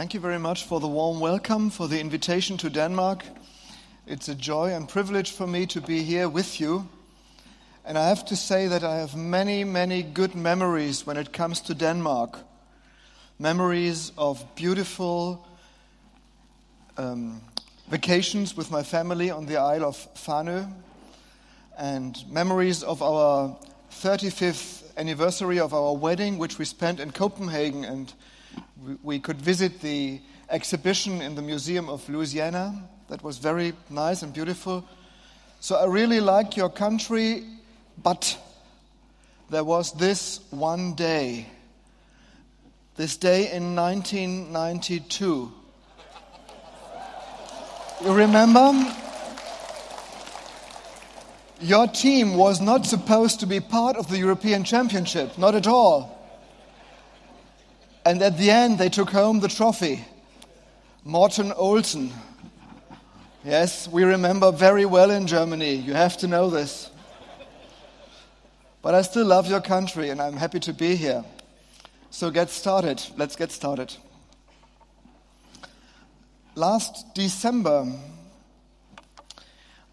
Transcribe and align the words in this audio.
Thank 0.00 0.14
you 0.14 0.20
very 0.20 0.38
much 0.38 0.64
for 0.64 0.80
the 0.80 0.88
warm 0.88 1.20
welcome, 1.20 1.68
for 1.68 1.86
the 1.86 2.00
invitation 2.00 2.56
to 2.56 2.70
Denmark. 2.70 3.22
It's 4.06 4.30
a 4.30 4.34
joy 4.34 4.72
and 4.72 4.88
privilege 4.88 5.32
for 5.32 5.46
me 5.46 5.66
to 5.66 5.80
be 5.82 6.02
here 6.02 6.26
with 6.26 6.58
you. 6.58 6.88
And 7.84 7.98
I 7.98 8.08
have 8.08 8.24
to 8.24 8.34
say 8.34 8.66
that 8.66 8.82
I 8.82 8.96
have 8.96 9.14
many, 9.14 9.62
many 9.62 10.02
good 10.02 10.34
memories 10.34 11.06
when 11.06 11.18
it 11.18 11.34
comes 11.34 11.60
to 11.60 11.74
Denmark. 11.74 12.38
Memories 13.38 14.12
of 14.16 14.42
beautiful 14.54 15.46
um, 16.96 17.42
vacations 17.90 18.56
with 18.56 18.70
my 18.70 18.82
family 18.82 19.30
on 19.30 19.44
the 19.44 19.58
Isle 19.58 19.84
of 19.84 20.14
Fanø, 20.14 20.66
and 21.76 22.24
memories 22.26 22.82
of 22.82 23.02
our 23.02 23.54
35th 23.92 24.96
anniversary 24.96 25.60
of 25.60 25.74
our 25.74 25.94
wedding, 25.94 26.38
which 26.38 26.58
we 26.58 26.64
spent 26.64 27.00
in 27.00 27.10
Copenhagen 27.10 27.84
and 27.84 28.14
we 29.02 29.18
could 29.18 29.40
visit 29.40 29.80
the 29.80 30.20
exhibition 30.48 31.20
in 31.22 31.34
the 31.34 31.42
Museum 31.42 31.88
of 31.88 32.08
Louisiana. 32.08 32.88
That 33.08 33.22
was 33.22 33.38
very 33.38 33.72
nice 33.88 34.22
and 34.22 34.32
beautiful. 34.32 34.84
So 35.60 35.76
I 35.76 35.86
really 35.86 36.20
like 36.20 36.56
your 36.56 36.70
country, 36.70 37.44
but 38.02 38.38
there 39.50 39.64
was 39.64 39.92
this 39.92 40.40
one 40.50 40.94
day, 40.94 41.46
this 42.96 43.16
day 43.16 43.52
in 43.52 43.74
1992. 43.74 45.52
You 48.02 48.12
remember? 48.14 48.94
Your 51.60 51.86
team 51.88 52.36
was 52.36 52.60
not 52.60 52.86
supposed 52.86 53.40
to 53.40 53.46
be 53.46 53.60
part 53.60 53.96
of 53.96 54.08
the 54.08 54.16
European 54.16 54.64
Championship, 54.64 55.36
not 55.36 55.54
at 55.54 55.66
all. 55.66 56.19
And 58.04 58.22
at 58.22 58.38
the 58.38 58.50
end, 58.50 58.78
they 58.78 58.88
took 58.88 59.10
home 59.10 59.40
the 59.40 59.48
trophy. 59.48 60.04
Morten 61.04 61.52
Olsen. 61.52 62.12
Yes, 63.44 63.88
we 63.88 64.04
remember 64.04 64.52
very 64.52 64.84
well 64.84 65.10
in 65.10 65.26
Germany. 65.26 65.74
You 65.74 65.94
have 65.94 66.16
to 66.18 66.26
know 66.26 66.50
this. 66.50 66.90
But 68.82 68.94
I 68.94 69.02
still 69.02 69.26
love 69.26 69.48
your 69.48 69.60
country 69.60 70.10
and 70.10 70.20
I'm 70.20 70.36
happy 70.36 70.60
to 70.60 70.72
be 70.72 70.96
here. 70.96 71.24
So 72.10 72.30
get 72.30 72.50
started. 72.50 73.02
Let's 73.16 73.36
get 73.36 73.52
started. 73.52 73.94
Last 76.54 77.14
December, 77.14 77.92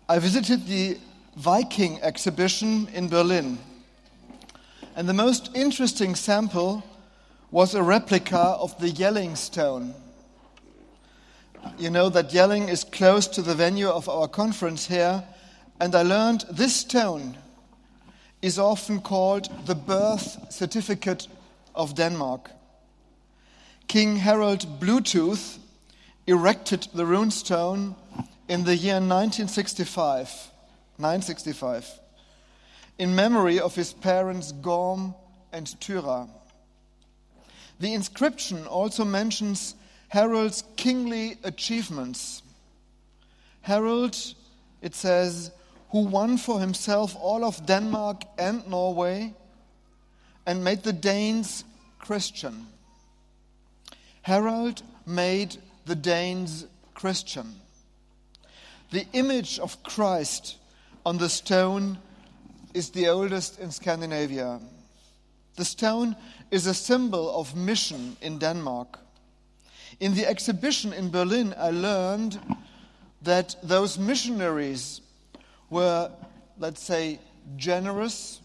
I 0.09 0.19
visited 0.19 0.65
the 0.65 0.97
Viking 1.35 2.01
exhibition 2.01 2.87
in 2.93 3.09
Berlin. 3.09 3.59
And 4.95 5.07
the 5.07 5.13
most 5.13 5.51
interesting 5.55 6.15
sample 6.15 6.83
was 7.51 7.75
a 7.75 7.83
replica 7.83 8.37
of 8.37 8.77
the 8.79 8.89
Jelling 8.89 9.35
stone. 9.37 9.93
You 11.77 11.89
know 11.89 12.09
that 12.09 12.29
Jelling 12.29 12.69
is 12.69 12.83
close 12.83 13.27
to 13.27 13.41
the 13.41 13.55
venue 13.55 13.87
of 13.87 14.09
our 14.09 14.27
conference 14.27 14.87
here, 14.87 15.23
and 15.79 15.93
I 15.95 16.03
learned 16.03 16.45
this 16.51 16.75
stone 16.75 17.37
is 18.41 18.59
often 18.59 19.01
called 19.01 19.49
the 19.65 19.75
birth 19.75 20.51
certificate 20.51 21.27
of 21.73 21.95
Denmark. 21.95 22.51
King 23.87 24.17
Harald 24.17 24.79
Bluetooth 24.79 25.57
erected 26.25 26.87
the 26.93 27.05
rune 27.05 27.31
stone 27.31 27.95
in 28.47 28.63
the 28.63 28.75
year 28.75 28.95
1965, 28.95 30.51
965 30.97 31.99
in 32.97 33.13
memory 33.15 33.59
of 33.59 33.75
his 33.75 33.93
parents 33.93 34.51
Gorm 34.51 35.13
and 35.53 35.67
Tyra. 35.79 36.27
The 37.79 37.93
inscription 37.93 38.65
also 38.65 39.05
mentions 39.05 39.75
Harald's 40.09 40.63
kingly 40.75 41.37
achievements. 41.43 42.41
Harald, 43.61 44.17
it 44.81 44.95
says, 44.95 45.51
who 45.91 46.05
won 46.05 46.37
for 46.37 46.59
himself 46.59 47.15
all 47.19 47.45
of 47.45 47.65
Denmark 47.65 48.23
and 48.37 48.67
Norway 48.67 49.33
and 50.45 50.63
made 50.63 50.83
the 50.83 50.93
Danes 50.93 51.63
Christian. 51.99 52.67
Harald 54.21 54.81
made 55.05 55.57
the 55.85 55.95
Danes 55.95 56.65
Christian. 56.93 57.55
The 58.91 59.05
image 59.13 59.59
of 59.59 59.83
Christ 59.83 60.57
on 61.05 61.17
the 61.17 61.29
stone 61.29 61.97
is 62.73 62.89
the 62.89 63.07
oldest 63.07 63.59
in 63.59 63.71
Scandinavia. 63.71 64.59
The 65.57 65.65
stone 65.65 66.15
is 66.51 66.67
a 66.67 66.73
symbol 66.73 67.35
of 67.35 67.55
mission 67.55 68.15
in 68.21 68.37
Denmark. 68.37 68.99
In 69.99 70.13
the 70.13 70.27
exhibition 70.27 70.93
in 70.93 71.09
Berlin, 71.09 71.55
I 71.57 71.71
learned 71.71 72.39
that 73.23 73.55
those 73.63 73.97
missionaries 73.97 75.01
were, 75.71 76.11
let's 76.59 76.83
say, 76.83 77.19
generous, 77.55 78.39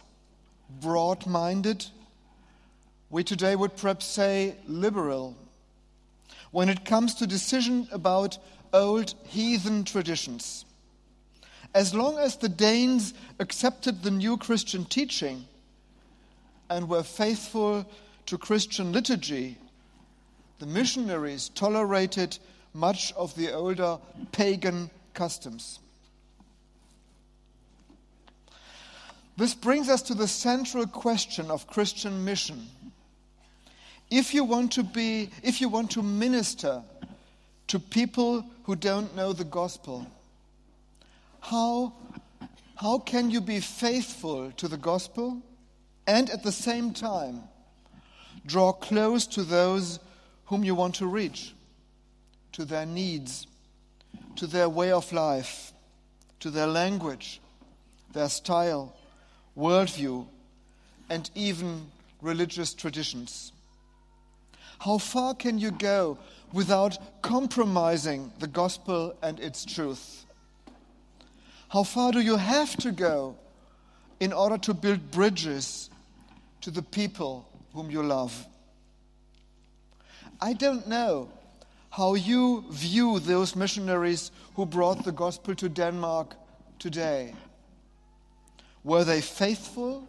broad 0.81 1.27
minded. 1.27 1.85
We 3.11 3.25
today 3.25 3.57
would 3.57 3.77
perhaps 3.77 4.07
say 4.07 4.57
liberal. 4.67 5.37
When 6.51 6.71
it 6.71 6.87
comes 6.87 7.15
to 7.17 7.27
decision 7.27 7.89
about 7.93 8.39
old 8.73 9.13
heathen 9.25 9.85
traditions. 9.85 10.65
As 11.75 11.95
long 11.95 12.19
as 12.19 12.37
the 12.37 12.49
Danes 12.49 13.13
accepted 13.39 14.03
the 14.03 14.11
new 14.11 14.39
Christian 14.39 14.87
teaching, 14.87 15.47
and 16.73 16.89
were 16.89 17.03
faithful 17.03 17.87
to 18.27 18.39
Christian 18.39 18.93
liturgy, 18.93 19.59
the 20.59 20.67
missionaries 20.67 21.51
tolerated 21.51 22.39
much 22.73 23.13
of 23.13 23.35
the 23.35 23.53
older 23.53 23.99
pagan 24.33 24.91
customs. 25.13 25.81
This 29.37 29.55
brings 29.55 29.89
us 29.89 30.03
to 30.03 30.15
the 30.15 30.29
central 30.29 30.87
question 30.87 31.51
of 31.51 31.67
Christian 31.67 32.25
mission. 32.25 32.67
If 34.11 34.33
you 34.33 34.45
want 34.45 34.73
to 34.73 34.83
be, 34.83 35.31
if 35.43 35.61
you 35.61 35.69
want 35.69 35.91
to 35.93 36.03
minister 36.03 36.83
to 37.69 37.79
people 37.79 38.45
who 38.65 38.77
don't 38.77 39.15
know 39.17 39.33
the 39.33 39.45
gospel, 39.45 40.07
how, 41.41 41.93
how 42.77 42.99
can 42.99 43.31
you 43.31 43.41
be 43.41 43.61
faithful 43.61 44.53
to 44.53 44.69
the 44.69 44.77
gospel 44.77 45.43
and 46.07 46.31
at 46.31 46.43
the 46.43 46.53
same 46.53 46.93
time 46.93 47.43
draw 48.47 48.73
close 48.73 49.27
to 49.27 49.43
those 49.43 50.01
whom 50.47 50.65
you 50.65 50.75
want 50.75 50.97
to 50.97 51.07
reach, 51.07 51.55
to 52.53 52.65
their 52.65 52.87
needs, 52.87 53.47
to 54.37 54.47
their 54.47 54.69
way 54.69 54.91
of 54.93 55.13
life, 55.13 55.73
to 56.41 56.51
their 56.51 56.67
language, 56.67 57.41
their 58.13 58.29
style, 58.29 58.97
worldview, 59.57 60.27
and 61.09 61.31
even 61.35 61.87
religious 62.21 62.75
traditions. 62.75 63.53
How 64.81 64.99
far 64.99 65.35
can 65.35 65.59
you 65.59 65.71
go 65.71 66.19
without 66.53 67.23
compromising 67.23 68.33
the 68.41 68.47
gospel 68.47 69.15
and 69.23 69.39
its 69.39 69.65
truth? 69.65 70.27
How 71.69 71.85
far 71.85 72.13
do 72.13 72.21
you 72.21 72.37
have 72.37 72.77
to 72.79 72.93
go 72.93 73.37
in 74.21 74.33
order 74.33 74.59
to 74.59 74.75
build 74.75 75.11
bridges 75.11 75.89
to 76.63 76.71
the 76.71 76.83
people 76.83 77.49
whom 77.75 77.91
you 77.91 78.03
love. 78.03 78.47
I 80.41 80.55
don't 80.55 80.89
know 80.89 81.31
how 81.91 82.15
you 82.15 82.65
view 82.71 83.19
those 83.21 83.55
missionaries 83.55 84.31
who 84.57 84.65
brought 84.65 85.05
the 85.05 85.13
gospel 85.13 85.55
to 85.57 85.69
Denmark 85.69 86.35
today. 86.79 87.35
Were 88.83 89.05
they 89.05 89.21
faithful 89.21 90.09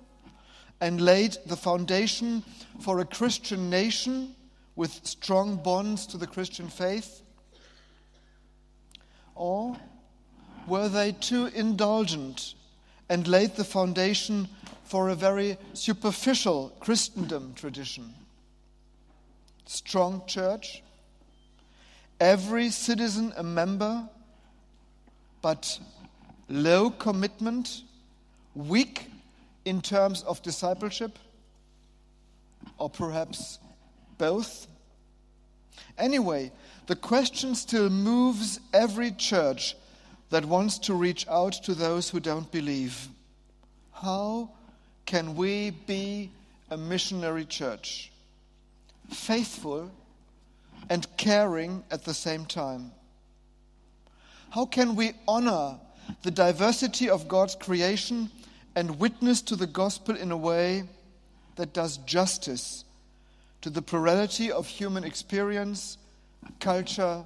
and 0.80 1.02
laid 1.02 1.38
the 1.46 1.56
foundation 1.56 2.44
for 2.80 3.00
a 3.00 3.06
Christian 3.06 3.70
nation 3.70 4.36
with 4.76 5.06
strong 5.06 5.58
bonds 5.58 6.08
to 6.08 6.18
the 6.18 6.28
Christian 6.28 6.68
faith? 6.68 7.22
Or 9.36 9.76
were 10.68 10.90
they 10.90 11.12
too 11.12 11.48
indulgent 11.48 12.56
and 13.14 13.28
laid 13.28 13.56
the 13.56 13.64
foundation 13.64 14.50
for 14.86 15.10
a 15.10 15.16
very 15.16 15.56
superficial 15.74 16.74
Christendom 16.80 17.54
tradition. 17.54 18.12
Strong 19.68 20.24
church, 20.26 20.82
every 22.20 22.72
citizen 22.72 23.32
a 23.38 23.44
member, 23.44 24.10
but 25.44 25.78
low 26.50 26.90
commitment, 26.90 27.84
weak 28.56 29.12
in 29.64 29.80
terms 29.80 30.24
of 30.24 30.42
discipleship, 30.42 31.20
or 32.80 32.90
perhaps 32.90 33.60
both? 34.18 34.66
Anyway, 36.00 36.52
the 36.88 36.96
question 36.96 37.54
still 37.54 37.92
moves 37.92 38.60
every 38.74 39.12
church 39.12 39.76
that 40.34 40.46
wants 40.46 40.80
to 40.80 40.96
reach 40.96 41.28
out 41.28 41.54
to 41.54 41.76
those 41.76 42.10
who 42.10 42.20
don't 42.20 42.52
believe. 42.52 43.08
How 43.92 44.50
can 45.06 45.36
we 45.36 45.70
be 45.70 46.32
a 46.72 46.76
missionary 46.76 47.46
church? 47.46 48.12
Faithful 49.12 49.92
and 50.90 51.06
caring 51.18 51.84
at 51.92 52.04
the 52.04 52.16
same 52.16 52.48
time? 52.48 52.92
How 54.50 54.66
can 54.66 54.96
we 54.96 55.12
honor 55.28 55.78
the 56.24 56.32
diversity 56.32 57.12
of 57.12 57.28
God's 57.28 57.54
creation 57.54 58.32
and 58.76 59.00
witness 59.00 59.40
to 59.44 59.56
the 59.56 59.68
gospel 59.68 60.16
in 60.16 60.32
a 60.32 60.38
way 60.38 60.86
that 61.58 61.74
does 61.74 61.98
justice 61.98 62.86
to 63.62 63.70
the 63.70 63.84
plurality 63.84 64.52
of 64.52 64.66
human 64.66 65.04
experience, 65.04 66.00
culture, 66.60 67.24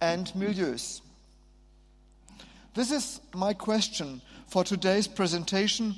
and 0.00 0.26
milieus? 0.34 1.00
This 2.76 2.90
is 2.90 3.22
my 3.34 3.54
question 3.54 4.20
for 4.48 4.62
today's 4.62 5.08
presentation. 5.08 5.94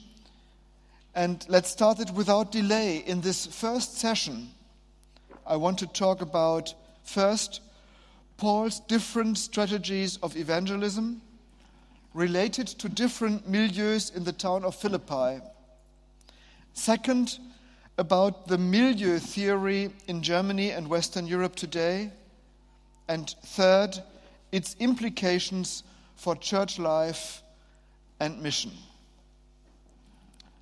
And 1.12 1.44
let's 1.48 1.70
start 1.70 1.98
it 1.98 2.12
without 2.12 2.52
delay. 2.52 2.98
In 2.98 3.20
this 3.20 3.46
first 3.46 3.98
session, 3.98 4.50
I 5.44 5.56
want 5.56 5.80
to 5.80 5.88
talk 5.88 6.20
about 6.20 6.72
first 7.02 7.62
Paul's 8.36 8.78
different 8.78 9.38
strategies 9.38 10.19
of 10.19 10.36
evangelism 10.36 11.20
related 12.14 12.69
to 12.69 12.88
different 12.88 13.50
milieus 13.50 14.14
in 14.14 14.22
the 14.22 14.32
town 14.32 14.64
of 14.64 14.76
Philippi. 14.76 15.42
Second, 16.75 17.40
about 17.98 18.46
the 18.46 18.56
milieu 18.56 19.19
theory 19.19 19.90
in 20.06 20.22
Germany 20.22 20.70
and 20.70 20.86
Western 20.86 21.26
Europe 21.26 21.56
today. 21.56 22.12
And 23.08 23.34
third, 23.42 24.00
its 24.52 24.76
implications 24.78 25.82
for 26.19 26.35
church 26.35 26.79
life 26.79 27.43
and 28.19 28.43
mission. 28.43 28.73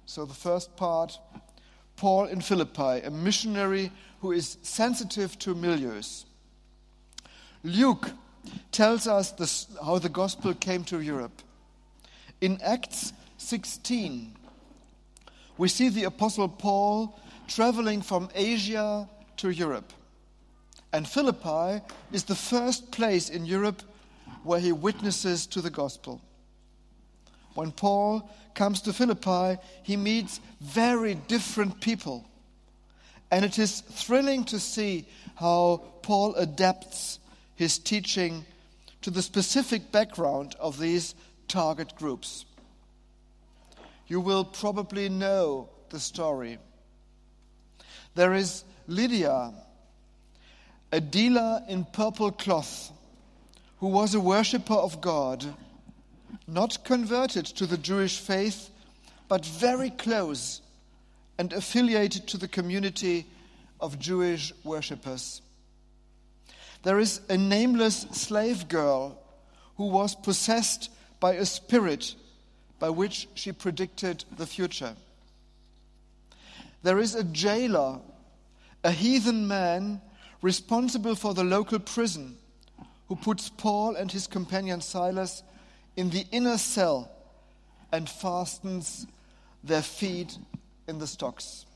So, 0.05 0.25
the 0.27 0.35
first 0.35 0.77
part 0.77 1.19
Paul 1.97 2.27
in 2.27 2.43
Philippi, 2.43 3.01
a 3.05 3.11
missionary 3.11 3.91
who 4.21 4.33
is 4.33 4.59
sensitive 4.63 5.39
to 5.41 5.55
milieus. 5.55 6.27
Luke 7.65 8.11
tells 8.71 9.07
us 9.07 9.33
this, 9.33 9.67
how 9.83 9.99
the 9.99 10.11
gospel 10.11 10.53
came 10.53 10.85
to 10.85 11.01
Europe. 11.01 11.43
In 12.43 12.61
Acts 12.63 13.15
16, 13.39 14.37
we 15.57 15.69
see 15.69 15.89
the 15.89 16.05
Apostle 16.05 16.49
Paul 16.49 17.19
traveling 17.49 18.03
from 18.03 18.29
Asia 18.35 19.09
to 19.39 19.49
Europe. 19.49 19.91
And 20.93 21.09
Philippi 21.09 21.83
is 22.13 22.25
the 22.25 22.35
first 22.35 22.93
place 22.93 23.31
in 23.31 23.47
Europe 23.47 23.83
where 24.47 24.61
he 24.61 24.73
witnesses 24.73 25.47
to 25.49 25.61
the 25.61 25.71
gospel. 25.71 26.21
When 27.55 27.73
Paul 27.73 28.31
comes 28.55 28.81
to 28.83 28.93
Philippi, 28.93 29.61
he 29.83 29.97
meets 29.97 30.41
very 30.61 31.15
different 31.15 31.81
people. 31.81 32.25
And 33.31 33.45
it 33.45 33.59
is 33.59 33.81
thrilling 33.81 34.45
to 34.45 34.61
see 34.61 35.07
how 35.35 35.83
Paul 36.03 36.35
adapts 36.37 37.19
his 37.57 37.79
teaching 37.79 38.45
to 39.03 39.11
the 39.11 39.23
specific 39.23 39.91
background 39.91 40.55
of 40.61 40.79
these 40.79 41.15
target 41.49 41.95
groups. 41.97 42.45
You 44.07 44.21
will 44.21 44.45
probably 44.45 45.09
know 45.09 45.69
the 45.91 45.99
story. 45.99 46.59
There 48.15 48.35
is 48.35 48.65
Lydia, 48.87 49.53
a 50.93 51.01
dealer 51.01 51.63
in 51.69 51.85
purple 51.85 52.31
cloth, 52.31 52.93
who 53.87 53.93
was 53.93 54.17
a 54.17 54.21
worshipper 54.21 54.75
of 54.75 55.01
God, 55.01 55.47
not 56.49 56.83
converted 56.83 57.47
to 57.47 57.67
the 57.67 57.77
Jewish 57.77 58.19
faith, 58.19 58.69
but 59.29 59.47
very 59.47 59.91
close 59.91 60.61
and 61.39 61.53
affiliated 61.53 62.27
to 62.27 62.37
the 62.37 62.49
community 62.49 63.27
of 63.81 64.01
Jewish 64.01 64.53
worshippers. 64.65 65.41
There 66.83 66.99
is 66.99 67.21
a 67.29 67.37
nameless 67.37 68.07
slave 68.11 68.67
girl 68.67 69.21
who 69.77 69.87
was 69.87 70.17
possessed 70.17 70.91
by 71.21 71.35
a 71.35 71.47
spirit 71.47 72.17
by 72.81 72.91
which 72.91 73.29
she 73.35 73.53
predicted 73.53 74.25
the 74.37 74.49
future. 74.49 74.97
There 76.83 76.99
is 76.99 77.15
a 77.15 77.23
jailer, 77.23 78.01
a 78.83 78.91
heathen 78.91 79.47
man 79.47 80.01
responsible 80.43 81.15
for 81.15 81.35
the 81.35 81.45
local 81.45 81.79
prison, 81.79 82.37
who 83.09 83.17
puts 83.17 83.49
Paul 83.49 83.97
and 83.97 84.11
his 84.11 84.27
companion 84.27 84.81
Silas 84.81 85.43
in 85.97 86.11
the 86.11 86.27
inner 86.33 86.59
cell 86.59 87.11
and 87.93 88.09
fastens 88.09 89.07
their 89.63 89.83
feet 89.83 90.39
in 90.89 90.99
the 90.99 91.07
stocks. 91.07 91.67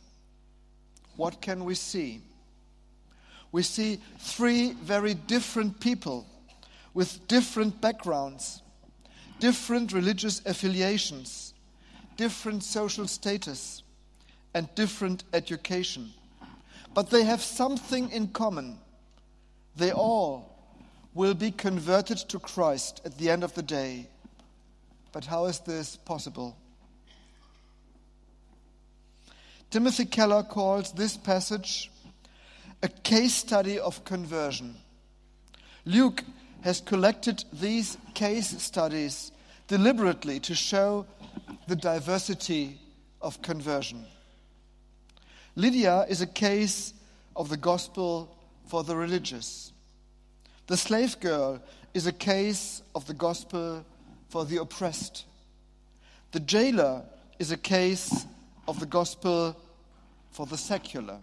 What 1.17 1.41
can 1.41 1.65
we 1.65 1.75
see? 1.75 2.21
We 3.53 3.63
see 3.63 4.01
three 4.19 4.73
very 4.73 5.15
different 5.15 5.81
people 5.81 6.27
with 6.95 7.27
different 7.29 7.81
backgrounds, 7.81 8.63
different 9.39 9.93
religious 9.93 10.43
affiliations, 10.47 11.55
different 12.17 12.63
social 12.63 13.07
status, 13.07 13.83
and 14.55 14.73
different 14.75 15.25
education. 15.33 16.11
But 16.95 17.11
they 17.11 17.23
have 17.23 17.41
something 17.41 18.11
in 18.11 18.29
common. 18.29 18.79
They 19.77 19.93
all 19.93 20.50
will 21.15 21.35
be 21.35 21.51
converted 21.51 22.19
to 22.19 22.39
Christ 22.39 23.01
at 23.05 23.19
the 23.19 23.31
end 23.31 23.43
of 23.43 23.55
the 23.55 23.63
day. 23.63 24.07
But 25.13 25.25
how 25.25 25.47
is 25.47 25.59
this 25.61 25.97
possible? 25.97 26.57
Timothy 29.71 30.05
Keller 30.05 30.43
calls 30.43 30.93
this 30.93 31.17
passage 31.17 31.91
a 32.83 32.89
case 32.89 33.35
study 33.35 33.79
of 33.79 34.05
conversion. 34.05 34.75
Luke 35.85 36.25
has 36.63 36.81
collected 36.81 37.45
these 37.53 37.97
case 38.15 38.63
studies 38.63 39.33
deliberately 39.69 40.41
to 40.41 40.55
show 40.55 41.07
the 41.69 41.77
diversity 41.77 42.79
of 43.21 43.41
conversion. 43.43 44.05
Lydia 45.57 46.07
is 46.09 46.21
a 46.21 46.27
case 46.27 46.95
of 47.37 47.49
the 47.49 47.57
gospel 47.57 48.37
for 48.67 48.83
the 48.83 48.97
religious. 48.97 49.73
The 50.71 50.77
slave 50.77 51.19
girl 51.19 51.61
is 51.95 52.07
a 52.07 52.13
case 52.13 52.81
of 52.95 53.05
the 53.09 53.13
gospel 53.13 53.85
for 54.29 54.45
the 54.45 54.59
oppressed. 54.59 55.25
The 56.31 56.39
jailer 56.39 57.03
is 57.41 57.51
a 57.51 57.57
case 57.57 58.25
of 58.69 58.79
the 58.79 58.87
gospel 58.87 59.57
for 60.31 60.47
the 60.47 60.57
secular. 60.57 61.19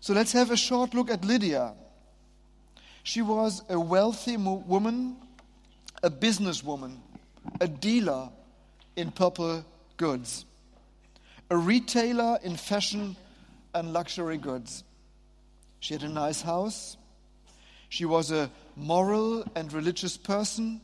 So 0.00 0.12
let's 0.12 0.32
have 0.32 0.50
a 0.50 0.56
short 0.56 0.92
look 0.92 1.08
at 1.08 1.24
Lydia. 1.24 1.74
She 3.04 3.22
was 3.22 3.62
a 3.68 3.78
wealthy 3.78 4.36
woman, 4.36 5.14
a 6.02 6.10
businesswoman, 6.10 6.96
a 7.60 7.68
dealer 7.68 8.30
in 8.96 9.12
purple 9.12 9.64
goods, 9.96 10.46
a 11.48 11.56
retailer 11.56 12.40
in 12.42 12.56
fashion 12.56 13.14
and 13.72 13.92
luxury 13.92 14.36
goods. 14.36 14.82
She 15.78 15.94
had 15.94 16.02
a 16.02 16.08
nice 16.08 16.42
house. 16.42 16.96
She 17.88 18.04
was 18.04 18.30
a 18.30 18.50
moral 18.76 19.44
and 19.54 19.72
religious 19.72 20.16
person. 20.16 20.80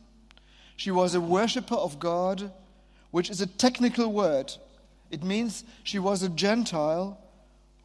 She 0.76 0.90
was 0.90 1.14
a 1.14 1.20
worshiper 1.20 1.74
of 1.74 1.98
God, 1.98 2.52
which 3.10 3.30
is 3.30 3.40
a 3.40 3.46
technical 3.46 4.12
word 4.12 4.52
it 5.14 5.22
means 5.22 5.62
she 5.84 6.00
was 6.00 6.24
a 6.24 6.28
Gentile 6.28 7.16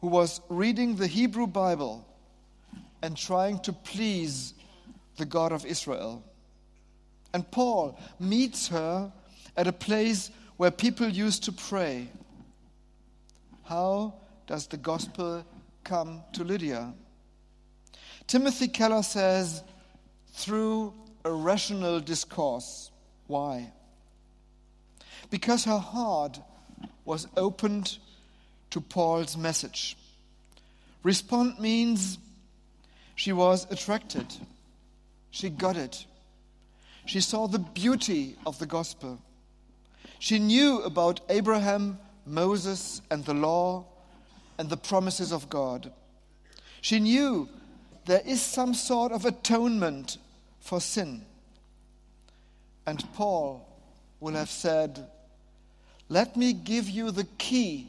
who 0.00 0.08
was 0.08 0.40
reading 0.48 0.96
the 0.96 1.06
Hebrew 1.06 1.46
Bible 1.46 2.04
and 3.02 3.16
trying 3.16 3.60
to 3.60 3.72
please 3.72 4.52
the 5.16 5.24
God 5.24 5.52
of 5.52 5.64
Israel. 5.64 6.24
And 7.32 7.48
Paul 7.52 7.96
meets 8.18 8.66
her 8.66 9.12
at 9.56 9.68
a 9.68 9.72
place 9.72 10.32
where 10.56 10.72
people 10.72 11.08
used 11.08 11.44
to 11.44 11.52
pray. 11.52 12.08
How 13.62 14.14
does 14.48 14.66
the 14.66 14.76
gospel 14.76 15.44
come 15.84 16.24
to 16.32 16.42
Lydia? 16.42 16.92
Timothy 18.30 18.68
Keller 18.68 19.02
says, 19.02 19.64
through 20.34 20.94
a 21.24 21.32
rational 21.32 21.98
discourse. 21.98 22.92
Why? 23.26 23.72
Because 25.30 25.64
her 25.64 25.80
heart 25.80 26.38
was 27.04 27.26
opened 27.36 27.98
to 28.70 28.80
Paul's 28.80 29.36
message. 29.36 29.96
Respond 31.02 31.58
means 31.58 32.18
she 33.16 33.32
was 33.32 33.66
attracted, 33.68 34.26
she 35.32 35.50
got 35.50 35.76
it. 35.76 36.06
She 37.06 37.20
saw 37.20 37.48
the 37.48 37.58
beauty 37.58 38.36
of 38.46 38.60
the 38.60 38.66
gospel. 38.66 39.20
She 40.20 40.38
knew 40.38 40.82
about 40.82 41.20
Abraham, 41.28 41.98
Moses, 42.24 43.02
and 43.10 43.24
the 43.24 43.34
law 43.34 43.86
and 44.56 44.70
the 44.70 44.76
promises 44.76 45.32
of 45.32 45.50
God. 45.50 45.90
She 46.80 47.00
knew 47.00 47.48
there 48.06 48.22
is 48.24 48.40
some 48.40 48.74
sort 48.74 49.12
of 49.12 49.24
atonement 49.24 50.18
for 50.60 50.80
sin. 50.80 51.24
And 52.86 53.04
Paul 53.14 53.66
will 54.20 54.34
have 54.34 54.50
said, 54.50 55.06
let 56.08 56.36
me 56.36 56.52
give 56.52 56.88
you 56.88 57.10
the 57.10 57.26
key 57.38 57.88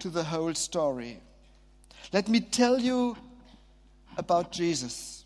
to 0.00 0.10
the 0.10 0.24
whole 0.24 0.54
story. 0.54 1.18
Let 2.12 2.28
me 2.28 2.40
tell 2.40 2.78
you 2.78 3.16
about 4.18 4.52
Jesus. 4.52 5.24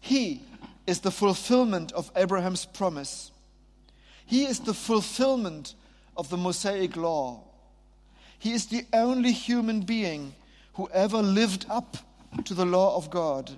He 0.00 0.42
is 0.86 1.00
the 1.00 1.10
fulfillment 1.10 1.92
of 1.92 2.10
Abraham's 2.14 2.66
promise. 2.66 3.30
He 4.26 4.44
is 4.44 4.60
the 4.60 4.74
fulfillment 4.74 5.74
of 6.16 6.28
the 6.28 6.36
Mosaic 6.36 6.96
law. 6.96 7.40
He 8.38 8.52
is 8.52 8.66
the 8.66 8.84
only 8.92 9.32
human 9.32 9.80
being 9.80 10.34
who 10.74 10.88
ever 10.92 11.22
lived 11.22 11.66
up 11.70 11.96
to 12.44 12.54
the 12.54 12.64
law 12.64 12.96
of 12.96 13.10
God, 13.10 13.50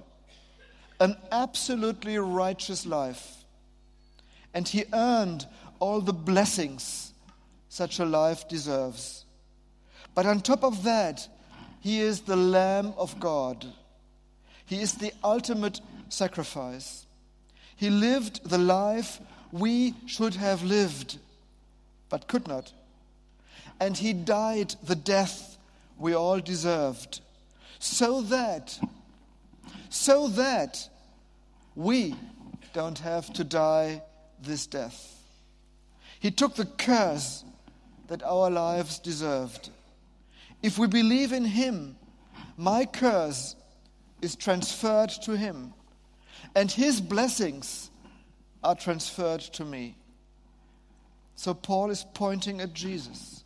an 1.01 1.17
absolutely 1.31 2.19
righteous 2.19 2.87
life. 2.87 3.45
And 4.53 4.67
he 4.67 4.85
earned 4.93 5.47
all 5.81 6.01
the 6.01 6.13
blessings 6.13 7.13
such 7.69 7.99
a 7.99 8.05
life 8.05 8.49
deserves. 8.49 9.25
But 10.15 10.27
on 10.27 10.41
top 10.41 10.63
of 10.63 10.85
that, 10.85 11.29
he 11.81 12.01
is 12.01 12.21
the 12.21 12.37
Lamb 12.37 12.95
of 12.97 13.19
God. 13.19 13.67
He 14.65 14.81
is 14.81 14.95
the 14.95 15.13
ultimate 15.23 15.81
sacrifice. 16.09 17.07
He 17.77 17.91
lived 17.91 18.49
the 18.49 18.59
life 18.59 19.21
we 19.53 19.95
should 20.07 20.35
have 20.35 20.63
lived, 20.63 21.19
but 22.09 22.29
could 22.29 22.47
not. 22.49 22.73
And 23.81 23.97
he 23.97 24.13
died 24.13 24.75
the 24.85 24.95
death 24.95 25.59
we 25.99 26.15
all 26.15 26.41
deserved, 26.41 27.21
so 27.85 28.23
that, 28.23 28.79
so 29.91 30.29
that 30.29 30.89
we 31.75 32.15
don't 32.73 32.99
have 32.99 33.31
to 33.35 33.45
die 33.45 34.03
this 34.41 34.67
death. 34.67 35.21
He 36.19 36.31
took 36.31 36.55
the 36.55 36.65
curse 36.65 37.45
that 38.09 38.23
our 38.23 38.51
lives 38.51 38.99
deserved. 38.99 39.69
If 40.63 40.79
we 40.79 40.87
believe 40.87 41.33
in 41.33 41.45
Him, 41.45 41.97
my 42.57 42.87
curse 42.87 43.55
is 44.23 44.35
transferred 44.35 45.11
to 45.25 45.37
Him, 45.37 45.75
and 46.57 46.73
His 46.73 47.03
blessings 47.03 47.91
are 48.63 48.75
transferred 48.75 49.41
to 49.41 49.65
me. 49.65 49.95
So 51.37 51.53
Paul 51.53 51.91
is 51.91 52.07
pointing 52.15 52.63
at 52.63 52.73
Jesus. 52.73 53.45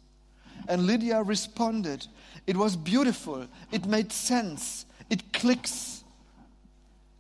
And 0.68 0.86
Lydia 0.86 1.22
responded. 1.22 2.06
It 2.48 2.56
was 2.56 2.76
beautiful. 2.76 3.46
It 3.70 3.84
made 3.84 4.10
sense. 4.10 4.86
It 5.10 5.34
clicks. 5.34 6.02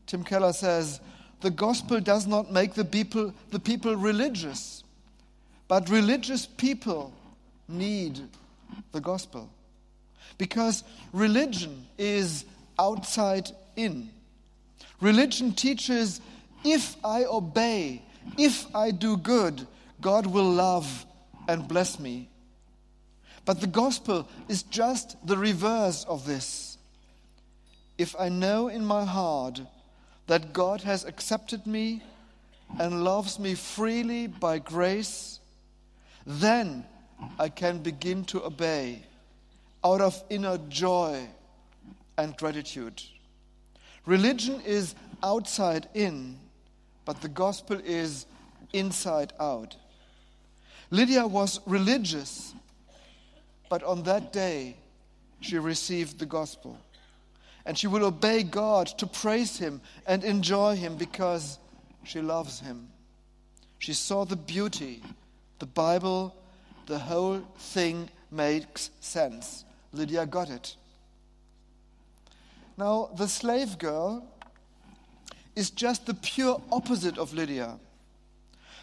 Tim 0.06 0.24
Keller 0.24 0.54
says 0.54 1.02
the 1.42 1.50
gospel 1.50 2.00
does 2.00 2.26
not 2.26 2.50
make 2.50 2.72
the 2.72 2.84
people, 2.84 3.34
the 3.50 3.60
people 3.60 3.94
religious, 3.94 4.82
but 5.68 5.90
religious 5.90 6.46
people 6.46 7.12
need 7.68 8.18
the 8.92 9.02
gospel. 9.02 9.50
Because 10.38 10.82
religion 11.12 11.86
is 11.98 12.46
outside 12.78 13.50
in. 13.76 14.08
Religion 15.02 15.52
teaches 15.52 16.22
if 16.64 16.96
I 17.04 17.24
obey, 17.24 18.00
if 18.38 18.74
I 18.74 18.92
do 18.92 19.18
good, 19.18 19.66
God 20.00 20.24
will 20.24 20.50
love 20.50 21.04
and 21.48 21.68
bless 21.68 22.00
me. 22.00 22.30
But 23.48 23.62
the 23.62 23.66
gospel 23.66 24.28
is 24.46 24.62
just 24.62 25.16
the 25.26 25.38
reverse 25.38 26.04
of 26.04 26.26
this. 26.26 26.76
If 27.96 28.14
I 28.20 28.28
know 28.28 28.68
in 28.68 28.84
my 28.84 29.06
heart 29.06 29.62
that 30.26 30.52
God 30.52 30.82
has 30.82 31.06
accepted 31.06 31.66
me 31.66 32.02
and 32.78 33.04
loves 33.04 33.38
me 33.38 33.54
freely 33.54 34.26
by 34.26 34.58
grace, 34.58 35.40
then 36.26 36.84
I 37.38 37.48
can 37.48 37.78
begin 37.78 38.26
to 38.26 38.44
obey 38.44 39.06
out 39.82 40.02
of 40.02 40.22
inner 40.28 40.58
joy 40.68 41.26
and 42.18 42.36
gratitude. 42.36 43.02
Religion 44.04 44.60
is 44.66 44.94
outside 45.22 45.88
in, 45.94 46.36
but 47.06 47.22
the 47.22 47.30
gospel 47.30 47.80
is 47.82 48.26
inside 48.74 49.32
out. 49.40 49.74
Lydia 50.90 51.26
was 51.26 51.60
religious, 51.64 52.52
but 53.68 53.82
on 53.82 54.02
that 54.04 54.32
day 54.32 54.76
she 55.40 55.58
received 55.58 56.18
the 56.18 56.26
gospel. 56.26 56.78
And 57.66 57.76
she 57.76 57.86
will 57.86 58.04
obey 58.04 58.42
God 58.42 58.86
to 58.98 59.06
praise 59.06 59.58
Him 59.58 59.80
and 60.06 60.24
enjoy 60.24 60.76
Him 60.76 60.96
because 60.96 61.58
she 62.04 62.20
loves 62.20 62.60
Him. 62.60 62.88
She 63.78 63.92
saw 63.92 64.24
the 64.24 64.36
beauty. 64.36 65.02
The 65.58 65.66
Bible, 65.66 66.34
the 66.86 66.98
whole 66.98 67.40
thing 67.58 68.08
makes 68.30 68.90
sense. 69.00 69.64
Lydia 69.92 70.26
got 70.26 70.50
it. 70.50 70.76
Now, 72.76 73.10
the 73.16 73.26
slave 73.28 73.78
girl 73.78 74.24
is 75.56 75.70
just 75.70 76.06
the 76.06 76.14
pure 76.14 76.62
opposite 76.70 77.18
of 77.18 77.34
Lydia. 77.34 77.78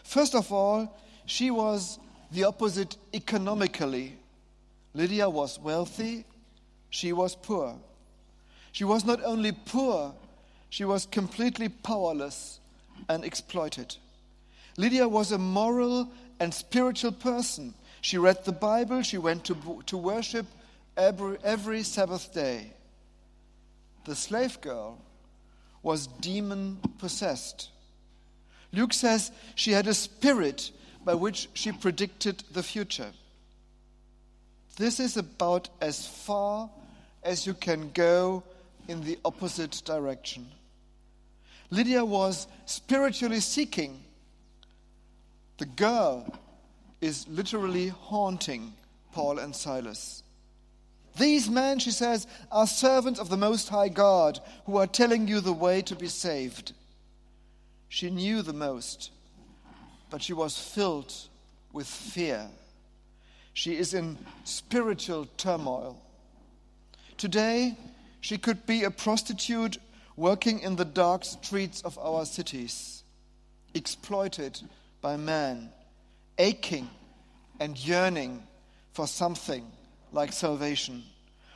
First 0.03 0.35
of 0.35 0.51
all, 0.51 0.99
she 1.25 1.49
was 1.49 1.97
the 2.31 2.43
opposite 2.43 2.97
economically. 3.13 4.17
Lydia 4.95 5.29
was 5.29 5.59
wealthy, 5.59 6.23
she 6.89 7.11
was 7.11 7.35
poor. 7.35 7.75
She 8.71 8.85
was 8.85 9.03
not 9.03 9.21
only 9.25 9.51
poor, 9.51 10.15
she 10.69 10.85
was 10.85 11.05
completely 11.05 11.67
powerless 11.67 12.61
and 13.09 13.25
exploited. 13.25 13.97
Lydia 14.77 15.07
was 15.07 15.33
a 15.33 15.37
moral 15.37 16.09
and 16.39 16.53
spiritual 16.53 17.11
person. 17.11 17.73
She 17.99 18.17
read 18.17 18.45
the 18.45 18.53
Bible, 18.53 19.01
she 19.01 19.17
went 19.17 19.43
to, 19.45 19.83
to 19.85 19.97
worship 19.97 20.45
every, 20.95 21.37
every 21.43 21.83
Sabbath 21.83 22.33
day. 22.33 22.71
The 24.05 24.15
slave 24.15 24.61
girl 24.61 24.99
was 25.83 26.07
demon 26.07 26.77
possessed. 26.99 27.69
Luke 28.71 28.93
says 28.93 29.31
she 29.55 29.73
had 29.73 29.87
a 29.87 29.93
spirit 29.93 30.71
by 31.03 31.15
which 31.15 31.49
she 31.53 31.73
predicted 31.73 32.45
the 32.53 32.63
future. 32.63 33.11
This 34.75 34.99
is 34.99 35.17
about 35.17 35.69
as 35.81 36.07
far 36.07 36.69
as 37.23 37.47
you 37.47 37.53
can 37.53 37.91
go 37.91 38.43
in 38.87 39.01
the 39.03 39.17
opposite 39.23 39.81
direction. 39.85 40.47
Lydia 41.71 42.03
was 42.03 42.47
spiritually 42.65 43.39
seeking. 43.39 44.03
The 45.57 45.65
girl 45.65 46.37
is 47.01 47.27
literally 47.27 47.87
haunting 47.87 48.73
Paul 49.11 49.39
and 49.39 49.55
Silas. 49.55 50.23
These 51.17 51.49
men, 51.49 51.79
she 51.79 51.91
says, 51.91 52.27
are 52.51 52.67
servants 52.67 53.19
of 53.19 53.29
the 53.29 53.37
Most 53.37 53.69
High 53.69 53.87
God 53.87 54.39
who 54.65 54.77
are 54.77 54.87
telling 54.87 55.27
you 55.27 55.39
the 55.39 55.53
way 55.53 55.81
to 55.83 55.95
be 55.95 56.07
saved. 56.07 56.73
She 57.87 58.09
knew 58.09 58.41
the 58.41 58.53
most, 58.53 59.11
but 60.09 60.21
she 60.21 60.33
was 60.33 60.57
filled 60.57 61.13
with 61.71 61.87
fear. 61.87 62.49
She 63.55 63.77
is 63.77 63.93
in 63.93 64.17
spiritual 64.43 65.29
turmoil. 65.37 65.97
Today, 67.15 67.77
she 68.19 68.37
could 68.37 68.65
be 68.65 68.83
a 68.83 68.91
prostitute 68.91 69.77
working 70.17 70.59
in 70.59 70.75
the 70.75 70.83
dark 70.83 71.23
streets 71.23 71.81
of 71.83 71.97
our 71.97 72.25
cities, 72.25 73.03
exploited 73.73 74.59
by 74.99 75.15
men, 75.15 75.69
aching 76.37 76.89
and 77.57 77.77
yearning 77.77 78.43
for 78.91 79.07
something 79.07 79.65
like 80.11 80.33
salvation, 80.33 81.03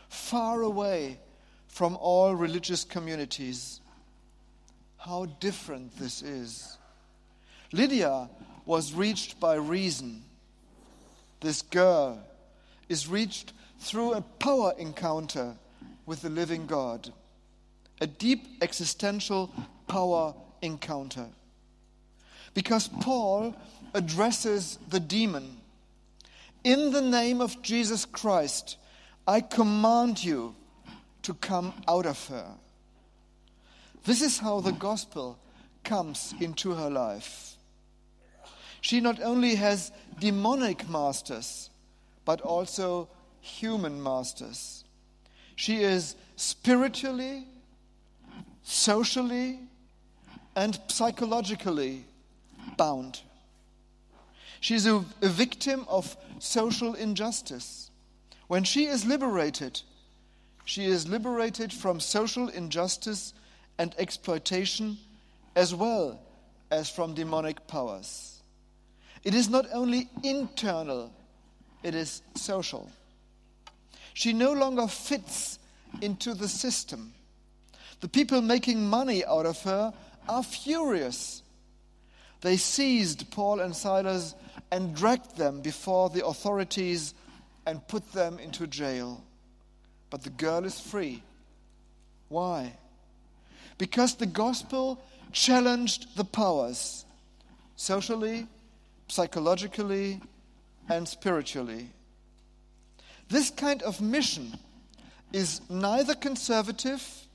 far 0.08 0.62
away 0.62 1.20
from 1.68 1.98
all 1.98 2.34
religious 2.34 2.86
communities. 2.86 3.82
How 4.96 5.26
different 5.42 5.98
this 5.98 6.22
is. 6.22 6.78
Lydia 7.74 8.30
was 8.66 8.94
reached 8.94 9.38
by 9.42 9.56
reason. 9.56 10.24
This 11.40 11.62
girl 11.62 12.22
is 12.88 13.08
reached 13.08 13.54
through 13.80 14.14
a 14.14 14.22
power 14.22 14.74
encounter 14.78 15.56
with 16.06 16.22
the 16.22 16.30
living 16.30 16.66
God, 16.66 17.14
a 18.02 18.08
deep 18.08 18.62
existential 18.62 19.52
power 19.88 20.34
encounter. 20.62 21.28
Because 22.54 22.88
Paul 22.88 23.56
addresses 23.94 24.80
the 24.90 25.00
demon 25.00 25.60
in 26.64 26.92
the 26.92 27.02
name 27.02 27.40
of 27.42 27.62
Jesus 27.62 28.06
Christ, 28.06 28.78
I 29.28 29.42
command 29.42 30.24
you 30.24 30.56
to 31.24 31.34
come 31.34 31.74
out 31.88 32.06
of 32.06 32.28
her. 32.28 32.48
This 34.04 34.22
is 34.22 34.40
how 34.40 34.60
the 34.60 34.72
gospel 34.72 35.38
comes 35.84 36.34
into 36.40 36.72
her 36.72 36.90
life. 36.90 37.56
She 38.82 39.00
not 39.00 39.22
only 39.22 39.56
has 39.56 39.92
demonic 40.20 40.88
masters, 40.90 41.70
but 42.26 42.42
also 42.42 43.10
human 43.42 44.02
masters. 44.02 44.84
She 45.56 45.84
is 45.84 46.16
spiritually, 46.36 47.46
socially, 48.64 49.60
and 50.56 50.80
psychologically 50.88 52.06
bound. 52.78 53.22
She's 54.62 54.86
a, 54.86 55.04
a 55.22 55.30
victim 55.30 55.86
of 55.88 56.18
social 56.40 56.94
injustice. 56.94 57.92
When 58.48 58.64
she 58.64 58.86
is 58.86 59.06
liberated, 59.06 59.82
she 60.66 60.86
is 60.86 61.08
liberated 61.08 61.72
from 61.72 62.00
social 62.00 62.50
injustice 62.50 63.34
and 63.78 63.96
exploitation, 63.98 64.98
as 65.56 65.74
well 65.74 66.20
as 66.72 66.90
from 66.90 67.14
demonic 67.14 67.68
powers. 67.68 68.39
It 69.24 69.34
is 69.34 69.50
not 69.50 69.66
only 69.74 70.10
internal, 70.24 71.12
it 71.84 71.96
is 71.96 72.22
social. 72.36 72.90
She 74.14 74.34
no 74.34 74.54
longer 74.54 74.88
fits 74.88 75.60
into 76.02 76.34
the 76.34 76.48
system. 76.48 77.14
The 78.02 78.08
people 78.08 78.42
making 78.42 78.90
money 78.90 79.26
out 79.26 79.46
of 79.46 79.62
her 79.64 79.94
are 80.28 80.44
furious. 80.44 81.42
They 82.42 82.58
seized 82.58 83.30
Paul 83.32 83.60
and 83.60 83.76
Silas 83.76 84.36
and 84.72 84.96
dragged 84.96 85.36
them 85.38 85.62
before 85.62 86.10
the 86.10 86.26
authorities 86.26 87.14
and 87.66 87.86
put 87.88 88.12
them 88.14 88.40
into 88.40 88.68
jail. 88.68 89.24
But 90.10 90.24
the 90.24 90.30
girl 90.30 90.66
is 90.66 90.80
free. 90.80 91.22
Why? 92.30 92.74
Because 93.78 94.16
the 94.16 94.26
gospel 94.26 95.02
challenged 95.32 96.16
the 96.16 96.24
powers 96.24 97.06
socially, 97.76 98.48
psychologically, 99.10 100.22
and 100.88 101.08
spiritually. 101.08 101.90
This 103.28 103.50
kind 103.52 103.84
of 103.84 104.02
mission 104.02 104.58
is 105.32 105.62
neither 105.70 106.16
conservative 106.16 107.28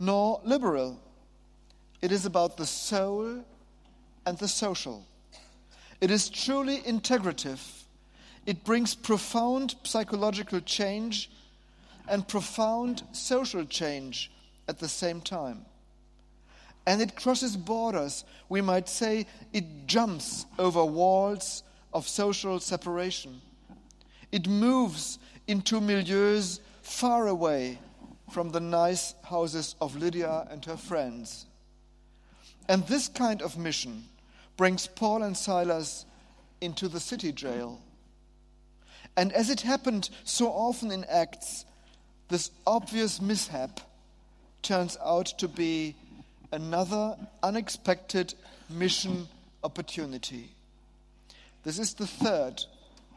nor 0.00 0.40
liberal. 0.44 1.00
It 2.02 2.10
is 2.10 2.26
about 2.26 2.56
the 2.56 2.66
soul 2.66 3.44
and 4.26 4.38
the 4.38 4.48
social. 4.48 5.06
It 6.00 6.10
is 6.10 6.28
truly 6.28 6.78
integrative. 6.78 7.60
It 8.44 8.64
brings 8.64 8.94
profound 8.94 9.76
psychological 9.84 10.60
change 10.60 11.30
and 12.08 12.26
profound 12.26 13.02
social 13.12 13.64
change 13.64 14.30
at 14.68 14.78
the 14.78 14.88
same 14.88 15.20
time. 15.20 15.64
And 16.86 17.02
it 17.02 17.16
crosses 17.16 17.56
borders. 17.56 18.24
We 18.48 18.60
might 18.60 18.88
say 18.88 19.26
it 19.52 19.86
jumps 19.86 20.46
over 20.58 20.84
walls 20.84 21.64
of 21.92 22.06
social 22.06 22.60
separation. 22.60 23.40
It 24.30 24.48
moves 24.48 25.18
into 25.46 25.80
milieus 25.80 26.60
far 26.82 27.26
away 27.26 27.78
from 28.30 28.50
the 28.50 28.60
nice 28.60 29.14
houses 29.24 29.74
of 29.80 29.96
Lydia 29.96 30.46
and 30.50 30.64
her 30.64 30.76
friends. 30.76 31.46
And 32.68 32.86
this 32.86 33.08
kind 33.08 33.42
of 33.42 33.56
mission 33.56 34.04
brings 34.56 34.86
Paul 34.86 35.22
and 35.22 35.36
Silas 35.36 36.04
into 36.60 36.88
the 36.88 37.00
city 37.00 37.32
jail. 37.32 37.80
And 39.16 39.32
as 39.32 39.50
it 39.50 39.60
happened 39.60 40.10
so 40.24 40.48
often 40.48 40.90
in 40.90 41.04
Acts, 41.04 41.64
this 42.28 42.50
obvious 42.66 43.20
mishap 43.20 43.80
turns 44.62 44.98
out 45.04 45.26
to 45.38 45.48
be 45.48 45.94
another 46.52 47.16
unexpected 47.42 48.34
mission 48.70 49.28
opportunity. 49.64 50.50
This 51.64 51.78
is 51.78 51.94
the 51.94 52.06
third 52.06 52.62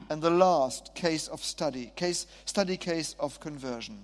and 0.10 0.22
the 0.22 0.30
last 0.30 0.96
case 0.96 1.28
of 1.28 1.44
study, 1.44 1.92
case, 1.96 2.26
study 2.46 2.78
case 2.78 3.16
of 3.20 3.40
conversion. 3.40 4.00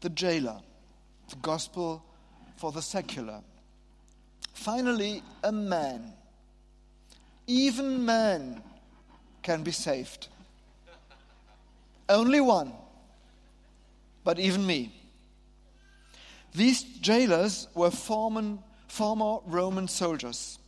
The 0.00 0.10
jailer, 0.10 0.60
the 1.28 1.36
gospel 1.36 2.02
for 2.56 2.72
the 2.72 2.82
secular. 2.82 3.40
Finally, 4.54 5.22
a 5.42 5.52
man. 5.52 6.12
Even 7.46 8.04
man 8.04 8.62
can 9.42 9.62
be 9.62 9.70
saved. 9.70 10.28
Only 12.08 12.40
one, 12.40 12.72
but 14.24 14.38
even 14.38 14.66
me. 14.66 14.95
These 16.56 16.84
jailers 17.02 17.68
were 17.74 17.90
former, 17.90 18.56
former 18.88 19.40
Roman 19.44 19.88
soldiers, 19.88 20.58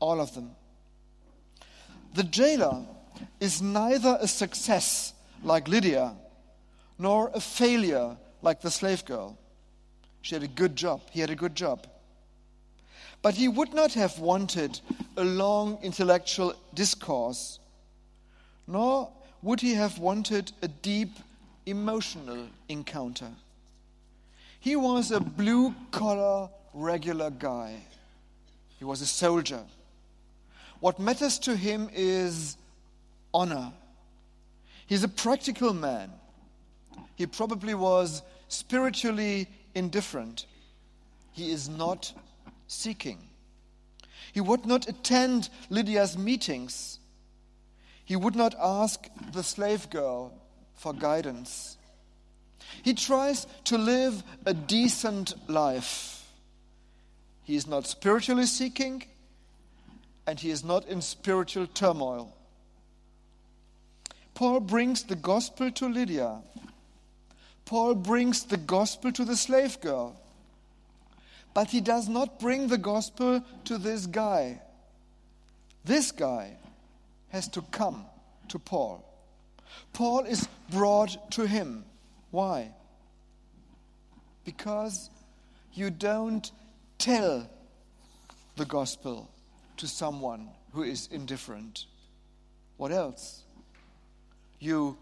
all 0.00 0.20
of 0.20 0.34
them. 0.34 0.50
The 2.14 2.24
jailer 2.24 2.84
is 3.38 3.62
neither 3.62 4.18
a 4.20 4.26
success 4.26 5.14
like 5.44 5.68
Lydia 5.68 6.16
nor 6.98 7.30
a 7.32 7.38
failure 7.38 8.16
like 8.42 8.60
the 8.60 8.72
slave 8.72 9.04
girl. 9.04 9.38
She 10.20 10.34
had 10.34 10.42
a 10.42 10.48
good 10.48 10.74
job. 10.74 11.00
He 11.12 11.20
had 11.20 11.30
a 11.30 11.36
good 11.36 11.54
job. 11.54 11.86
But 13.22 13.34
he 13.34 13.46
would 13.46 13.72
not 13.72 13.92
have 13.92 14.18
wanted 14.18 14.80
a 15.16 15.22
long 15.22 15.78
intellectual 15.80 16.54
discourse, 16.74 17.60
nor 18.66 19.12
would 19.42 19.60
he 19.60 19.74
have 19.74 19.96
wanted 20.00 20.50
a 20.60 20.66
deep 20.66 21.10
emotional 21.66 22.48
encounter. 22.68 23.30
He 24.60 24.76
was 24.76 25.10
a 25.10 25.20
blue 25.20 25.74
collar, 25.90 26.50
regular 26.74 27.30
guy. 27.30 27.80
He 28.78 28.84
was 28.84 29.00
a 29.00 29.06
soldier. 29.06 29.62
What 30.80 30.98
matters 30.98 31.38
to 31.40 31.56
him 31.56 31.90
is 31.92 32.56
honor. 33.32 33.72
He's 34.86 35.02
a 35.02 35.08
practical 35.08 35.72
man. 35.72 36.10
He 37.16 37.26
probably 37.26 37.74
was 37.74 38.22
spiritually 38.48 39.48
indifferent. 39.74 40.46
He 41.32 41.52
is 41.52 41.68
not 41.68 42.12
seeking. 42.66 43.18
He 44.32 44.40
would 44.40 44.66
not 44.66 44.88
attend 44.88 45.48
Lydia's 45.70 46.18
meetings. 46.18 46.98
He 48.04 48.16
would 48.16 48.36
not 48.36 48.54
ask 48.60 49.08
the 49.32 49.42
slave 49.42 49.88
girl 49.90 50.32
for 50.74 50.92
guidance. 50.92 51.76
He 52.82 52.94
tries 52.94 53.46
to 53.64 53.78
live 53.78 54.22
a 54.46 54.54
decent 54.54 55.34
life. 55.48 56.26
He 57.44 57.56
is 57.56 57.66
not 57.66 57.86
spiritually 57.86 58.46
seeking 58.46 59.04
and 60.26 60.38
he 60.38 60.50
is 60.50 60.62
not 60.62 60.86
in 60.86 61.02
spiritual 61.02 61.66
turmoil. 61.66 62.34
Paul 64.34 64.60
brings 64.60 65.02
the 65.02 65.16
gospel 65.16 65.70
to 65.72 65.88
Lydia. 65.88 66.40
Paul 67.64 67.94
brings 67.94 68.44
the 68.44 68.56
gospel 68.56 69.12
to 69.12 69.24
the 69.24 69.36
slave 69.36 69.80
girl. 69.80 70.20
But 71.52 71.70
he 71.70 71.80
does 71.80 72.08
not 72.08 72.38
bring 72.38 72.68
the 72.68 72.78
gospel 72.78 73.44
to 73.64 73.78
this 73.78 74.06
guy. 74.06 74.60
This 75.84 76.12
guy 76.12 76.56
has 77.30 77.48
to 77.48 77.62
come 77.70 78.06
to 78.48 78.58
Paul. 78.58 79.04
Paul 79.92 80.20
is 80.20 80.48
brought 80.70 81.30
to 81.32 81.46
him. 81.46 81.84
Why? 82.30 82.72
Because 84.44 85.10
you 85.74 85.90
don't 85.90 86.50
tell 86.98 87.48
the 88.56 88.64
gospel 88.64 89.30
to 89.76 89.86
someone 89.86 90.48
who 90.72 90.82
is 90.82 91.08
indifferent. 91.10 91.86
What 92.76 92.92
else? 92.92 93.42
You 94.58 94.96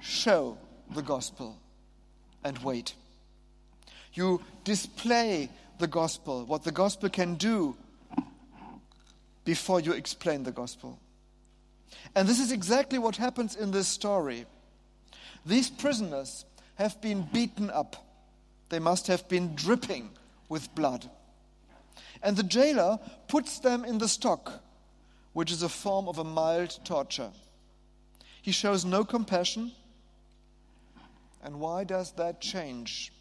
show 0.00 0.58
the 0.94 1.02
gospel 1.02 1.56
and 2.44 2.58
wait. 2.58 2.94
You 4.14 4.40
display 4.64 5.50
the 5.78 5.86
gospel, 5.86 6.44
what 6.46 6.64
the 6.64 6.72
gospel 6.72 7.08
can 7.08 7.34
do, 7.34 7.76
before 9.44 9.80
you 9.80 9.92
explain 9.92 10.42
the 10.42 10.52
gospel. 10.52 10.98
And 12.14 12.28
this 12.28 12.40
is 12.40 12.52
exactly 12.52 12.98
what 12.98 13.16
happens 13.16 13.56
in 13.56 13.70
this 13.70 13.88
story. 13.88 14.46
These 15.44 15.70
prisoners 15.70 16.44
have 16.76 17.00
been 17.00 17.28
beaten 17.32 17.70
up, 17.70 17.96
they 18.68 18.78
must 18.78 19.06
have 19.08 19.28
been 19.28 19.54
dripping 19.54 20.10
with 20.48 20.74
blood. 20.74 21.08
And 22.22 22.36
the 22.36 22.42
jailer 22.42 22.98
puts 23.28 23.58
them 23.58 23.84
in 23.84 23.98
the 23.98 24.08
stock, 24.08 24.62
which 25.32 25.50
is 25.50 25.62
a 25.62 25.68
form 25.68 26.08
of 26.08 26.18
a 26.18 26.24
mild 26.24 26.78
torture. 26.84 27.30
He 28.42 28.52
shows 28.52 28.84
no 28.84 29.04
compassion. 29.04 29.72
And 31.42 31.60
why 31.60 31.84
does 31.84 32.12
that 32.12 32.40
change? 32.40 33.12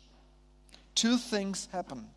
Two 0.95 1.17
things 1.17 1.69
happen. 1.71 2.07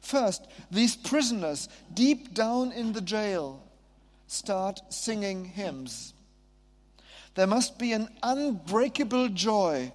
First, 0.00 0.46
these 0.70 0.96
prisoners, 0.96 1.68
deep 1.92 2.34
down 2.34 2.70
in 2.72 2.92
the 2.92 3.00
jail, 3.00 3.60
start 4.28 4.80
singing 4.90 5.44
hymns. 5.44 6.14
There 7.34 7.46
must 7.46 7.78
be 7.78 7.92
an 7.92 8.08
unbreakable 8.22 9.28
joy 9.28 9.92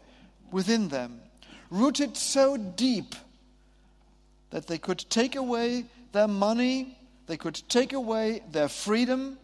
within 0.51 0.87
them, 0.89 1.19
rooted 1.69 2.15
so 2.15 2.57
deep 2.57 3.15
that 4.51 4.67
they 4.67 4.77
could 4.77 4.99
take 5.09 5.35
away 5.35 5.85
their 6.11 6.27
money, 6.27 6.97
they 7.27 7.37
could 7.37 7.61
take 7.67 7.91
away 7.91 8.41
their 8.51 8.69
freedom, 8.69 9.37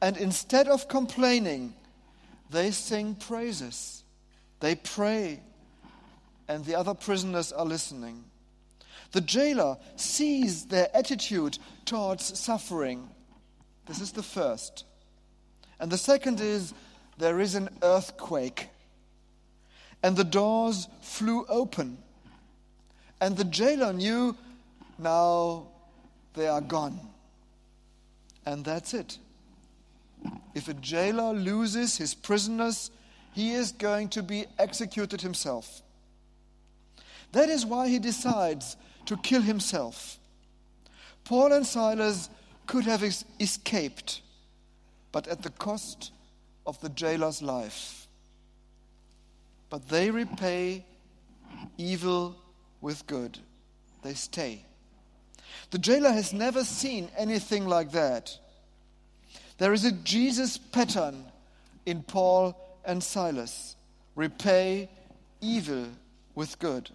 and 0.00 0.16
instead 0.16 0.68
of 0.68 0.88
complaining, 0.88 1.74
they 2.50 2.70
sing 2.70 3.14
praises. 3.14 4.02
They 4.60 4.74
pray, 4.74 5.40
and 6.48 6.64
the 6.64 6.74
other 6.74 6.94
prisoners 6.94 7.52
are 7.52 7.66
listening. 7.66 8.24
The 9.12 9.20
jailer 9.20 9.76
sees 9.96 10.66
their 10.66 10.88
attitude 10.96 11.58
towards 11.84 12.38
suffering. 12.38 13.08
This 13.86 14.00
is 14.00 14.12
the 14.12 14.22
first. 14.22 14.84
And 15.78 15.90
the 15.90 15.98
second 15.98 16.40
is 16.40 16.72
there 17.18 17.40
is 17.40 17.54
an 17.54 17.68
earthquake, 17.82 18.68
and 20.02 20.16
the 20.16 20.24
doors 20.24 20.88
flew 21.00 21.46
open, 21.48 21.98
And 23.20 23.36
the 23.36 23.44
jailer 23.44 23.92
knew 23.92 24.36
now 24.98 25.68
they 26.34 26.46
are 26.46 26.60
gone. 26.60 27.00
And 28.44 28.64
that's 28.64 28.92
it. 28.92 29.18
If 30.54 30.68
a 30.68 30.74
jailer 30.74 31.32
loses 31.32 31.96
his 31.96 32.14
prisoners, 32.14 32.90
he 33.32 33.52
is 33.52 33.72
going 33.72 34.08
to 34.10 34.22
be 34.22 34.44
executed 34.58 35.22
himself. 35.22 35.82
That 37.32 37.48
is 37.48 37.64
why 37.64 37.88
he 37.88 37.98
decides 37.98 38.76
to 39.06 39.16
kill 39.16 39.42
himself. 39.42 40.18
Paul 41.24 41.52
and 41.52 41.66
Silas 41.66 42.28
could 42.66 42.84
have 42.84 43.02
escaped, 43.40 44.20
but 45.12 45.26
at 45.28 45.42
the 45.42 45.50
cost 45.50 46.12
of 46.66 46.80
the 46.80 46.88
jailer's 46.88 47.42
life. 47.42 48.06
But 49.70 49.88
they 49.88 50.10
repay 50.10 50.84
evil 51.78 52.36
with 52.80 53.06
good, 53.06 53.38
they 54.02 54.14
stay. 54.14 54.64
The 55.70 55.78
jailer 55.78 56.12
has 56.12 56.32
never 56.32 56.64
seen 56.64 57.10
anything 57.16 57.66
like 57.66 57.92
that. 57.92 58.38
There 59.58 59.72
is 59.72 59.84
a 59.84 59.92
Jesus 59.92 60.58
pattern 60.58 61.24
in 61.86 62.02
Paul 62.02 62.56
and 62.84 63.02
Silas 63.02 63.76
repay 64.14 64.88
evil 65.40 65.86
with 66.34 66.58
good. 66.58 66.90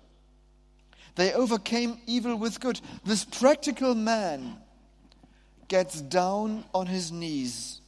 They 1.16 1.34
overcame 1.34 2.00
evil 2.08 2.36
with 2.36 2.60
good. 2.60 2.80
This 3.04 3.26
practical 3.26 3.96
man 3.96 4.56
gets 5.68 6.02
down 6.02 6.64
on 6.74 6.88
his 6.88 7.12
knees. 7.12 7.82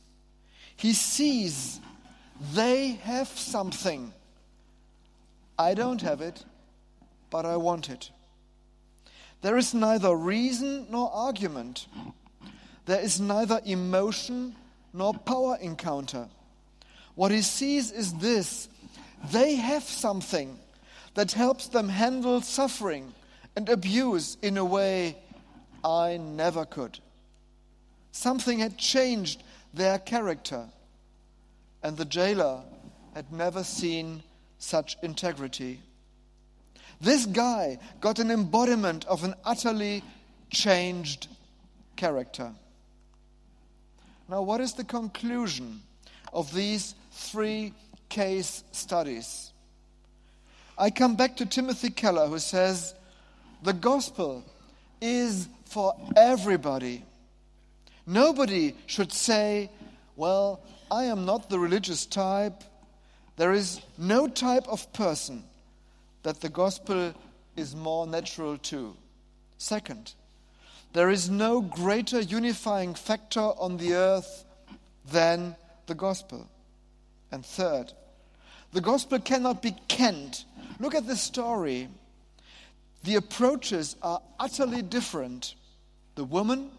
He 0.81 0.93
sees 0.93 1.79
they 2.55 2.93
have 3.03 3.27
something. 3.27 4.11
I 5.59 5.75
don't 5.75 6.01
have 6.01 6.21
it, 6.21 6.43
but 7.29 7.45
I 7.45 7.55
want 7.57 7.91
it. 7.91 8.09
There 9.43 9.57
is 9.57 9.75
neither 9.75 10.15
reason 10.15 10.87
nor 10.89 11.11
argument. 11.13 11.85
There 12.87 12.99
is 12.99 13.19
neither 13.19 13.61
emotion 13.63 14.55
nor 14.91 15.13
power 15.13 15.59
encounter. 15.61 16.27
What 17.13 17.29
he 17.29 17.43
sees 17.43 17.91
is 17.91 18.15
this 18.15 18.67
they 19.31 19.53
have 19.57 19.83
something 19.83 20.57
that 21.13 21.33
helps 21.33 21.67
them 21.67 21.89
handle 21.89 22.41
suffering 22.41 23.13
and 23.55 23.69
abuse 23.69 24.35
in 24.41 24.57
a 24.57 24.65
way 24.65 25.15
I 25.83 26.17
never 26.17 26.65
could. 26.65 26.97
Something 28.11 28.57
had 28.57 28.79
changed 28.79 29.43
their 29.73 29.99
character, 29.99 30.65
and 31.83 31.97
the 31.97 32.05
jailer 32.05 32.61
had 33.13 33.31
never 33.31 33.63
seen 33.63 34.23
such 34.57 34.97
integrity. 35.01 35.79
This 36.99 37.25
guy 37.25 37.79
got 37.99 38.19
an 38.19 38.29
embodiment 38.29 39.05
of 39.05 39.23
an 39.23 39.33
utterly 39.43 40.03
changed 40.49 41.27
character. 41.95 42.51
Now, 44.29 44.43
what 44.43 44.61
is 44.61 44.73
the 44.73 44.83
conclusion 44.83 45.81
of 46.31 46.53
these 46.53 46.95
three 47.11 47.73
case 48.09 48.63
studies? 48.71 49.51
I 50.77 50.89
come 50.89 51.15
back 51.15 51.37
to 51.37 51.45
Timothy 51.45 51.89
Keller, 51.89 52.27
who 52.27 52.39
says, 52.39 52.95
The 53.63 53.73
gospel 53.73 54.43
is 55.01 55.47
for 55.65 55.95
everybody. 56.15 57.03
Nobody 58.05 58.75
should 58.85 59.11
say, 59.11 59.69
Well, 60.15 60.61
I 60.89 61.05
am 61.05 61.25
not 61.25 61.49
the 61.49 61.59
religious 61.59 62.05
type. 62.05 62.63
There 63.37 63.53
is 63.53 63.81
no 63.97 64.27
type 64.27 64.67
of 64.67 64.91
person 64.93 65.43
that 66.23 66.41
the 66.41 66.49
gospel 66.49 67.13
is 67.55 67.75
more 67.75 68.05
natural 68.05 68.57
to. 68.57 68.95
Second, 69.57 70.13
there 70.93 71.09
is 71.09 71.29
no 71.29 71.61
greater 71.61 72.19
unifying 72.19 72.93
factor 72.93 73.39
on 73.39 73.77
the 73.77 73.93
earth 73.93 74.45
than 75.09 75.55
the 75.87 75.95
gospel. 75.95 76.47
And 77.31 77.45
third, 77.45 77.93
the 78.73 78.81
gospel 78.81 79.19
cannot 79.19 79.61
be 79.61 79.75
kent. 79.87 80.45
Look 80.79 80.95
at 80.95 81.07
this 81.07 81.21
story. 81.21 81.87
The 83.03 83.15
approaches 83.15 83.95
are 84.01 84.21
utterly 84.39 84.81
different. 84.81 85.55
The 86.15 86.23
woman, 86.23 86.71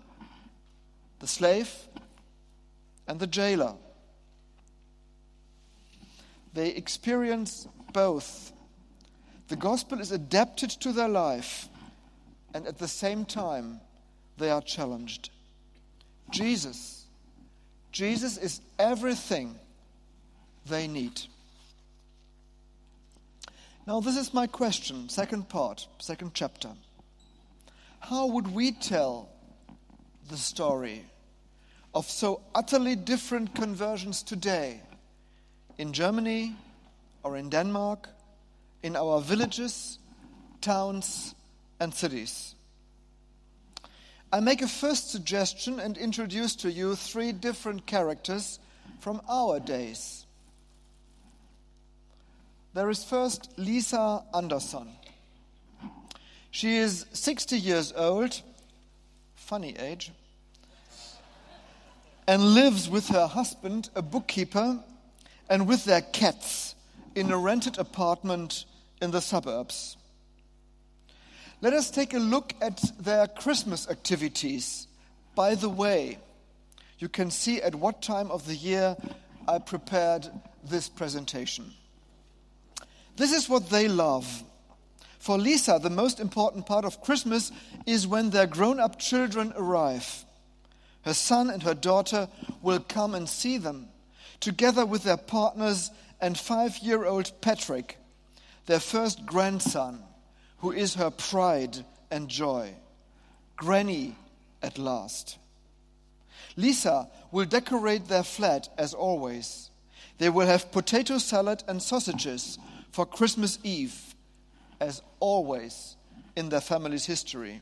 the 1.23 1.29
slave, 1.29 1.73
and 3.07 3.21
the 3.21 3.29
jailer. 3.29 3.75
They 6.53 6.71
experience 6.71 7.69
both. 7.93 8.53
The 9.47 9.55
gospel 9.55 10.01
is 10.01 10.11
adapted 10.11 10.71
to 10.71 10.93
their 10.93 11.09
life, 11.09 11.69
and 12.53 12.67
at 12.67 12.79
the 12.79 12.89
same 12.89 13.25
time, 13.25 13.81
they 14.37 14.51
are 14.51 14.61
challenged. 14.61 15.31
Jesus. 16.31 17.05
Jesus 17.93 18.37
is 18.37 18.61
everything 18.81 19.55
they 20.67 20.89
need. 20.89 21.21
Now, 23.87 24.01
this 24.01 24.17
is 24.17 24.35
my 24.35 24.49
question, 24.49 25.09
second 25.09 25.49
part, 25.49 25.87
second 26.01 26.33
chapter. 26.35 26.71
How 28.01 28.27
would 28.27 28.53
we 28.53 28.73
tell 28.73 29.29
the 30.29 30.37
story 30.37 31.05
of 31.95 32.09
so 32.09 32.41
utterly 32.55 32.97
different 32.97 33.55
conversions 33.55 34.23
today 34.23 34.81
in 35.79 35.93
Germany 35.93 36.57
or 37.23 37.37
in 37.37 37.51
Denmark, 37.51 38.09
in 38.83 38.97
our 38.97 39.21
villages, 39.21 39.99
towns, 40.61 41.35
and 41.79 41.93
cities? 41.93 42.55
I 44.33 44.41
make 44.41 44.63
a 44.63 44.69
first 44.69 45.11
suggestion 45.11 45.79
and 45.79 45.99
introduce 45.99 46.57
to 46.57 46.73
you 46.73 46.97
three 46.97 47.33
different 47.33 47.85
characters 47.87 48.59
from 49.01 49.21
our 49.29 49.61
days. 49.61 50.25
There 52.73 52.89
is 52.89 53.05
first 53.05 53.51
Lisa 53.59 54.23
Anderson. 54.35 54.89
She 56.51 56.77
is 56.77 57.05
60 57.13 57.59
years 57.59 57.93
old, 57.95 58.41
funny 59.35 59.77
age, 59.79 60.13
and 62.27 62.55
lives 62.55 62.89
with 62.89 63.09
her 63.09 63.27
husband, 63.27 63.91
a 63.95 64.03
bookkeeper, 64.03 64.79
and 65.49 65.67
with 65.67 65.85
their 65.85 66.01
cats 66.01 66.75
in 67.15 67.31
a 67.31 67.37
rented 67.37 67.79
apartment 67.79 68.65
in 69.01 69.11
the 69.11 69.21
suburbs. 69.21 69.97
Let 71.61 71.73
us 71.73 71.91
take 71.91 72.15
a 72.15 72.19
look 72.19 72.55
at 72.61 72.83
their 72.99 73.27
Christmas 73.27 73.89
activities. 73.89 74.87
By 75.35 75.55
the 75.55 75.69
way, 75.69 76.19
you 76.99 77.09
can 77.09 77.31
see 77.31 77.61
at 77.61 77.75
what 77.75 78.03
time 78.03 78.31
of 78.31 78.47
the 78.47 78.55
year 78.55 78.97
I 79.47 79.59
prepared 79.59 80.29
this 80.65 80.89
presentation. 80.89 81.73
This 83.17 83.33
is 83.33 83.49
what 83.49 83.69
they 83.69 83.89
love. 83.89 84.45
For 85.19 85.39
Lisa, 85.39 85.79
the 85.81 85.91
most 85.91 86.19
important 86.19 86.67
part 86.67 86.85
of 86.85 87.01
Christmas 87.03 87.53
is 87.87 88.07
when 88.07 88.31
their 88.31 88.47
grown 88.47 88.81
up 88.81 88.99
children 88.99 89.53
arrive. 89.57 90.25
Her 91.03 91.15
son 91.15 91.51
and 91.51 91.63
her 91.63 91.75
daughter 91.75 92.29
will 92.63 92.81
come 92.81 93.15
and 93.15 93.29
see 93.29 93.59
them, 93.59 93.89
together 94.41 94.87
with 94.87 95.03
their 95.03 95.17
partners 95.17 95.91
and 96.21 96.39
five 96.39 96.79
year 96.79 97.05
old 97.05 97.33
Patrick, 97.41 97.99
their 98.67 98.81
first 98.81 99.27
grandson 99.27 100.03
who 100.59 100.71
is 100.71 100.95
her 100.95 101.11
pride 101.11 101.85
and 102.11 102.29
joy. 102.29 102.73
Granny 103.57 104.17
at 104.63 104.79
last. 104.79 105.39
Lisa 106.57 107.09
will 107.33 107.47
decorate 107.47 108.07
their 108.07 108.23
flat 108.23 108.69
as 108.79 108.95
always. 108.95 109.71
They 110.19 110.31
will 110.31 110.47
have 110.47 110.71
potato 110.71 111.19
salad 111.19 111.65
and 111.67 111.83
sausages 111.83 112.59
for 112.93 113.07
Christmas 113.07 113.59
Eve, 113.65 114.15
as 114.81 115.03
always 115.19 115.97
in 116.37 116.49
their 116.49 116.61
family's 116.61 117.07
history. 117.07 117.61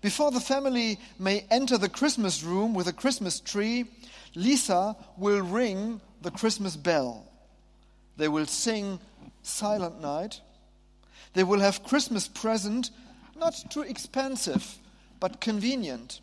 Before 0.00 0.30
the 0.30 0.40
family 0.40 0.98
may 1.18 1.44
enter 1.50 1.76
the 1.76 1.88
Christmas 1.88 2.42
room 2.42 2.74
with 2.74 2.86
a 2.86 2.92
Christmas 2.92 3.40
tree, 3.40 3.86
Lisa 4.34 4.96
will 5.16 5.42
ring 5.42 6.00
the 6.22 6.30
Christmas 6.30 6.76
bell. 6.76 7.26
They 8.16 8.28
will 8.28 8.46
sing 8.46 8.98
Silent 9.42 10.00
Night 10.00 10.40
they 11.32 11.44
will 11.44 11.60
have 11.60 11.84
Christmas 11.84 12.26
present, 12.28 12.90
not 13.38 13.54
too 13.70 13.82
expensive, 13.82 14.78
but 15.20 15.40
convenient. 15.40 16.20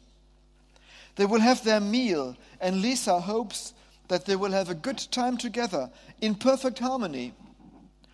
They 1.15 1.25
will 1.25 1.39
have 1.39 1.63
their 1.63 1.79
meal, 1.79 2.35
and 2.59 2.81
Lisa 2.81 3.19
hopes 3.19 3.73
that 4.09 4.25
they 4.25 4.35
will 4.35 4.51
have 4.51 4.69
a 4.69 4.75
good 4.75 4.99
time 5.11 5.37
together 5.37 5.89
in 6.21 6.35
perfect 6.35 6.79
harmony. 6.79 7.33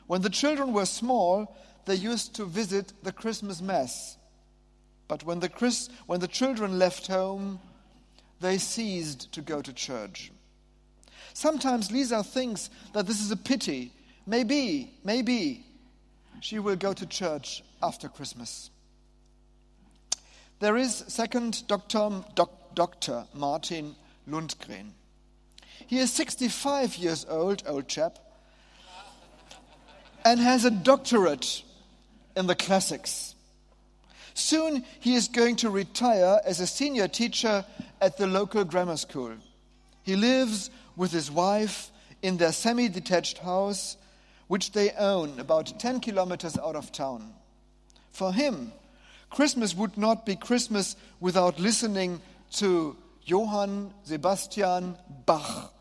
When 0.07 0.21
the 0.21 0.29
children 0.29 0.73
were 0.73 0.85
small, 0.85 1.55
they 1.85 1.95
used 1.95 2.35
to 2.35 2.45
visit 2.45 2.93
the 3.03 3.11
Christmas 3.11 3.61
Mass. 3.61 4.17
But 5.07 5.23
when 5.23 5.39
the, 5.39 5.89
when 6.05 6.19
the 6.19 6.27
children 6.27 6.79
left 6.79 7.07
home, 7.07 7.59
they 8.39 8.57
ceased 8.57 9.31
to 9.33 9.41
go 9.41 9.61
to 9.61 9.73
church. 9.73 10.31
Sometimes 11.33 11.91
Lisa 11.91 12.23
thinks 12.23 12.69
that 12.93 13.07
this 13.07 13.21
is 13.21 13.31
a 13.31 13.37
pity. 13.37 13.91
Maybe, 14.25 14.93
maybe 15.03 15.65
she 16.41 16.59
will 16.59 16.75
go 16.75 16.93
to 16.93 17.05
church 17.05 17.63
after 17.81 18.07
Christmas. 18.07 18.69
There 20.59 20.77
is 20.77 21.03
second 21.07 21.67
Dr. 21.67 22.23
Doc, 22.35 22.75
Dr. 22.75 23.25
Martin 23.33 23.95
Lundgren. 24.29 24.91
He 25.87 25.97
is 25.99 26.13
65 26.13 26.95
years 26.95 27.25
old, 27.27 27.63
old 27.67 27.87
chap, 27.87 28.19
and 30.23 30.39
has 30.39 30.63
a 30.63 30.71
doctorate 30.71 31.63
in 32.35 32.47
the 32.47 32.55
classics. 32.55 33.35
Soon 34.33 34.83
he 34.99 35.15
is 35.15 35.27
going 35.27 35.55
to 35.57 35.69
retire 35.69 36.39
as 36.45 36.59
a 36.59 36.67
senior 36.67 37.07
teacher 37.07 37.65
at 38.01 38.17
the 38.17 38.27
local 38.27 38.63
grammar 38.63 38.97
school. 38.97 39.33
He 40.03 40.15
lives 40.15 40.69
with 40.95 41.11
his 41.11 41.31
wife 41.31 41.91
in 42.21 42.37
their 42.37 42.51
semi 42.51 42.89
detached 42.89 43.39
house, 43.39 43.97
which 44.47 44.71
they 44.71 44.91
own 44.91 45.39
about 45.39 45.79
10 45.79 45.99
kilometers 45.99 46.57
out 46.57 46.75
of 46.75 46.91
town. 46.91 47.33
For 48.11 48.33
him, 48.33 48.71
Christmas 49.29 49.75
would 49.75 49.97
not 49.97 50.25
be 50.25 50.35
Christmas 50.35 50.95
without 51.19 51.59
listening 51.59 52.21
to 52.53 52.95
Johann 53.25 53.93
Sebastian 54.03 54.97
Bach, 55.25 55.73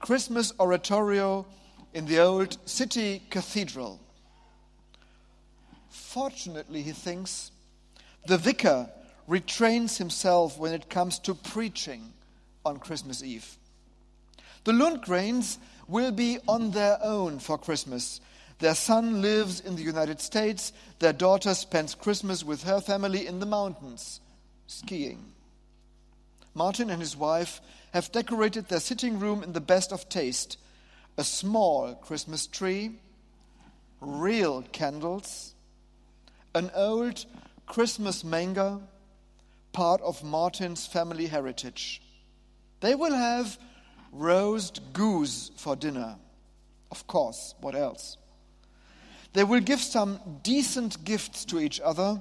Christmas 0.00 0.52
oratorio 0.58 1.46
in 1.94 2.06
the 2.06 2.18
old 2.18 2.58
city 2.68 3.22
cathedral. 3.30 4.00
Fortunately, 5.88 6.82
he 6.82 6.92
thinks, 6.92 7.51
the 8.26 8.38
vicar 8.38 8.88
retrains 9.28 9.98
himself 9.98 10.58
when 10.58 10.72
it 10.72 10.90
comes 10.90 11.18
to 11.20 11.34
preaching 11.34 12.12
on 12.64 12.78
Christmas 12.78 13.22
Eve. 13.22 13.56
The 14.64 14.72
Lundgrens 14.72 15.58
will 15.88 16.12
be 16.12 16.38
on 16.46 16.70
their 16.70 16.98
own 17.02 17.38
for 17.38 17.58
Christmas. 17.58 18.20
Their 18.58 18.74
son 18.74 19.20
lives 19.22 19.60
in 19.60 19.76
the 19.76 19.82
United 19.82 20.20
States. 20.20 20.72
Their 21.00 21.12
daughter 21.12 21.54
spends 21.54 21.94
Christmas 21.94 22.44
with 22.44 22.62
her 22.62 22.80
family 22.80 23.26
in 23.26 23.40
the 23.40 23.46
mountains, 23.46 24.20
skiing. 24.66 25.32
Martin 26.54 26.90
and 26.90 27.00
his 27.00 27.16
wife 27.16 27.60
have 27.92 28.12
decorated 28.12 28.68
their 28.68 28.80
sitting 28.80 29.18
room 29.18 29.42
in 29.42 29.52
the 29.52 29.60
best 29.60 29.92
of 29.92 30.08
taste 30.08 30.58
a 31.18 31.24
small 31.24 31.94
Christmas 31.94 32.46
tree, 32.46 32.92
real 34.00 34.62
candles, 34.72 35.54
an 36.54 36.70
old 36.74 37.26
Christmas 37.72 38.22
manger, 38.22 38.80
part 39.72 40.02
of 40.02 40.22
Martin's 40.22 40.86
family 40.86 41.24
heritage. 41.24 42.02
They 42.80 42.94
will 42.94 43.14
have 43.14 43.58
roast 44.12 44.82
goose 44.92 45.50
for 45.56 45.74
dinner. 45.74 46.16
Of 46.90 47.06
course, 47.06 47.54
what 47.62 47.74
else? 47.74 48.18
They 49.32 49.42
will 49.44 49.60
give 49.60 49.80
some 49.80 50.20
decent 50.42 51.02
gifts 51.02 51.46
to 51.46 51.60
each 51.60 51.80
other 51.80 52.20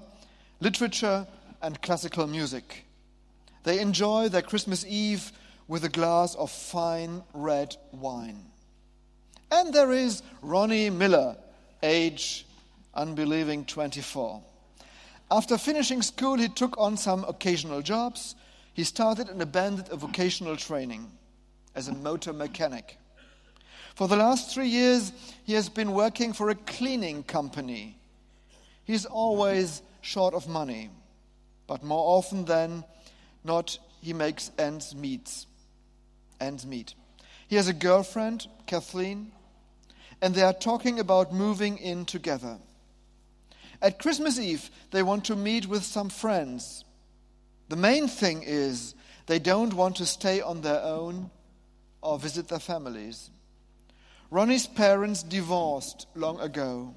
literature 0.61 1.27
and 1.61 1.81
classical 1.81 2.27
music. 2.27 2.85
They 3.63 3.81
enjoy 3.81 4.29
their 4.29 4.43
Christmas 4.43 4.85
Eve 4.87 5.33
with 5.67 5.83
a 5.83 5.89
glass 5.89 6.33
of 6.35 6.49
fine 6.49 7.23
red 7.33 7.75
wine. 7.91 8.45
And 9.51 9.73
there 9.73 9.91
is 9.91 10.23
Ronnie 10.41 10.89
Miller, 10.89 11.35
age 11.83 12.45
unbelieving 12.95 13.65
24. 13.65 14.43
After 15.31 15.57
finishing 15.57 16.01
school, 16.01 16.37
he 16.37 16.49
took 16.49 16.77
on 16.77 16.97
some 16.97 17.23
occasional 17.23 17.81
jobs. 17.81 18.35
He 18.73 18.83
started 18.83 19.29
and 19.29 19.41
abandoned 19.41 19.87
a 19.89 19.95
vocational 19.95 20.57
training 20.57 21.09
as 21.73 21.87
a 21.87 21.93
motor 21.93 22.33
mechanic. 22.33 22.97
For 23.95 24.09
the 24.09 24.17
last 24.17 24.53
three 24.53 24.67
years, 24.67 25.13
he 25.45 25.53
has 25.53 25.69
been 25.69 25.93
working 25.93 26.33
for 26.33 26.49
a 26.49 26.55
cleaning 26.55 27.23
company. 27.23 27.97
He's 28.83 29.05
always 29.05 29.81
short 30.01 30.33
of 30.33 30.49
money, 30.49 30.89
but 31.65 31.81
more 31.81 32.17
often 32.17 32.43
than 32.43 32.83
not, 33.45 33.77
he 34.01 34.11
makes 34.11 34.51
ends 34.59 34.93
meet. 34.93 35.45
Ends 36.41 36.65
meet. 36.65 36.93
He 37.47 37.55
has 37.55 37.69
a 37.69 37.73
girlfriend, 37.73 38.47
Kathleen, 38.65 39.31
and 40.21 40.35
they 40.35 40.41
are 40.41 40.53
talking 40.53 40.99
about 40.99 41.33
moving 41.33 41.77
in 41.77 42.03
together. 42.03 42.57
At 43.81 43.99
Christmas 43.99 44.39
Eve, 44.39 44.69
they 44.91 45.01
want 45.01 45.25
to 45.25 45.35
meet 45.35 45.65
with 45.65 45.83
some 45.83 46.09
friends. 46.09 46.85
The 47.69 47.75
main 47.75 48.07
thing 48.07 48.43
is 48.43 48.93
they 49.25 49.39
don't 49.39 49.73
want 49.73 49.95
to 49.97 50.05
stay 50.05 50.41
on 50.41 50.61
their 50.61 50.81
own 50.81 51.31
or 52.01 52.19
visit 52.19 52.47
their 52.47 52.59
families. 52.59 53.29
Ronnie's 54.29 54.67
parents 54.67 55.23
divorced 55.23 56.07
long 56.15 56.39
ago. 56.39 56.95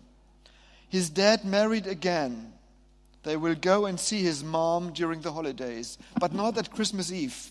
His 0.88 1.10
dad 1.10 1.44
married 1.44 1.86
again. 1.86 2.52
They 3.22 3.36
will 3.36 3.54
go 3.54 3.86
and 3.86 3.98
see 3.98 4.22
his 4.22 4.44
mom 4.44 4.92
during 4.92 5.22
the 5.22 5.32
holidays, 5.32 5.98
but 6.20 6.34
not 6.34 6.58
at 6.58 6.70
Christmas 6.70 7.10
Eve. 7.10 7.50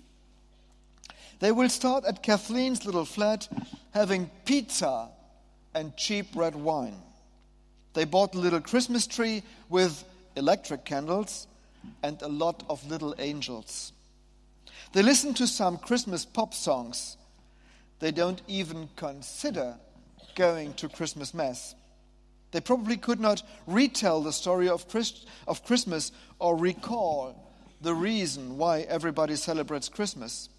They 1.39 1.52
will 1.52 1.69
start 1.69 2.06
at 2.06 2.24
Kathleen's 2.24 2.86
little 2.86 3.06
flat 3.06 3.48
having 3.91 4.30
pizza 4.46 5.10
and 5.74 5.98
cheap 5.98 6.28
red 6.36 6.56
wine. 6.56 7.02
They 7.93 8.06
bought 8.06 8.36
a 8.36 8.39
little 8.39 8.62
Christmas 8.62 9.08
tree 9.08 9.43
with 9.69 10.03
electric 10.36 10.86
candles 10.86 11.47
and 12.01 12.21
a 12.21 12.27
lot 12.27 12.63
of 12.69 12.88
little 12.89 13.15
angels. 13.19 13.93
They 14.93 15.01
listen 15.01 15.34
to 15.36 15.47
some 15.47 15.77
Christmas 15.77 16.25
pop 16.25 16.53
songs. 16.53 17.17
They 17.99 18.12
don't 18.12 18.41
even 18.47 18.89
consider 18.95 19.75
going 20.36 20.73
to 20.75 20.89
Christmas 20.89 21.34
Mass. 21.34 21.75
They 22.51 22.62
probably 22.62 22.97
could 22.97 23.19
not 23.19 23.41
retell 23.65 24.21
the 24.21 24.34
story 24.34 24.69
of, 24.69 24.88
Christ, 24.88 25.27
of 25.47 25.65
Christmas 25.65 26.12
or 26.39 26.56
recall 26.56 27.36
the 27.82 27.95
reason 27.95 28.58
why 28.58 28.82
everybody 28.82 29.36
celebrates 29.36 29.89
Christmas. 29.89 30.49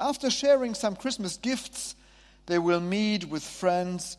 After 0.00 0.30
sharing 0.30 0.74
some 0.74 0.96
Christmas 0.96 1.36
gifts, 1.36 1.94
they 2.46 2.58
will 2.58 2.80
meet 2.80 3.28
with 3.28 3.42
friends 3.42 4.16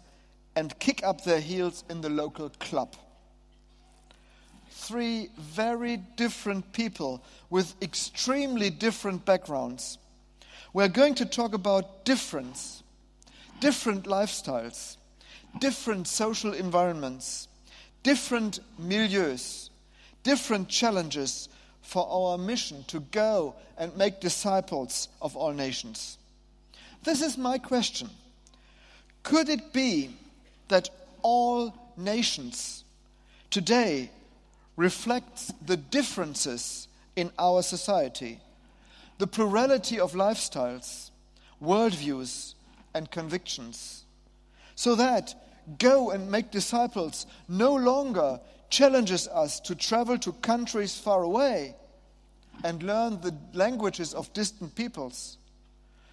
and 0.56 0.78
kick 0.80 1.04
up 1.04 1.24
their 1.24 1.40
heels 1.40 1.84
in 1.90 2.02
the 2.02 2.10
local 2.10 2.50
club. 2.60 2.96
Three 4.70 5.30
very 5.38 5.98
different 5.98 6.74
people 6.74 7.24
with 7.50 7.74
extremely 7.82 8.70
different 8.70 9.26
backgrounds. 9.26 9.98
We're 10.74 10.90
going 10.90 11.16
to 11.16 11.26
talk 11.26 11.54
about 11.54 12.06
difference, 12.06 12.84
different 13.60 14.06
lifestyles, 14.06 14.98
different 15.60 16.08
social 16.08 16.54
environments, 16.54 17.48
different 18.02 18.60
milieus, 18.82 19.70
different 20.24 20.70
challenges 20.70 21.50
for 21.82 22.08
our 22.10 22.38
mission 22.38 22.84
to 22.88 23.00
go 23.00 23.56
and 23.78 23.96
make 23.96 24.20
disciples 24.20 25.10
of 25.22 25.36
all 25.36 25.54
nations. 25.54 26.18
This 27.04 27.22
is 27.22 27.38
my 27.38 27.58
question. 27.58 28.10
Could 29.22 29.50
it 29.50 29.74
be 29.74 30.10
that 30.68 30.90
all 31.22 31.74
nations 31.98 32.84
today 33.50 34.10
reflects 34.76 35.54
the 35.66 35.78
differences 35.78 36.88
in 37.16 37.32
our 37.38 37.62
society, 37.62 38.40
the 39.20 39.28
plurality 39.28 40.00
of 40.00 40.14
lifestyles, 40.14 41.12
worldviews, 41.62 42.56
and 42.96 43.10
convictions, 43.12 44.04
so 44.76 44.96
that 44.96 45.36
go 45.78 46.12
and 46.12 46.30
make 46.30 46.52
disciples 46.52 47.26
no 47.48 47.74
longer 47.76 48.40
challenges 48.70 49.28
us 49.28 49.60
to 49.60 49.76
travel 49.76 50.18
to 50.18 50.32
countries 50.34 50.98
far 50.98 51.24
away 51.24 51.76
and 52.64 52.84
learn 52.84 53.22
the 53.22 53.36
languages 53.54 54.14
of 54.14 54.34
distant 54.34 54.74
peoples. 54.76 55.38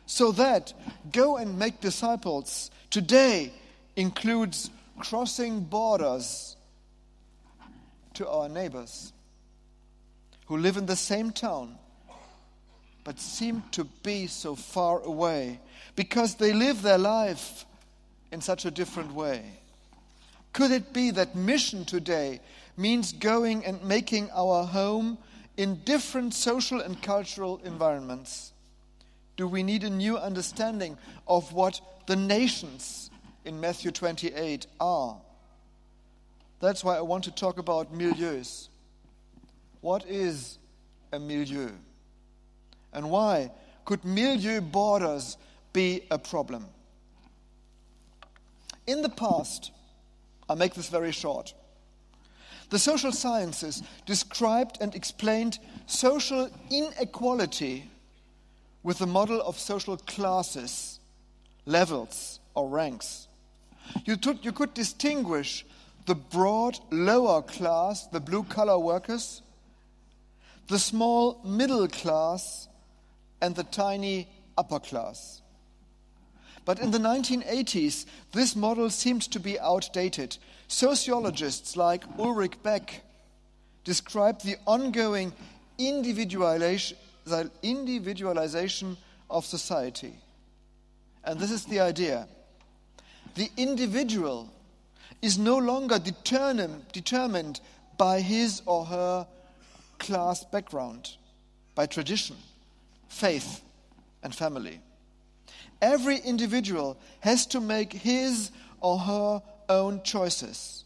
So 0.06 0.32
that 0.32 0.72
go 1.12 1.36
and 1.36 1.58
make 1.58 1.80
disciples 1.80 2.70
today 2.90 3.52
includes 3.96 4.70
crossing 4.98 5.60
borders 5.60 6.56
to 8.14 8.28
our 8.28 8.48
neighbors 8.48 9.12
who 10.46 10.56
live 10.56 10.76
in 10.76 10.86
the 10.86 10.96
same 10.96 11.30
town 11.30 11.78
but 13.04 13.18
seem 13.18 13.62
to 13.72 13.84
be 14.02 14.26
so 14.26 14.54
far 14.54 15.00
away 15.00 15.58
because 15.96 16.34
they 16.34 16.52
live 16.52 16.82
their 16.82 16.98
life 16.98 17.64
in 18.30 18.40
such 18.40 18.64
a 18.64 18.70
different 18.70 19.12
way. 19.12 19.42
Could 20.52 20.70
it 20.70 20.92
be 20.92 21.10
that 21.12 21.34
mission 21.34 21.84
today 21.84 22.40
means 22.76 23.12
going 23.12 23.64
and 23.64 23.82
making 23.82 24.30
our 24.32 24.64
home 24.64 25.18
in 25.56 25.76
different 25.84 26.34
social 26.34 26.80
and 26.80 27.00
cultural 27.02 27.60
environments? 27.64 28.52
Do 29.36 29.46
we 29.46 29.62
need 29.62 29.84
a 29.84 29.90
new 29.90 30.18
understanding 30.18 30.98
of 31.26 31.52
what 31.52 31.80
the 32.06 32.16
nations 32.16 33.09
in 33.44 33.60
Matthew 33.60 33.90
28 33.90 34.66
are. 34.80 35.16
That's 36.60 36.84
why 36.84 36.96
I 36.96 37.00
want 37.00 37.24
to 37.24 37.30
talk 37.30 37.58
about 37.58 37.92
milieus. 37.92 38.68
What 39.80 40.04
is 40.06 40.58
a 41.12 41.18
milieu? 41.18 41.70
And 42.92 43.10
why 43.10 43.50
could 43.84 44.04
milieu 44.04 44.60
borders 44.60 45.38
be 45.72 46.02
a 46.10 46.18
problem? 46.18 46.66
In 48.86 49.02
the 49.02 49.08
past, 49.08 49.70
I'll 50.48 50.56
make 50.56 50.74
this 50.74 50.88
very 50.88 51.12
short. 51.12 51.54
The 52.70 52.78
social 52.78 53.12
sciences 53.12 53.82
described 54.06 54.78
and 54.80 54.94
explained 54.94 55.58
social 55.86 56.50
inequality 56.70 57.90
with 58.82 58.98
the 58.98 59.06
model 59.06 59.42
of 59.42 59.58
social 59.58 59.96
classes, 59.96 61.00
levels, 61.66 62.38
or 62.54 62.68
ranks. 62.68 63.28
You, 64.04 64.16
took, 64.16 64.44
you 64.44 64.52
could 64.52 64.74
distinguish 64.74 65.64
the 66.06 66.14
broad 66.14 66.78
lower 66.90 67.42
class, 67.42 68.06
the 68.06 68.20
blue 68.20 68.44
collar 68.44 68.78
workers, 68.78 69.42
the 70.68 70.78
small 70.78 71.40
middle 71.44 71.88
class, 71.88 72.68
and 73.42 73.54
the 73.54 73.64
tiny 73.64 74.28
upper 74.56 74.78
class. 74.78 75.40
But 76.64 76.78
in 76.78 76.90
the 76.90 76.98
1980s, 76.98 78.06
this 78.32 78.54
model 78.54 78.90
seemed 78.90 79.22
to 79.32 79.40
be 79.40 79.58
outdated. 79.58 80.36
Sociologists 80.68 81.76
like 81.76 82.04
Ulrich 82.18 82.62
Beck 82.62 83.02
described 83.84 84.44
the 84.44 84.56
ongoing 84.66 85.32
individualization 85.78 86.96
of 89.30 89.44
society. 89.44 90.14
And 91.24 91.40
this 91.40 91.50
is 91.50 91.64
the 91.64 91.80
idea. 91.80 92.28
The 93.34 93.50
individual 93.56 94.48
is 95.22 95.38
no 95.38 95.58
longer 95.58 95.98
determined 95.98 97.60
by 97.96 98.20
his 98.20 98.62
or 98.66 98.84
her 98.86 99.26
class 99.98 100.44
background, 100.44 101.16
by 101.74 101.86
tradition, 101.86 102.36
faith, 103.08 103.62
and 104.22 104.34
family. 104.34 104.80
Every 105.82 106.18
individual 106.18 106.96
has 107.20 107.46
to 107.46 107.60
make 107.60 107.92
his 107.92 108.50
or 108.80 108.98
her 108.98 109.42
own 109.68 110.02
choices. 110.02 110.84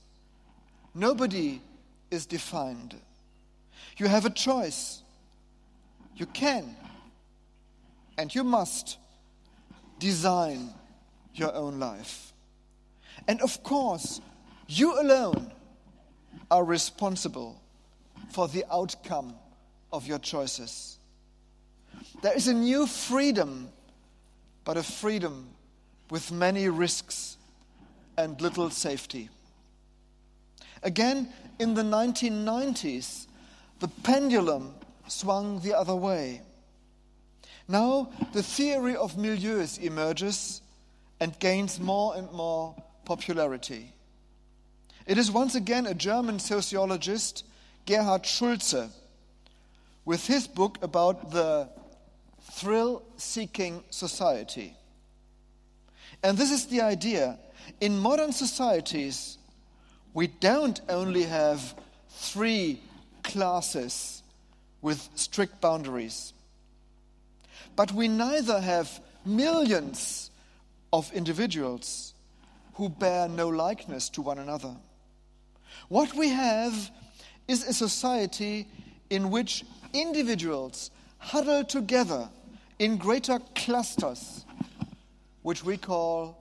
Nobody 0.95 1.61
is 2.11 2.27
defined. 2.27 2.95
You 3.97 4.07
have 4.07 4.27
a 4.27 4.31
choice. 4.31 5.03
You 6.17 6.27
can 6.27 6.77
and 8.17 8.33
you 8.33 8.45
must 8.45 8.99
design 9.99 10.71
your 11.35 11.53
own 11.55 11.81
life. 11.81 12.34
And 13.27 13.41
of 13.41 13.63
course, 13.63 14.21
you 14.69 15.01
alone 15.01 15.53
are 16.51 16.65
responsible 16.65 17.61
for 18.31 18.49
the 18.49 18.65
outcome 18.71 19.35
of 19.93 20.07
your 20.07 20.19
choices. 20.19 20.99
There 22.23 22.35
is 22.35 22.49
a 22.49 22.55
new 22.55 22.87
freedom, 22.87 23.69
but 24.65 24.77
a 24.77 24.83
freedom 24.83 25.49
with 26.11 26.33
many 26.33 26.69
risks 26.69 27.37
and 28.17 28.41
little 28.41 28.71
safety. 28.71 29.31
Again, 30.83 31.29
in 31.59 31.75
the 31.75 31.83
1990s, 31.83 33.27
the 33.81 33.89
pendulum 33.89 34.75
swung 35.09 35.61
the 35.61 35.75
other 35.75 35.95
way. 35.95 36.43
Now, 37.69 38.11
the 38.33 38.43
theory 38.43 38.97
of 38.97 39.15
milieus 39.15 39.79
emerges 39.79 40.61
and 41.21 41.39
gains 41.39 41.81
more 41.81 42.17
and 42.17 42.31
more 42.33 42.75
popularity. 43.05 43.93
It 45.07 45.19
is 45.19 45.31
once 45.31 45.55
again 45.55 45.87
a 45.87 45.95
German 45.95 46.39
sociologist, 46.39 47.45
Gerhard 47.87 48.25
Schulze, 48.25 48.89
with 50.05 50.27
his 50.27 50.47
book 50.47 50.79
about 50.83 51.31
the 51.31 51.69
thrill 52.53 53.03
seeking 53.17 53.85
society. 53.91 54.77
And 56.23 56.39
this 56.39 56.51
is 56.51 56.67
the 56.67 56.81
idea. 56.81 57.39
In 57.81 57.99
modern 57.99 58.33
societies, 58.33 59.37
we 60.15 60.29
don't 60.29 60.81
only 60.89 61.25
have 61.25 61.75
three 62.09 62.81
classes 63.23 64.23
with 64.81 65.09
strict 65.15 65.61
boundaries, 65.61 66.33
but 67.77 67.93
we 67.93 68.09
neither 68.09 68.61
have 68.61 69.01
millions 69.27 70.31
of 70.93 71.13
individuals 71.13 72.14
who 72.75 72.89
bear 72.89 73.29
no 73.29 73.49
likeness 73.49 74.09
to 74.11 74.23
one 74.23 74.39
another. 74.39 74.75
What 75.89 76.15
we 76.15 76.29
have 76.29 76.91
is 77.47 77.67
a 77.67 77.73
society 77.73 78.67
in 79.11 79.31
which 79.31 79.65
individuals 79.93 80.91
huddle 81.19 81.65
together 81.65 82.29
in 82.79 82.97
greater 82.97 83.39
clusters, 83.55 84.45
which 85.43 85.65
we 85.65 85.77
call 85.77 86.37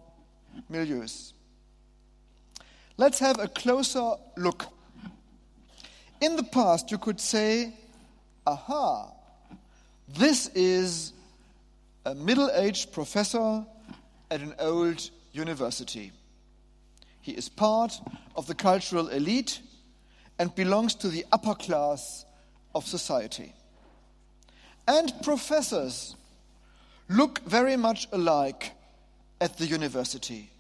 milieus. 0.71 1.33
Let's 2.97 3.19
have 3.19 3.39
a 3.39 3.47
closer 3.47 4.13
look. 4.37 4.65
In 6.21 6.35
the 6.35 6.43
past, 6.43 6.89
you 6.91 6.97
could 6.97 7.19
say, 7.19 7.73
aha, 8.47 9.11
this 10.07 10.47
is 10.55 11.13
a 12.05 12.15
middle 12.15 12.49
aged 12.53 12.91
professor 12.91 13.65
at 14.31 14.41
an 14.41 14.53
old 14.59 15.09
university. 15.31 16.11
He 17.23 17.31
is 17.31 17.47
part 17.47 17.93
of 18.35 18.47
the 18.47 18.53
cultural 18.53 19.07
elite 19.07 19.61
and 20.37 20.53
belongs 20.53 20.93
to 20.95 21.07
the 21.07 21.25
upper 21.31 21.55
class 21.55 22.25
of 22.75 22.85
society. 22.85 23.53
And 24.85 25.13
professors 25.23 26.17
look 27.07 27.39
very 27.47 27.77
much 27.77 28.09
alike 28.11 28.71
at 29.39 29.57
the 29.57 29.65
university. 29.65 30.51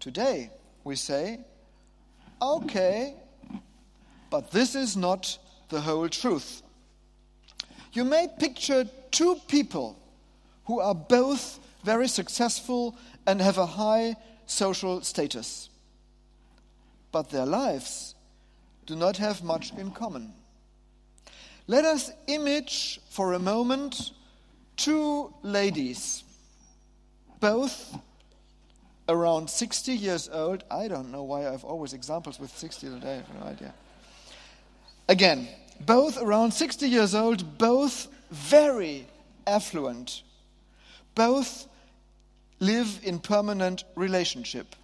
Today, 0.00 0.50
we 0.82 0.96
say, 0.96 1.38
okay, 2.42 3.14
but 4.28 4.50
this 4.50 4.74
is 4.74 4.96
not 4.96 5.38
the 5.68 5.80
whole 5.80 6.08
truth. 6.08 6.62
You 7.92 8.02
may 8.02 8.26
picture 8.40 8.88
two 9.12 9.36
people 9.46 9.96
who 10.64 10.80
are 10.80 10.96
both 10.96 11.60
very 11.84 12.08
successful 12.08 12.96
and 13.24 13.40
have 13.40 13.58
a 13.58 13.66
high 13.66 14.16
social 14.52 15.02
status. 15.02 15.68
But 17.10 17.30
their 17.30 17.46
lives 17.46 18.14
do 18.86 18.96
not 18.96 19.16
have 19.16 19.42
much 19.42 19.72
in 19.74 19.90
common. 19.90 20.32
Let 21.66 21.84
us 21.84 22.10
image 22.26 23.00
for 23.10 23.34
a 23.34 23.38
moment 23.38 24.12
two 24.76 25.32
ladies, 25.42 26.24
both 27.40 27.96
around 29.08 29.48
60 29.48 29.92
years 29.92 30.28
old. 30.32 30.64
I 30.70 30.88
don't 30.88 31.12
know 31.12 31.22
why 31.22 31.46
I 31.46 31.52
have 31.52 31.64
always 31.64 31.92
examples 31.92 32.40
with 32.40 32.56
60 32.56 32.88
today, 32.88 33.12
I 33.12 33.16
have 33.16 33.34
no 33.40 33.46
idea. 33.46 33.74
Again, 35.08 35.48
both 35.80 36.20
around 36.20 36.52
60 36.52 36.88
years 36.88 37.14
old, 37.14 37.58
both 37.58 38.08
very 38.30 39.06
affluent, 39.46 40.22
both 41.14 41.68
live 42.62 43.00
in 43.02 43.18
permanent 43.18 43.82
relationship. 43.96 44.76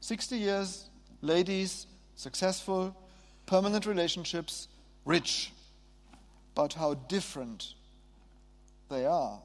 60 0.00 0.36
years, 0.36 0.84
ladies, 1.22 1.86
successful, 2.14 2.94
permanent 3.46 3.86
relationships, 3.86 4.68
rich. 5.06 5.50
But 6.54 6.74
how 6.74 6.92
different 6.92 7.72
they 8.90 9.06
are. 9.06 9.40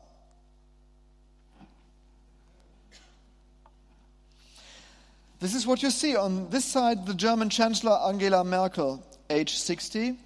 This 5.40 5.56
is 5.56 5.66
what 5.66 5.82
you 5.82 5.92
see 5.92 6.18
on 6.18 6.50
this 6.50 6.66
side 6.66 7.06
the 7.06 7.14
German 7.14 7.50
Chancellor 7.50 7.98
Angela 8.06 8.44
Merkel, 8.44 9.02
age 9.30 9.56
60, 9.56 10.18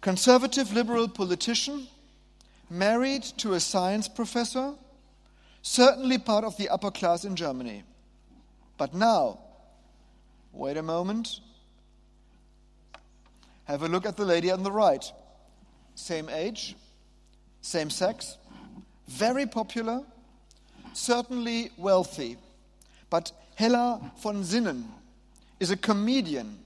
conservative 0.00 0.72
liberal 0.72 1.06
politician, 1.06 1.86
married 2.68 3.22
to 3.38 3.52
a 3.52 3.60
science 3.60 4.08
professor, 4.08 4.74
certainly 5.68 6.16
part 6.16 6.44
of 6.44 6.56
the 6.56 6.70
upper 6.70 6.90
class 6.90 7.26
in 7.26 7.36
Germany. 7.36 7.82
But 8.78 8.94
now, 8.94 9.38
wait 10.50 10.78
a 10.78 10.82
moment. 10.82 11.40
Have 13.64 13.82
a 13.82 13.88
look 13.88 14.06
at 14.06 14.16
the 14.16 14.24
lady 14.24 14.50
on 14.50 14.62
the 14.62 14.72
right. 14.72 15.04
Same 15.94 16.30
age, 16.30 16.74
same 17.60 17.90
sex, 17.90 18.38
very 19.08 19.44
popular, 19.44 20.02
certainly 20.94 21.70
wealthy. 21.76 22.38
But 23.10 23.30
Hella 23.54 24.12
von 24.22 24.42
Sinnen 24.42 24.84
is 25.60 25.70
a 25.70 25.76
comedian, 25.76 26.60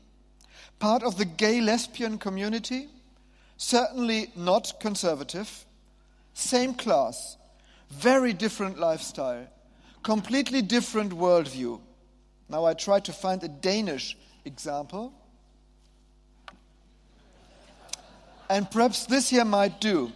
part 0.78 1.03
of 1.03 1.18
the 1.18 1.24
gay 1.24 1.61
lesbian 1.61 2.18
community, 2.18 2.88
certainly 3.57 4.30
not 4.36 4.74
conservative, 4.78 5.64
same 6.34 6.74
class, 6.74 7.36
very 7.93 8.32
different 8.32 8.78
lifestyle, 8.78 9.47
completely 10.03 10.62
different 10.62 11.12
worldview. 11.12 11.80
Now 12.49 12.64
I 12.64 12.74
try 12.74 13.01
to 13.01 13.12
find 13.12 13.43
a 13.45 13.49
Danish 13.49 14.16
example. 14.45 15.12
And 18.49 18.70
perhaps 18.70 19.07
this 19.07 19.30
here 19.30 19.45
might 19.45 19.80
do. 19.80 20.12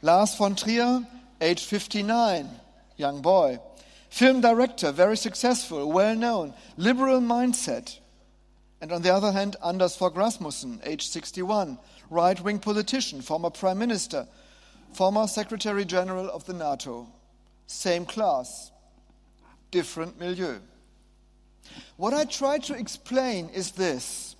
Lars 0.00 0.34
von 0.36 0.54
Trier, 0.54 1.06
age 1.40 1.64
59, 1.64 2.48
young 2.96 3.20
boy. 3.20 3.58
film 4.08 4.40
director, 4.40 4.92
very 4.92 5.16
successful, 5.16 5.90
well 5.90 6.14
known, 6.14 6.54
liberal 6.76 7.20
mindset. 7.20 7.98
And 8.80 8.92
on 8.92 9.02
the 9.02 9.12
other 9.12 9.32
hand, 9.32 9.56
Anders 9.64 9.96
Fogh 9.96 10.16
Rasmussen, 10.16 10.80
age 10.84 11.08
61, 11.08 11.78
right 12.10 12.40
wing 12.40 12.58
politician, 12.58 13.20
former 13.22 13.50
prime 13.50 13.78
minister, 13.78 14.26
former 14.92 15.26
secretary 15.26 15.84
general 15.84 16.30
of 16.30 16.44
the 16.44 16.52
NATO. 16.52 17.06
Same 17.66 18.04
class, 18.04 18.70
different 19.70 20.18
milieu. 20.18 20.58
What 21.96 22.14
I 22.14 22.24
try 22.24 22.58
to 22.58 22.74
explain 22.74 23.48
is 23.50 23.72
this 23.72 24.36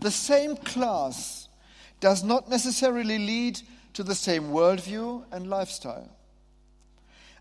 the 0.00 0.10
same 0.10 0.56
class 0.56 1.48
does 2.00 2.24
not 2.24 2.50
necessarily 2.50 3.18
lead 3.18 3.60
to 3.94 4.02
the 4.02 4.14
same 4.14 4.48
worldview 4.48 5.24
and 5.30 5.48
lifestyle. 5.48 6.10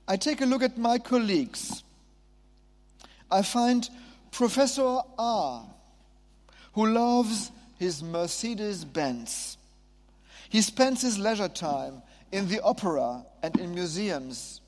I 0.08 0.18
take 0.18 0.42
a 0.42 0.46
look 0.46 0.62
at 0.62 0.78
my 0.78 0.98
colleagues. 0.98 1.84
I 3.30 3.42
find 3.42 3.90
Professor 4.32 5.00
R, 5.18 5.66
who 6.74 6.88
loves 6.88 7.52
his 7.80 8.04
Mercedes 8.04 8.86
Benz. 8.86 9.58
He 10.50 10.62
spends 10.62 11.02
his 11.02 11.18
leisure 11.18 11.48
time 11.48 12.02
in 12.32 12.48
the 12.48 12.62
opera 12.62 13.26
and 13.44 13.60
in 13.60 13.74
museums. 13.74 14.62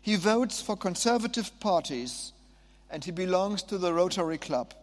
He 0.00 0.16
votes 0.16 0.62
for 0.62 0.76
conservative 0.76 1.58
parties 1.60 2.32
and 2.90 3.04
he 3.04 3.10
belongs 3.10 3.62
to 3.64 3.78
the 3.78 3.92
Rotary 3.92 4.38
Club. 4.38 4.74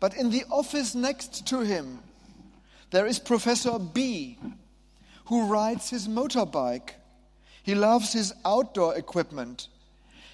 But 0.00 0.16
in 0.16 0.30
the 0.30 0.44
office 0.50 0.94
next 0.94 1.46
to 1.48 1.60
him, 1.60 2.00
there 2.90 3.06
is 3.06 3.18
Professor 3.18 3.78
B, 3.78 4.38
who 5.26 5.46
rides 5.46 5.90
his 5.90 6.06
motorbike. 6.06 6.90
He 7.62 7.74
loves 7.74 8.12
his 8.12 8.32
outdoor 8.44 8.94
equipment. 8.96 9.68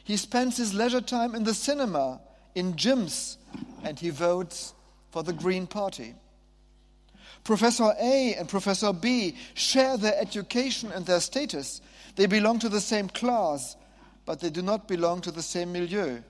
He 0.04 0.16
spends 0.16 0.56
his 0.56 0.74
leisure 0.74 1.00
time 1.00 1.34
in 1.34 1.44
the 1.44 1.54
cinema, 1.54 2.20
in 2.54 2.74
gyms, 2.74 3.36
and 3.84 3.98
he 3.98 4.10
votes 4.10 4.74
for 5.10 5.22
the 5.22 5.32
Green 5.32 5.66
Party. 5.66 6.14
Professor 7.44 7.94
A 7.98 8.34
and 8.34 8.48
Professor 8.48 8.92
B 8.92 9.36
share 9.54 9.96
their 9.96 10.18
education 10.20 10.92
and 10.92 11.06
their 11.06 11.20
status. 11.20 11.80
They 12.16 12.26
belong 12.26 12.58
to 12.60 12.68
the 12.68 12.80
same 12.80 13.08
class, 13.08 13.76
but 14.26 14.40
they 14.40 14.50
do 14.50 14.62
not 14.62 14.86
belong 14.86 15.20
to 15.22 15.30
the 15.30 15.42
same 15.42 15.72
milieu 15.72 16.20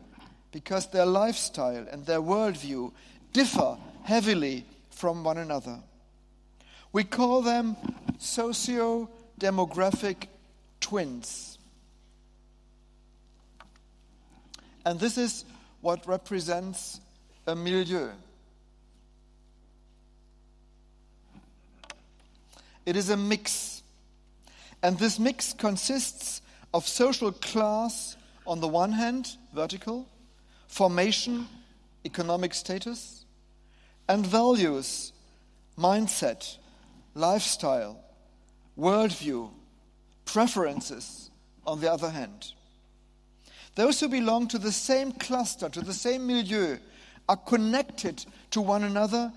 because 0.53 0.87
their 0.87 1.07
lifestyle 1.07 1.87
and 1.91 2.05
their 2.07 2.21
worldview 2.21 2.93
differ 3.33 3.77
heavily 4.05 4.65
from 4.91 5.25
one 5.25 5.39
another. 5.39 5.79
We 6.93 7.05
call 7.05 7.43
them 7.43 7.77
socio 8.19 9.09
demographic 9.39 10.27
twins. 10.81 11.59
And 14.85 14.99
this 14.99 15.19
is 15.19 15.45
what 15.81 16.07
represents 16.07 17.01
a 17.47 17.55
milieu. 17.55 18.11
It 22.87 22.97
is 22.97 23.11
a 23.11 23.17
mix. 23.17 23.83
And 24.83 24.99
this 24.99 25.19
mix 25.19 25.53
consists 25.53 26.43
of 26.73 26.87
social 26.87 27.33
class 27.33 28.17
on 28.47 28.61
the 28.61 28.69
one 28.69 28.93
hand, 28.93 29.37
vertical, 29.55 30.09
formation, 30.69 31.47
economic 32.05 32.55
status, 32.55 33.25
and 34.09 34.27
values, 34.27 35.13
mindset, 35.79 36.57
lifestyle, 37.15 38.01
worldview, 38.79 39.51
preferences 40.25 41.31
on 41.67 41.81
the 41.81 41.93
other 41.93 42.11
hand. 42.11 42.53
Those 43.75 44.01
who 44.01 44.09
belong 44.09 44.49
to 44.49 44.59
the 44.59 44.73
same 44.73 45.13
cluster, 45.13 45.69
to 45.69 45.81
the 45.81 45.93
same 45.93 46.27
milieu, 46.27 46.79
are 47.29 47.37
connected 47.37 48.25
to 48.51 48.61
one 48.61 48.83
another 48.83 49.33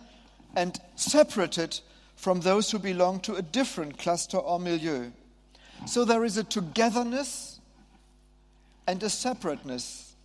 and 0.55 0.79
separated 0.95 1.79
from 2.15 2.41
those 2.41 2.71
who 2.71 2.79
belong 2.79 3.19
to 3.21 3.35
a 3.35 3.41
different 3.41 3.97
cluster 3.97 4.37
or 4.37 4.59
milieu. 4.59 5.11
So 5.85 6.05
there 6.05 6.23
is 6.23 6.37
a 6.37 6.43
togetherness 6.43 7.59
and 8.87 9.01
a 9.03 9.09
separateness. 9.09 10.15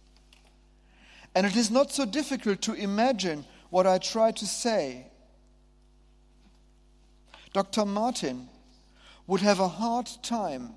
And 1.35 1.47
it 1.47 1.57
is 1.57 1.71
not 1.71 1.93
so 1.93 2.05
difficult 2.05 2.63
to 2.63 2.75
imagine 2.75 3.45
what 3.71 3.87
I 3.87 3.99
try 3.99 4.31
to 4.33 4.47
say. 4.47 5.07
Dr. 7.53 7.85
Martin 7.85 8.49
would 9.27 9.41
have 9.41 9.61
a 9.61 9.69
hard 9.69 10.09
time 10.23 10.75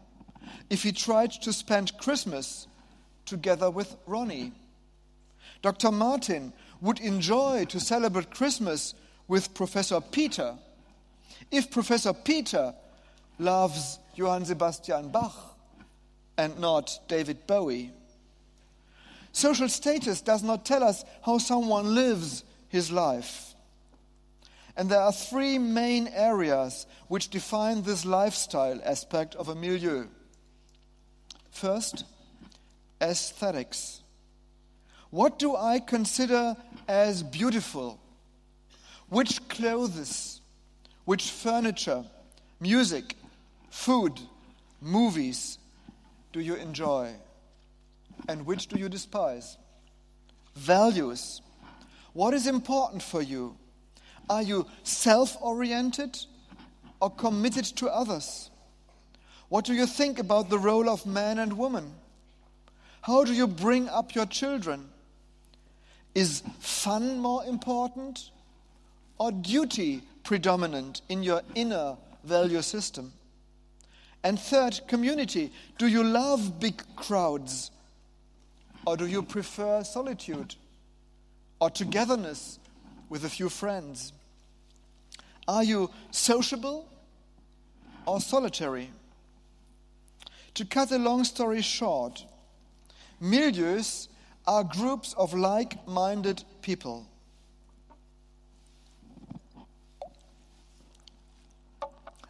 if 0.70 0.84
he 0.84 0.92
tried 0.92 1.32
to 1.32 1.54
spend 1.54 1.98
Christmas 1.98 2.68
together 3.26 3.70
with 3.70 3.96
Ronnie. 4.06 4.52
Dr. 5.62 5.92
Martin 5.92 6.54
would 6.82 7.00
enjoy 7.00 7.66
to 7.66 7.80
celebrate 7.80 8.32
Christmas 8.32 8.94
with 9.28 9.54
Professor 9.54 10.02
Peter 10.02 10.56
if 11.50 11.72
Professor 11.72 12.14
Peter 12.14 12.74
loves 13.40 14.00
Johann 14.16 14.46
Sebastian 14.46 15.10
Bach 15.10 15.58
and 16.38 16.60
not 16.60 17.00
David 17.08 17.46
Bowie. 17.48 17.92
Social 19.32 19.70
status 19.70 20.22
does 20.22 20.44
not 20.44 20.66
tell 20.66 20.84
us 20.84 21.06
how 21.24 21.38
someone 21.38 21.96
lives 21.96 22.44
his 22.68 22.92
life. 22.92 23.56
And 24.76 24.90
there 24.90 25.00
are 25.00 25.12
three 25.12 25.58
main 25.58 26.08
areas 26.08 26.86
which 27.08 27.30
define 27.30 27.84
this 27.84 28.06
lifestyle 28.06 28.80
aspect 28.84 29.36
of 29.36 29.50
a 29.50 29.56
milieu. 29.56 30.08
First, 31.52 32.06
aesthetics. 33.02 34.02
What 35.10 35.40
do 35.40 35.56
I 35.56 35.80
consider 35.80 36.56
as 36.88 37.22
beautiful? 37.22 38.00
Which 39.10 39.48
clothes 39.50 40.41
which 41.12 41.30
furniture, 41.30 42.06
music, 42.62 43.18
food, 43.70 44.18
movies 44.80 45.58
do 46.32 46.40
you 46.40 46.56
enjoy? 46.56 47.12
And 48.30 48.46
which 48.46 48.68
do 48.68 48.80
you 48.80 48.88
despise? 48.88 49.58
Values. 50.56 51.42
What 52.14 52.34
is 52.34 52.48
important 52.48 53.04
for 53.04 53.22
you? 53.22 53.58
Are 54.30 54.42
you 54.42 54.66
self 54.84 55.36
oriented 55.42 56.18
or 57.02 57.10
committed 57.10 57.66
to 57.66 57.90
others? 57.90 58.50
What 59.50 59.66
do 59.66 59.74
you 59.74 59.88
think 59.88 60.18
about 60.18 60.50
the 60.50 60.60
role 60.60 60.88
of 60.90 61.06
man 61.06 61.40
and 61.40 61.58
woman? 61.58 61.92
How 63.02 63.26
do 63.26 63.34
you 63.34 63.48
bring 63.48 63.90
up 63.90 64.16
your 64.16 64.28
children? 64.28 64.88
Is 66.16 66.42
fun 66.60 67.20
more 67.20 67.44
important 67.44 68.32
or 69.18 69.34
duty 69.34 70.04
predominant 70.24 71.02
in 71.10 71.24
your 71.24 71.42
inner 71.56 71.98
value 72.24 72.62
system? 72.62 73.14
And 74.24 74.40
third, 74.40 74.82
community. 74.88 75.52
Do 75.78 75.88
you 75.88 76.04
love 76.04 76.60
big 76.60 76.82
crowds? 76.96 77.72
Or 78.86 78.98
do 78.98 79.06
you 79.06 79.24
prefer 79.24 79.84
solitude 79.84 80.56
or 81.60 81.70
togetherness 81.70 82.60
with 83.10 83.26
a 83.26 83.30
few 83.30 83.50
friends? 83.50 84.14
Are 85.48 85.64
you 85.64 85.90
sociable 86.12 86.88
or 88.06 88.20
solitary? 88.20 88.92
To 90.56 90.66
cut 90.66 90.92
a 90.92 90.98
long 90.98 91.24
story 91.24 91.62
short, 91.62 92.26
milieus 93.22 94.08
are 94.48 94.64
groups 94.64 95.14
of 95.14 95.34
like 95.34 95.88
minded 95.88 96.44
people 96.62 97.08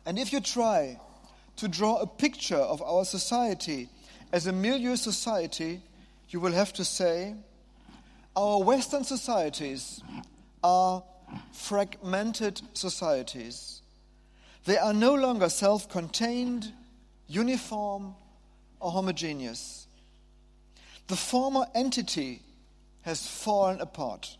And 0.05 0.17
if 0.17 0.33
you 0.33 0.39
try 0.39 0.99
to 1.57 1.67
draw 1.67 1.97
a 1.97 2.07
picture 2.07 2.55
of 2.55 2.81
our 2.81 3.05
society 3.05 3.89
as 4.31 4.47
a 4.47 4.51
milieu 4.51 4.95
society, 4.95 5.81
you 6.29 6.39
will 6.39 6.53
have 6.53 6.73
to 6.73 6.85
say 6.85 7.35
our 8.35 8.63
Western 8.63 9.03
societies 9.03 10.01
are 10.63 11.03
fragmented 11.51 12.61
societies. 12.73 13.81
They 14.65 14.77
are 14.77 14.93
no 14.93 15.13
longer 15.13 15.49
self 15.49 15.89
contained, 15.89 16.71
uniform, 17.27 18.15
or 18.79 18.91
homogeneous. 18.91 19.87
The 21.07 21.15
former 21.15 21.65
entity 21.75 22.41
has 23.01 23.27
fallen 23.27 23.81
apart. 23.81 24.37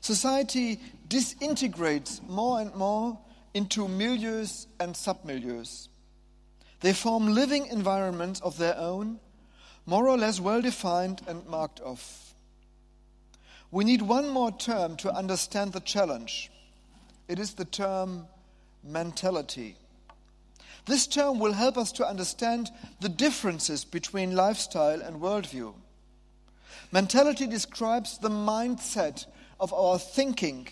Society 0.00 0.80
disintegrates 1.08 2.20
more 2.28 2.60
and 2.60 2.74
more 2.74 3.18
into 3.54 3.86
milieus 3.86 4.66
and 4.80 4.94
submilieus. 4.94 5.88
They 6.80 6.92
form 6.92 7.32
living 7.32 7.66
environments 7.66 8.40
of 8.40 8.58
their 8.58 8.76
own, 8.76 9.20
more 9.86 10.08
or 10.08 10.18
less 10.18 10.40
well 10.40 10.60
defined 10.60 11.22
and 11.26 11.46
marked 11.46 11.80
off. 11.80 12.34
We 13.70 13.84
need 13.84 14.02
one 14.02 14.28
more 14.28 14.52
term 14.52 14.96
to 14.98 15.12
understand 15.12 15.72
the 15.72 15.80
challenge. 15.80 16.50
It 17.28 17.38
is 17.38 17.54
the 17.54 17.64
term 17.64 18.26
mentality. 18.82 19.76
This 20.86 21.06
term 21.06 21.38
will 21.38 21.54
help 21.54 21.78
us 21.78 21.92
to 21.92 22.06
understand 22.06 22.70
the 23.00 23.08
differences 23.08 23.84
between 23.84 24.36
lifestyle 24.36 25.00
and 25.00 25.20
worldview. 25.20 25.74
Mentality 26.92 27.46
describes 27.46 28.18
the 28.18 28.28
mindset 28.28 29.26
of 29.58 29.72
our 29.72 29.98
thinking 29.98 30.68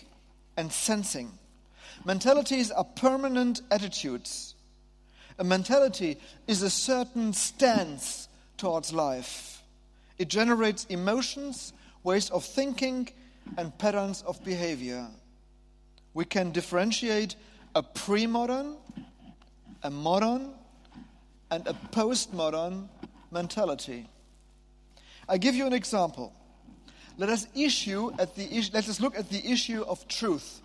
and 0.55 0.71
sensing. 0.71 1.31
Mentalities 2.05 2.69
are 2.71 2.83
permanent 2.83 3.61
attitudes. 3.71 4.55
A 5.39 5.43
mentality 5.43 6.17
is 6.47 6.61
a 6.61 6.69
certain 6.69 7.33
stance 7.33 8.27
towards 8.57 8.93
life. 8.93 9.63
It 10.17 10.27
generates 10.27 10.85
emotions, 10.85 11.73
ways 12.03 12.29
of 12.29 12.45
thinking, 12.45 13.09
and 13.57 13.77
patterns 13.77 14.21
of 14.23 14.43
behavior. 14.43 15.07
We 16.13 16.25
can 16.25 16.51
differentiate 16.51 17.35
a 17.73 17.81
pre 17.81 18.27
modern, 18.27 18.75
a 19.81 19.89
modern, 19.89 20.53
and 21.49 21.67
a 21.67 21.73
postmodern 21.91 22.87
mentality. 23.31 24.07
I 25.27 25.37
give 25.37 25.55
you 25.55 25.65
an 25.65 25.73
example. 25.73 26.33
Let 27.17 27.29
us, 27.29 27.47
issue 27.55 28.11
at 28.17 28.35
the, 28.35 28.69
let 28.73 28.89
us 28.89 28.99
look 28.99 29.17
at 29.17 29.29
the 29.29 29.51
issue 29.51 29.83
of 29.83 30.07
truth. 30.07 30.62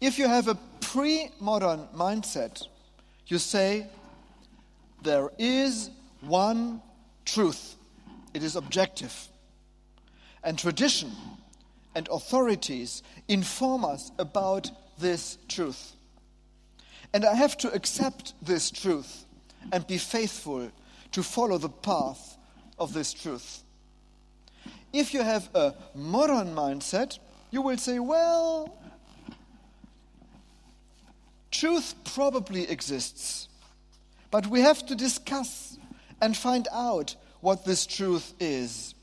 If 0.00 0.18
you 0.18 0.28
have 0.28 0.48
a 0.48 0.58
pre 0.80 1.30
modern 1.40 1.88
mindset, 1.94 2.66
you 3.26 3.38
say, 3.38 3.86
there 5.02 5.30
is 5.38 5.90
one 6.20 6.82
truth, 7.24 7.76
it 8.34 8.42
is 8.42 8.56
objective. 8.56 9.28
And 10.44 10.58
tradition 10.58 11.12
and 11.94 12.08
authorities 12.08 13.02
inform 13.26 13.84
us 13.84 14.12
about 14.18 14.70
this 14.98 15.38
truth. 15.48 15.92
And 17.12 17.24
I 17.24 17.34
have 17.34 17.56
to 17.58 17.72
accept 17.72 18.34
this 18.42 18.70
truth 18.70 19.24
and 19.72 19.86
be 19.86 19.98
faithful 19.98 20.70
to 21.12 21.22
follow 21.22 21.58
the 21.58 21.68
path 21.68 22.36
of 22.78 22.92
this 22.92 23.12
truth. 23.12 23.62
If 24.92 25.14
you 25.14 25.22
have 25.22 25.48
a 25.54 25.74
modern 25.94 26.54
mindset, 26.54 27.18
you 27.50 27.62
will 27.62 27.78
say, 27.78 27.98
well, 27.98 28.76
truth 31.50 31.94
probably 32.04 32.68
exists, 32.68 33.48
but 34.30 34.46
we 34.46 34.60
have 34.60 34.84
to 34.86 34.94
discuss 34.94 35.78
and 36.20 36.36
find 36.36 36.68
out 36.72 37.14
what 37.40 37.64
this 37.64 37.86
truth 37.86 38.34
is. 38.40 38.94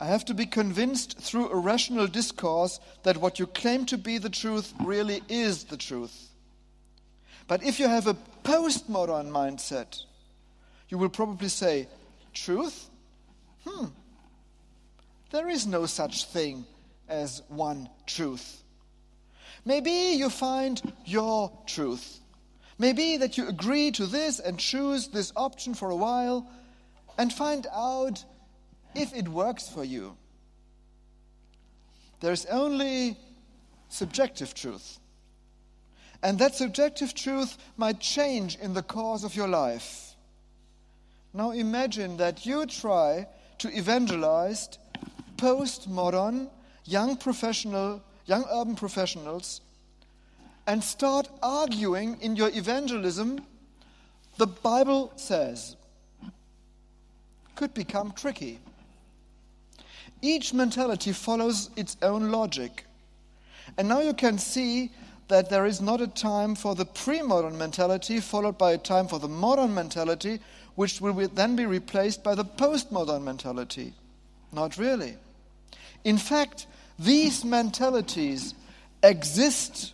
I 0.00 0.06
have 0.06 0.24
to 0.26 0.34
be 0.34 0.46
convinced 0.46 1.18
through 1.18 1.50
a 1.50 1.56
rational 1.56 2.06
discourse 2.06 2.80
that 3.04 3.16
what 3.16 3.38
you 3.38 3.46
claim 3.46 3.86
to 3.86 3.96
be 3.96 4.18
the 4.18 4.30
truth 4.30 4.74
really 4.82 5.22
is 5.28 5.64
the 5.64 5.76
truth. 5.76 6.30
But 7.46 7.62
if 7.62 7.78
you 7.78 7.88
have 7.88 8.06
a 8.06 8.16
postmodern 8.42 9.30
mindset, 9.30 10.02
you 10.88 10.98
will 10.98 11.08
probably 11.08 11.48
say, 11.48 11.88
Truth? 12.32 12.90
Hmm. 13.64 13.86
There 15.30 15.48
is 15.48 15.66
no 15.66 15.86
such 15.86 16.24
thing 16.24 16.66
as 17.08 17.42
one 17.48 17.88
truth. 18.06 18.63
Maybe 19.64 20.16
you 20.16 20.30
find 20.30 20.80
your 21.04 21.50
truth. 21.66 22.20
Maybe 22.78 23.16
that 23.18 23.38
you 23.38 23.48
agree 23.48 23.90
to 23.92 24.06
this 24.06 24.40
and 24.40 24.58
choose 24.58 25.08
this 25.08 25.32
option 25.36 25.74
for 25.74 25.90
a 25.90 25.96
while 25.96 26.50
and 27.16 27.32
find 27.32 27.66
out 27.72 28.24
if 28.94 29.14
it 29.14 29.28
works 29.28 29.68
for 29.68 29.84
you. 29.84 30.16
There's 32.20 32.46
only 32.46 33.16
subjective 33.88 34.54
truth. 34.54 34.98
And 36.22 36.38
that 36.38 36.54
subjective 36.54 37.14
truth 37.14 37.58
might 37.76 38.00
change 38.00 38.56
in 38.56 38.74
the 38.74 38.82
course 38.82 39.24
of 39.24 39.36
your 39.36 39.48
life. 39.48 40.16
Now 41.32 41.50
imagine 41.50 42.16
that 42.16 42.46
you 42.46 42.66
try 42.66 43.26
to 43.58 43.68
evangelize 43.76 44.68
postmodern 45.36 46.48
young 46.84 47.16
professional, 47.16 48.02
young 48.26 48.44
urban 48.50 48.74
professionals 48.74 49.60
and 50.66 50.82
start 50.82 51.28
arguing 51.42 52.18
in 52.20 52.36
your 52.36 52.48
evangelism 52.48 53.40
the 54.36 54.46
Bible 54.46 55.12
says 55.16 55.76
could 57.54 57.72
become 57.72 58.12
tricky. 58.12 58.58
Each 60.20 60.52
mentality 60.52 61.12
follows 61.12 61.70
its 61.76 61.96
own 62.02 62.32
logic. 62.32 62.84
And 63.78 63.88
now 63.88 64.00
you 64.00 64.12
can 64.12 64.38
see 64.38 64.90
that 65.28 65.50
there 65.50 65.66
is 65.66 65.80
not 65.80 66.00
a 66.00 66.08
time 66.08 66.54
for 66.54 66.74
the 66.74 66.84
pre 66.84 67.22
modern 67.22 67.56
mentality 67.56 68.20
followed 68.20 68.58
by 68.58 68.72
a 68.72 68.78
time 68.78 69.06
for 69.06 69.18
the 69.18 69.28
modern 69.28 69.72
mentality, 69.74 70.40
which 70.74 71.00
will 71.00 71.28
then 71.28 71.54
be 71.54 71.64
replaced 71.64 72.24
by 72.24 72.34
the 72.34 72.44
postmodern 72.44 73.22
mentality. 73.22 73.92
Not 74.52 74.76
really. 74.76 75.16
In 76.02 76.18
fact, 76.18 76.66
these 76.98 77.44
mentalities 77.44 78.54
exist 79.02 79.92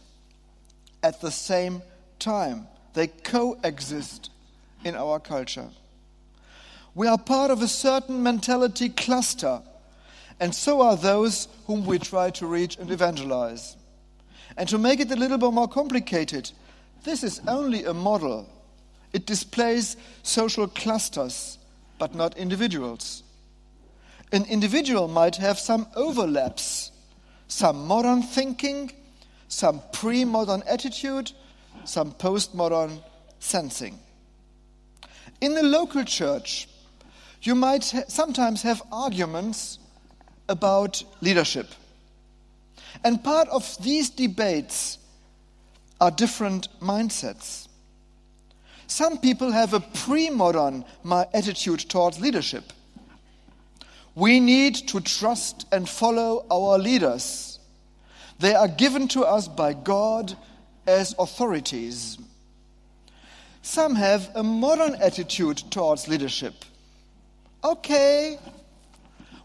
at 1.03 1.21
the 1.21 1.31
same 1.31 1.83
time, 2.19 2.67
they 2.95 3.07
coexist 3.07 4.31
in 4.85 4.95
our 4.95 5.19
culture. 5.19 5.69
We 6.95 7.07
are 7.07 7.19
part 7.19 7.51
of 7.51 7.63
a 7.63 7.69
certain 7.69 8.23
mentality 8.23 8.89
cluster 8.89 9.63
and 10.41 10.55
so 10.55 10.81
are 10.81 10.97
those 10.97 11.49
whom 11.67 11.85
we 11.85 11.99
try 11.99 12.31
to 12.31 12.47
reach 12.47 12.79
and 12.79 12.91
evangelize. 12.91 13.77
And 14.57 14.69
to 14.71 14.79
make 14.79 14.99
it 14.99 15.11
a 15.13 15.17
little 15.17 15.37
bit 15.37 15.53
more 15.53 15.69
complicated, 15.69 16.51
this 17.05 17.23
is 17.23 17.43
only 17.47 17.85
a 17.85 17.93
model. 17.93 18.49
It 19.13 19.27
displays 19.27 19.99
social 20.23 20.67
clusters, 20.67 21.59
but 21.99 22.15
not 22.15 22.39
individuals. 22.39 23.23
An 24.33 24.45
individual 24.47 25.09
might 25.09 25.37
have 25.37 25.59
some 25.59 25.87
overlaps, 25.95 26.90
some 27.51 27.87
modern 27.87 28.23
thinking, 28.23 28.93
some 29.49 29.83
pre 29.93 30.25
modern 30.25 30.63
attitude, 30.69 31.33
some 31.85 32.13
post 32.13 32.55
modern 32.55 33.01
sensing. 33.41 33.99
In 35.41 35.55
the 35.55 35.63
local 35.63 36.05
church, 36.05 36.69
you 37.43 37.55
might 37.55 37.83
sometimes 37.83 38.63
have 38.63 38.83
arguments 38.93 39.79
about 40.49 41.03
leadership. 41.21 41.67
And 43.03 43.23
part 43.23 43.49
of 43.49 43.77
these 43.83 44.11
debates 44.11 44.99
are 46.01 46.11
different 46.11 46.69
mindsets. 46.81 47.67
Some 48.87 49.19
people 49.19 49.51
have 49.51 49.75
a 49.75 49.81
pre 49.81 50.31
modern 50.31 50.85
attitude 51.35 51.81
towards 51.81 52.21
leadership. 52.21 52.73
We 54.21 54.39
need 54.39 54.75
to 54.89 55.01
trust 55.01 55.67
and 55.73 55.89
follow 55.89 56.45
our 56.51 56.77
leaders. 56.77 57.59
They 58.39 58.55
are 58.55 58.69
given 58.69 59.09
to 59.09 59.23
us 59.23 59.49
by 59.49 59.73
God 59.73 60.37
as 60.87 61.15
authorities. 61.19 62.19
Some 63.63 63.95
have 63.95 64.31
a 64.35 64.43
modern 64.43 64.95
attitude 64.97 65.63
towards 65.71 66.07
leadership. 66.07 66.53
Okay, 67.65 68.39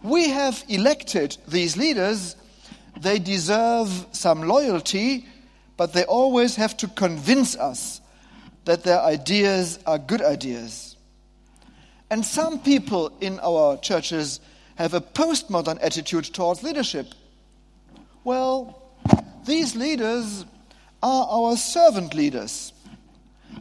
we 0.04 0.28
have 0.32 0.62
elected 0.68 1.38
these 1.48 1.78
leaders. 1.78 2.36
They 3.00 3.18
deserve 3.18 4.06
some 4.12 4.42
loyalty, 4.42 5.26
but 5.78 5.94
they 5.94 6.04
always 6.04 6.58
have 6.58 6.76
to 6.78 6.90
convince 6.90 7.56
us 7.56 8.02
that 8.66 8.84
their 8.84 9.00
ideas 9.00 9.80
are 9.86 9.98
good 9.98 10.22
ideas. 10.22 10.98
And 12.10 12.26
some 12.26 12.60
people 12.60 13.14
in 13.22 13.40
our 13.40 13.78
churches 13.78 14.42
have 14.76 14.94
a 14.94 15.02
postmodern 15.02 15.78
attitude 15.82 16.26
towards 16.26 16.64
leadership. 16.64 17.14
Well, 18.24 18.82
these 19.46 19.76
leaders 19.76 20.46
are 21.02 21.28
our 21.30 21.56
servant 21.56 22.14
leaders. 22.14 22.74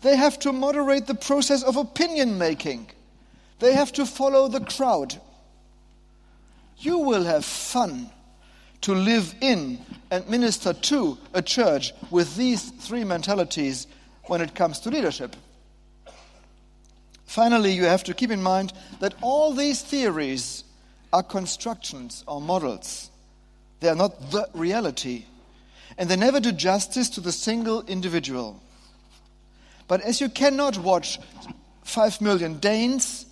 They 0.02 0.16
have 0.16 0.38
to 0.40 0.52
moderate 0.52 1.06
the 1.06 1.14
process 1.14 1.62
of 1.62 1.76
opinion 1.76 2.38
making. 2.38 2.90
They 3.58 3.74
have 3.74 3.92
to 3.92 4.06
follow 4.06 4.48
the 4.48 4.60
crowd 4.60 5.20
you 6.78 6.98
will 6.98 7.24
have 7.24 7.44
fun 7.44 8.10
to 8.82 8.94
live 8.94 9.34
in 9.40 9.78
and 10.10 10.28
minister 10.28 10.72
to 10.72 11.18
a 11.32 11.40
church 11.40 11.92
with 12.10 12.36
these 12.36 12.70
three 12.70 13.04
mentalities 13.04 13.86
when 14.24 14.40
it 14.40 14.54
comes 14.54 14.80
to 14.80 14.90
leadership. 14.90 15.34
Finally, 17.24 17.72
you 17.72 17.84
have 17.84 18.04
to 18.04 18.14
keep 18.14 18.30
in 18.30 18.42
mind 18.42 18.72
that 19.00 19.14
all 19.22 19.54
these 19.54 19.82
theories 19.82 20.63
are 21.14 21.22
constructions 21.22 22.24
or 22.26 22.40
models. 22.40 23.08
They 23.78 23.88
are 23.88 23.94
not 23.94 24.32
the 24.32 24.48
reality, 24.52 25.26
and 25.96 26.08
they 26.08 26.16
never 26.16 26.40
do 26.40 26.50
justice 26.50 27.08
to 27.10 27.20
the 27.20 27.30
single 27.30 27.82
individual. 27.86 28.60
But 29.86 30.00
as 30.00 30.20
you 30.20 30.28
cannot 30.28 30.76
watch 30.78 31.20
5 31.84 32.20
million 32.20 32.58
Danes 32.58 33.26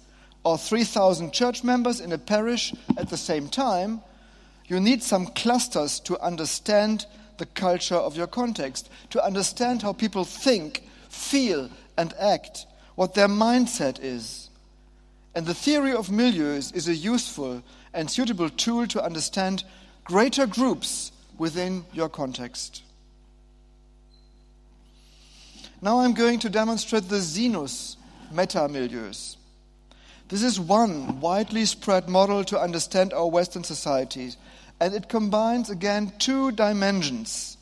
or 0.45 0.57
3,000 0.59 1.33
church 1.33 1.65
members 1.65 1.99
in 1.99 2.13
a 2.13 2.19
parish 2.19 2.73
at 2.97 3.11
the 3.11 3.17
same 3.17 3.49
time, 3.49 4.01
you 4.69 4.79
need 4.79 5.03
some 5.03 5.27
clusters 5.27 5.99
to 6.01 6.17
understand 6.21 7.05
the 7.39 7.47
culture 7.47 7.97
of 7.97 8.17
your 8.17 8.29
context, 8.29 8.91
to 9.11 9.25
understand 9.25 9.83
how 9.83 9.93
people 9.93 10.25
think, 10.25 10.85
feel, 11.09 11.69
and 11.99 12.15
act, 12.21 12.65
what 12.95 13.15
their 13.15 13.27
mindset 13.27 13.99
is. 14.01 14.51
And 15.35 15.47
the 15.47 15.55
theory 15.55 15.93
of 15.93 16.09
milieus 16.09 16.75
is 16.75 16.89
a 16.89 16.95
useful 16.95 17.63
and 17.95 18.11
suitable 18.11 18.51
tool 18.51 18.87
to 18.89 19.03
understand 19.03 19.65
greater 20.05 20.47
groups 20.47 21.13
within 21.39 21.85
your 21.93 22.09
context. 22.09 22.83
Now 25.81 26.01
I'm 26.01 26.15
going 26.15 26.39
to 26.41 26.49
demonstrate 26.49 27.09
the 27.09 27.21
Sinus 27.21 27.97
meta-milieus. 28.31 29.37
This 30.29 30.43
is 30.43 30.59
one 30.61 31.21
widely 31.21 31.65
spread 31.65 32.09
model 32.09 32.45
to 32.45 32.61
understand 32.61 33.13
our 33.13 33.27
Western 33.27 33.65
societies, 33.65 34.37
and 34.81 34.95
it 34.95 35.09
combines 35.09 35.71
again 35.71 36.13
two 36.19 36.53
dimensions. 36.53 37.57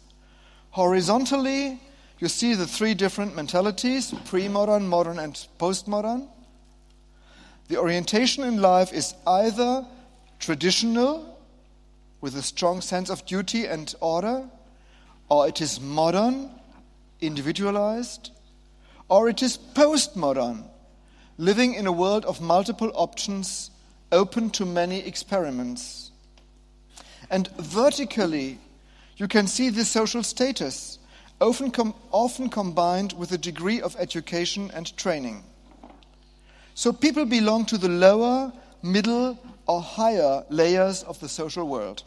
Horizontally, 0.70 1.80
you 2.18 2.28
see 2.28 2.54
the 2.54 2.66
three 2.66 2.94
different 2.94 3.34
mentalities 3.34 4.14
pre 4.26 4.48
modern, 4.48 4.86
modern, 4.86 5.18
and 5.18 5.34
postmodern. 5.58 6.28
The 7.70 7.76
orientation 7.76 8.42
in 8.42 8.60
life 8.60 8.92
is 8.92 9.14
either 9.24 9.86
traditional, 10.40 11.38
with 12.20 12.34
a 12.34 12.42
strong 12.42 12.80
sense 12.80 13.08
of 13.08 13.24
duty 13.24 13.64
and 13.64 13.94
order, 14.00 14.48
or 15.28 15.46
it 15.46 15.60
is 15.60 15.80
modern, 15.80 16.50
individualized, 17.20 18.32
or 19.08 19.28
it 19.28 19.40
is 19.40 19.56
postmodern, 19.56 20.64
living 21.38 21.74
in 21.74 21.86
a 21.86 21.92
world 21.92 22.24
of 22.24 22.40
multiple 22.40 22.90
options, 22.92 23.70
open 24.10 24.50
to 24.50 24.66
many 24.66 25.06
experiments. 25.06 26.10
And 27.30 27.46
vertically, 27.56 28.58
you 29.16 29.28
can 29.28 29.46
see 29.46 29.70
the 29.70 29.84
social 29.84 30.24
status, 30.24 30.98
often, 31.40 31.70
com- 31.70 31.94
often 32.10 32.48
combined 32.48 33.12
with 33.12 33.30
a 33.30 33.38
degree 33.38 33.80
of 33.80 33.94
education 33.96 34.72
and 34.74 34.96
training. 34.96 35.44
So 36.74 36.92
people 36.92 37.24
belong 37.24 37.66
to 37.66 37.78
the 37.78 37.88
lower, 37.88 38.52
middle, 38.82 39.38
or 39.66 39.80
higher 39.80 40.44
layers 40.48 41.02
of 41.04 41.20
the 41.20 41.28
social 41.28 41.68
world. 41.68 42.02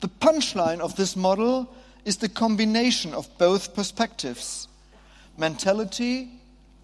The 0.00 0.08
punchline 0.08 0.80
of 0.80 0.96
this 0.96 1.16
model 1.16 1.74
is 2.04 2.18
the 2.18 2.28
combination 2.28 3.14
of 3.14 3.28
both 3.38 3.74
perspectives 3.74 4.68
mentality 5.38 6.30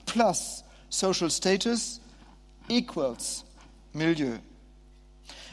plus 0.06 0.62
social 0.90 1.30
status 1.30 2.00
equals 2.68 3.44
milieu. 3.94 4.38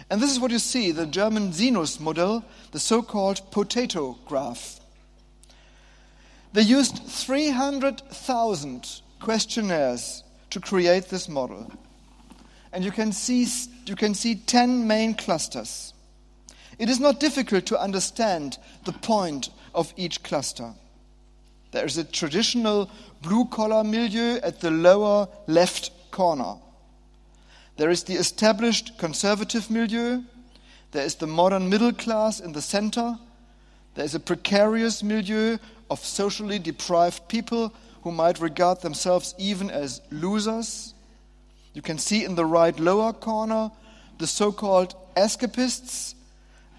And 0.09 0.21
this 0.21 0.31
is 0.31 0.39
what 0.39 0.51
you 0.51 0.59
see 0.59 0.91
the 0.91 1.05
German 1.05 1.53
Sinus 1.53 1.99
model, 1.99 2.43
the 2.71 2.79
so 2.79 3.01
called 3.01 3.41
potato 3.51 4.17
graph. 4.25 4.79
They 6.51 6.63
used 6.63 6.97
300,000 6.97 9.01
questionnaires 9.19 10.23
to 10.49 10.59
create 10.59 11.09
this 11.09 11.29
model. 11.29 11.71
And 12.71 12.83
you 12.83 12.91
can, 12.91 13.11
see, 13.11 13.47
you 13.85 13.95
can 13.95 14.13
see 14.13 14.35
10 14.35 14.87
main 14.87 15.13
clusters. 15.15 15.93
It 16.77 16.89
is 16.89 16.99
not 16.99 17.19
difficult 17.19 17.65
to 17.67 17.79
understand 17.79 18.57
the 18.85 18.93
point 18.93 19.49
of 19.73 19.93
each 19.97 20.23
cluster. 20.23 20.73
There 21.71 21.85
is 21.85 21.97
a 21.97 22.03
traditional 22.03 22.89
blue 23.21 23.45
collar 23.45 23.83
milieu 23.83 24.39
at 24.41 24.61
the 24.61 24.71
lower 24.71 25.27
left 25.47 25.91
corner. 26.11 26.55
There 27.77 27.89
is 27.89 28.03
the 28.03 28.15
established 28.15 28.97
conservative 28.97 29.69
milieu. 29.69 30.21
There 30.91 31.05
is 31.05 31.15
the 31.15 31.27
modern 31.27 31.69
middle 31.69 31.93
class 31.93 32.39
in 32.39 32.53
the 32.53 32.61
center. 32.61 33.17
There 33.95 34.05
is 34.05 34.15
a 34.15 34.19
precarious 34.19 35.03
milieu 35.03 35.57
of 35.89 36.03
socially 36.03 36.59
deprived 36.59 37.27
people 37.27 37.73
who 38.03 38.11
might 38.11 38.39
regard 38.39 38.81
themselves 38.81 39.35
even 39.37 39.69
as 39.69 40.01
losers. 40.11 40.93
You 41.73 41.81
can 41.81 41.97
see 41.97 42.23
in 42.23 42.35
the 42.35 42.45
right 42.45 42.77
lower 42.79 43.13
corner 43.13 43.71
the 44.17 44.27
so 44.27 44.51
called 44.51 44.95
escapists, 45.15 46.13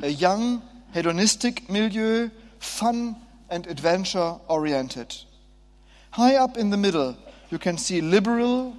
a 0.02 0.08
young 0.08 0.62
hedonistic 0.92 1.68
milieu, 1.70 2.30
fun 2.58 3.16
and 3.48 3.66
adventure 3.66 4.36
oriented. 4.48 5.14
High 6.10 6.36
up 6.36 6.56
in 6.56 6.70
the 6.70 6.76
middle, 6.76 7.16
you 7.50 7.58
can 7.58 7.78
see 7.78 8.00
liberal, 8.00 8.76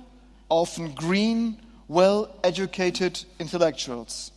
often 0.49 0.91
green, 0.91 1.57
well 1.87 2.35
educated 2.43 3.23
intellectuals. 3.39 4.31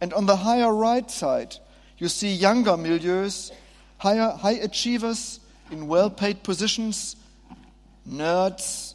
And 0.00 0.12
on 0.12 0.26
the 0.26 0.36
higher 0.36 0.74
right 0.74 1.10
side, 1.10 1.56
you 1.98 2.08
see 2.08 2.34
younger 2.34 2.72
milieus, 2.72 3.52
higher, 3.98 4.30
high 4.30 4.52
achievers 4.52 5.40
in 5.74 5.88
well 5.88 6.08
paid 6.08 6.44
positions, 6.44 7.16
nerds, 8.08 8.94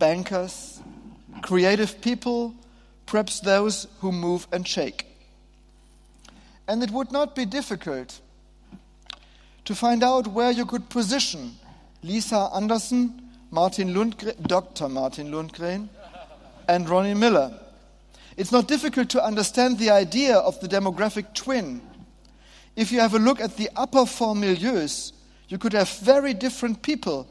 bankers, 0.00 0.80
creative 1.40 2.00
people, 2.00 2.52
perhaps 3.06 3.38
those 3.38 3.86
who 4.00 4.10
move 4.10 4.48
and 4.52 4.66
shake. 4.66 5.06
And 6.66 6.82
it 6.82 6.90
would 6.90 7.12
not 7.12 7.36
be 7.36 7.44
difficult 7.44 8.20
to 9.64 9.74
find 9.74 10.02
out 10.02 10.26
where 10.26 10.50
you 10.50 10.66
could 10.66 10.88
position 10.88 11.52
Lisa 12.02 12.50
Anderson, 12.56 13.30
Martin 13.52 13.94
Lundgren, 13.94 14.34
Dr. 14.48 14.88
Martin 14.88 15.30
Lundgren, 15.30 15.88
and 16.66 16.88
Ronnie 16.88 17.14
Miller. 17.14 17.52
It's 18.36 18.50
not 18.50 18.66
difficult 18.66 19.10
to 19.10 19.24
understand 19.24 19.78
the 19.78 19.90
idea 19.90 20.36
of 20.38 20.58
the 20.60 20.66
demographic 20.66 21.34
twin. 21.34 21.80
If 22.74 22.90
you 22.90 22.98
have 22.98 23.14
a 23.14 23.18
look 23.18 23.40
at 23.40 23.56
the 23.56 23.70
upper 23.76 24.06
four 24.06 24.34
milieus, 24.34 25.12
you 25.50 25.58
could 25.58 25.72
have 25.72 25.90
very 25.98 26.32
different 26.32 26.80
people, 26.80 27.28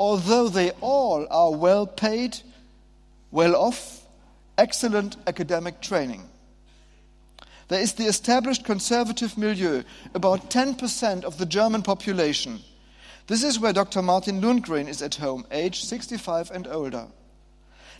although 0.00 0.48
they 0.48 0.70
all 0.80 1.26
are 1.30 1.54
well 1.54 1.86
paid, 1.86 2.38
well 3.30 3.54
off, 3.54 4.02
excellent 4.56 5.16
academic 5.26 5.80
training. 5.82 6.26
There 7.68 7.80
is 7.80 7.92
the 7.92 8.06
established 8.06 8.64
conservative 8.64 9.36
milieu, 9.36 9.82
about 10.14 10.50
10% 10.50 11.24
of 11.24 11.36
the 11.36 11.44
German 11.44 11.82
population. 11.82 12.60
This 13.26 13.44
is 13.44 13.60
where 13.60 13.74
Dr. 13.74 14.00
Martin 14.00 14.40
Lundgren 14.40 14.88
is 14.88 15.02
at 15.02 15.16
home, 15.16 15.46
age 15.50 15.84
65 15.84 16.50
and 16.50 16.66
older. 16.66 17.06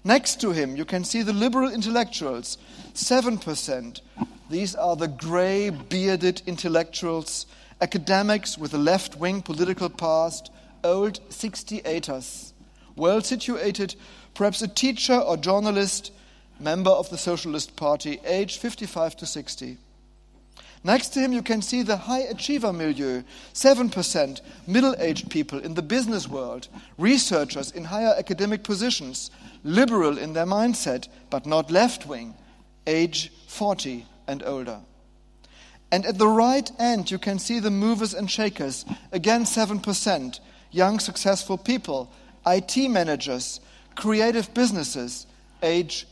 Next 0.03 0.41
to 0.41 0.53
him, 0.53 0.77
you 0.77 0.87
can 0.87 1.05
see 1.05 1.21
the 1.21 1.35
liberal 1.35 1.71
intellectuals, 1.71 2.57
7%. 2.95 4.01
These 4.49 4.75
are 4.75 4.97
the 4.97 5.09
grey, 5.09 5.69
bearded 5.69 6.41
intellectuals, 6.47 7.45
academics 7.81 8.59
with 8.59 8.75
a 8.75 8.79
left 8.79 9.17
wing 9.17 9.43
political 9.43 9.89
past, 9.89 10.51
old 10.83 11.21
68ers, 11.31 12.53
well 12.97 13.21
situated, 13.21 13.95
perhaps 14.35 14.63
a 14.63 14.69
teacher 14.69 15.15
or 15.15 15.37
journalist 15.37 16.13
member 16.61 16.91
of 16.91 17.09
the 17.11 17.19
Socialist 17.19 17.77
Party, 17.77 18.21
aged 18.25 18.61
55 18.61 19.17
to 19.17 19.27
60. 19.27 19.79
Next 20.85 21.09
to 21.11 21.21
him, 21.21 21.33
you 21.33 21.43
can 21.43 21.61
see 21.61 21.83
the 21.83 21.97
high 21.97 22.21
achiever 22.21 22.73
milieu 22.73 23.23
7% 23.53 24.41
middle 24.67 24.95
aged 24.99 25.31
people 25.31 25.59
in 25.59 25.75
the 25.75 25.83
business 25.83 26.29
world, 26.29 26.69
researchers 26.97 27.73
in 27.73 27.85
higher 27.85 28.15
academic 28.17 28.63
positions, 28.63 29.31
liberal 29.65 30.19
in 30.19 30.33
their 30.33 30.47
mindset, 30.47 31.09
but 31.31 31.47
not 31.47 31.71
left 31.71 32.07
wing, 32.07 32.35
age 32.87 33.33
40 33.49 34.07
and 34.29 34.43
older. 34.45 34.81
And 35.91 36.05
at 36.05 36.19
the 36.19 36.29
right 36.29 36.71
end, 36.79 37.11
you 37.11 37.19
can 37.19 37.39
see 37.39 37.61
the 37.61 37.71
movers 37.71 38.15
and 38.15 38.31
shakers, 38.31 38.85
again 39.11 39.45
7%, 39.45 40.41
young 40.71 41.01
successful 41.01 41.57
people, 41.57 42.11
IT 42.47 42.77
managers, 42.91 43.61
creative 43.95 44.53
businesses, 44.55 45.27
age 45.63 46.07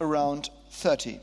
around 0.00 0.50
30. 0.70 1.20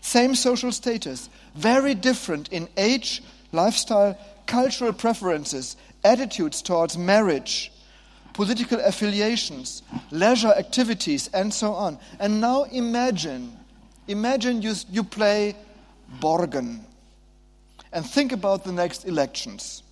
Same 0.00 0.34
social 0.34 0.72
status, 0.72 1.30
very 1.54 1.94
different 1.94 2.48
in 2.48 2.68
age, 2.76 3.22
lifestyle, 3.52 4.18
cultural 4.46 4.92
preferences, 4.92 5.76
attitudes 6.04 6.60
towards 6.60 6.98
marriage, 6.98 7.72
political 8.32 8.80
affiliations, 8.80 9.82
leisure 10.10 10.52
activities, 10.52 11.28
and 11.32 11.52
so 11.52 11.72
on. 11.72 11.98
And 12.18 12.40
now 12.40 12.64
imagine, 12.64 13.56
imagine 14.08 14.62
you, 14.62 14.74
you 14.90 15.04
play 15.04 15.54
Borgen 16.20 16.80
and 17.92 18.06
think 18.06 18.32
about 18.32 18.64
the 18.64 18.72
next 18.72 19.04
elections. 19.04 19.82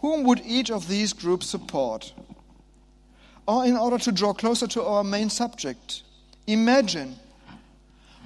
Whom 0.00 0.24
would 0.24 0.42
each 0.44 0.70
of 0.70 0.88
these 0.88 1.12
groups 1.12 1.46
support? 1.46 2.12
Or, 3.46 3.64
in 3.64 3.76
order 3.76 3.98
to 3.98 4.12
draw 4.12 4.32
closer 4.32 4.66
to 4.68 4.84
our 4.84 5.02
main 5.02 5.30
subject, 5.30 6.02
Imagine 6.48 7.14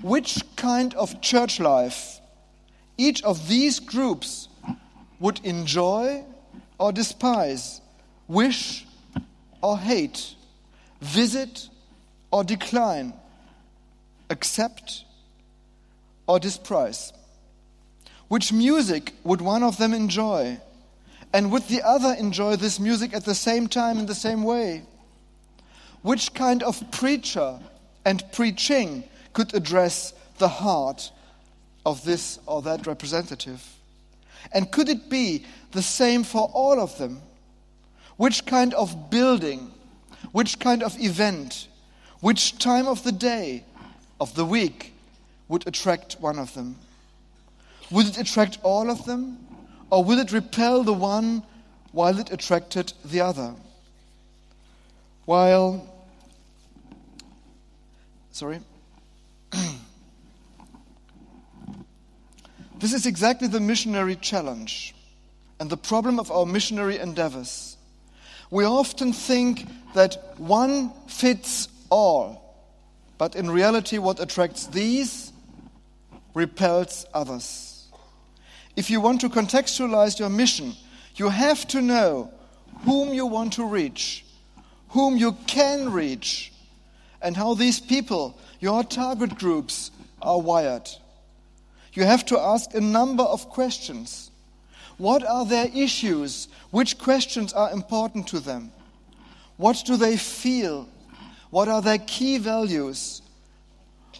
which 0.00 0.44
kind 0.54 0.94
of 0.94 1.20
church 1.20 1.58
life 1.58 2.20
each 2.96 3.20
of 3.24 3.48
these 3.48 3.80
groups 3.80 4.46
would 5.18 5.44
enjoy 5.44 6.22
or 6.78 6.92
despise, 6.92 7.80
wish 8.28 8.86
or 9.60 9.76
hate, 9.76 10.36
visit 11.00 11.68
or 12.30 12.44
decline, 12.44 13.12
accept 14.30 15.04
or 16.26 16.38
despise. 16.38 17.12
Which 18.28 18.52
music 18.52 19.14
would 19.24 19.40
one 19.40 19.62
of 19.62 19.76
them 19.76 19.92
enjoy? 19.92 20.58
And 21.32 21.50
would 21.50 21.68
the 21.68 21.82
other 21.82 22.14
enjoy 22.18 22.56
this 22.56 22.78
music 22.78 23.14
at 23.14 23.24
the 23.24 23.34
same 23.34 23.68
time 23.68 23.98
in 23.98 24.06
the 24.06 24.14
same 24.14 24.42
way? 24.42 24.82
Which 26.02 26.34
kind 26.34 26.62
of 26.62 26.90
preacher 26.90 27.58
and 28.04 28.22
preaching 28.32 29.04
could 29.32 29.54
address 29.54 30.12
the 30.38 30.48
heart 30.48 31.10
of 31.86 32.04
this 32.04 32.38
or 32.46 32.62
that 32.62 32.86
representative? 32.86 33.64
And 34.52 34.70
could 34.70 34.88
it 34.88 35.08
be 35.08 35.44
the 35.70 35.82
same 35.82 36.24
for 36.24 36.50
all 36.52 36.80
of 36.80 36.96
them? 36.98 37.22
Which 38.16 38.44
kind 38.44 38.74
of 38.74 39.10
building, 39.10 39.72
which 40.32 40.58
kind 40.58 40.82
of 40.82 40.98
event, 41.00 41.68
which 42.20 42.58
time 42.58 42.86
of 42.88 43.04
the 43.04 43.12
day, 43.12 43.64
of 44.20 44.34
the 44.34 44.44
week 44.44 44.91
would 45.48 45.66
attract 45.66 46.14
one 46.20 46.38
of 46.38 46.54
them? 46.54 46.76
Would 47.90 48.06
it 48.06 48.18
attract 48.18 48.58
all 48.62 48.90
of 48.90 49.04
them? 49.04 49.38
Or 49.90 50.02
will 50.02 50.18
it 50.18 50.32
repel 50.32 50.82
the 50.82 50.94
one 50.94 51.42
while 51.92 52.18
it 52.18 52.32
attracted 52.32 52.94
the 53.04 53.20
other? 53.20 53.54
While, 55.26 55.86
sorry. 58.30 58.60
this 62.78 62.94
is 62.94 63.04
exactly 63.06 63.48
the 63.48 63.60
missionary 63.60 64.16
challenge 64.16 64.94
and 65.60 65.68
the 65.70 65.76
problem 65.76 66.18
of 66.18 66.30
our 66.30 66.46
missionary 66.46 66.98
endeavors. 66.98 67.76
We 68.50 68.64
often 68.64 69.12
think 69.12 69.68
that 69.94 70.38
one 70.38 70.92
fits 71.06 71.68
all, 71.90 72.56
but 73.18 73.36
in 73.36 73.50
reality, 73.50 73.98
what 73.98 74.20
attracts 74.20 74.66
these 74.66 75.31
repels 76.34 77.06
others. 77.12 77.86
If 78.76 78.90
you 78.90 79.00
want 79.00 79.20
to 79.20 79.28
contextualize 79.28 80.18
your 80.18 80.30
mission, 80.30 80.74
you 81.16 81.28
have 81.28 81.66
to 81.68 81.82
know 81.82 82.32
whom 82.84 83.12
you 83.12 83.26
want 83.26 83.52
to 83.54 83.66
reach, 83.66 84.24
whom 84.88 85.16
you 85.16 85.32
can 85.46 85.92
reach, 85.92 86.52
and 87.20 87.36
how 87.36 87.54
these 87.54 87.80
people, 87.80 88.38
your 88.60 88.82
target 88.82 89.36
groups, 89.36 89.90
are 90.20 90.40
wired. 90.40 90.88
You 91.92 92.04
have 92.04 92.24
to 92.26 92.38
ask 92.38 92.74
a 92.74 92.80
number 92.80 93.22
of 93.22 93.48
questions. 93.50 94.30
What 94.96 95.24
are 95.24 95.44
their 95.44 95.68
issues? 95.74 96.48
Which 96.70 96.98
questions 96.98 97.52
are 97.52 97.70
important 97.70 98.26
to 98.28 98.40
them? 98.40 98.72
What 99.56 99.82
do 99.84 99.96
they 99.96 100.16
feel? 100.16 100.88
What 101.50 101.68
are 101.68 101.82
their 101.82 101.98
key 101.98 102.38
values? 102.38 103.20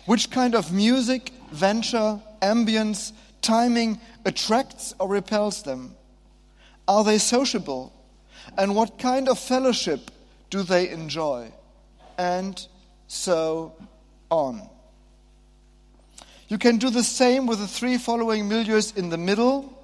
Which 0.06 0.30
kind 0.30 0.54
of 0.54 0.72
music, 0.72 1.32
venture, 1.52 2.20
ambience, 2.40 3.12
timing 3.40 4.00
attracts 4.24 4.94
or 4.98 5.08
repels 5.08 5.62
them? 5.62 5.94
Are 6.88 7.04
they 7.04 7.18
sociable? 7.18 7.92
And 8.56 8.74
what 8.74 8.98
kind 8.98 9.28
of 9.28 9.38
fellowship 9.38 10.10
do 10.50 10.62
they 10.62 10.88
enjoy? 10.90 11.52
And 12.18 12.66
so 13.06 13.74
on. 14.30 14.68
You 16.48 16.58
can 16.58 16.78
do 16.78 16.90
the 16.90 17.02
same 17.02 17.46
with 17.46 17.60
the 17.60 17.66
three 17.66 17.96
following 17.96 18.48
milieus 18.48 18.96
in 18.96 19.08
the 19.08 19.16
middle. 19.16 19.78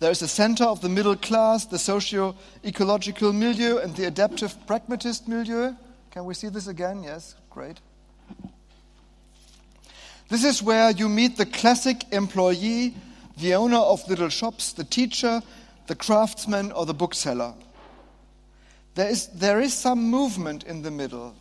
There 0.00 0.10
is 0.10 0.22
a 0.22 0.28
center 0.28 0.64
of 0.64 0.80
the 0.80 0.88
middle 0.88 1.14
class, 1.14 1.66
the 1.66 1.78
socio 1.78 2.34
ecological 2.64 3.32
milieu, 3.32 3.78
and 3.78 3.94
the 3.94 4.06
adaptive 4.06 4.56
pragmatist 4.66 5.28
milieu. 5.28 5.74
Can 6.10 6.24
we 6.24 6.34
see 6.34 6.48
this 6.48 6.66
again? 6.66 7.04
Yes, 7.04 7.36
great. 7.50 7.80
This 10.30 10.44
is 10.44 10.62
where 10.62 10.92
you 10.92 11.08
meet 11.08 11.36
the 11.36 11.44
classic 11.44 12.04
employee, 12.12 12.94
the 13.36 13.56
owner 13.56 13.78
of 13.78 14.08
little 14.08 14.28
shops, 14.28 14.72
the 14.72 14.84
teacher, 14.84 15.42
the 15.88 15.96
craftsman, 15.96 16.70
or 16.70 16.86
the 16.86 16.94
bookseller. 16.94 17.52
There 18.94 19.08
is, 19.08 19.26
there 19.28 19.60
is 19.60 19.74
some 19.74 20.08
movement 20.08 20.62
in 20.62 20.82
the 20.82 20.90
middle. 20.92 21.34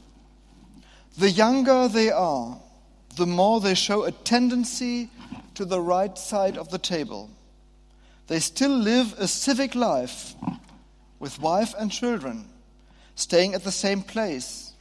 The 1.20 1.30
younger 1.30 1.88
they 1.88 2.10
are, 2.10 2.58
the 3.16 3.28
more 3.28 3.62
they 3.62 3.76
show 3.76 4.06
a 4.06 4.12
tendency 4.12 5.12
to 5.54 5.66
the 5.66 5.80
right 5.80 6.18
side 6.18 6.58
of 6.58 6.72
the 6.72 6.80
table. 6.80 7.30
They 8.26 8.40
still 8.40 8.76
live 8.76 9.14
a 9.20 9.28
civic 9.28 9.76
life 9.76 10.34
with 11.20 11.40
wife 11.40 11.76
and 11.78 11.92
children, 11.92 12.46
staying 13.14 13.54
at 13.54 13.64
the 13.64 13.72
same 13.72 14.02
place, 14.02 14.74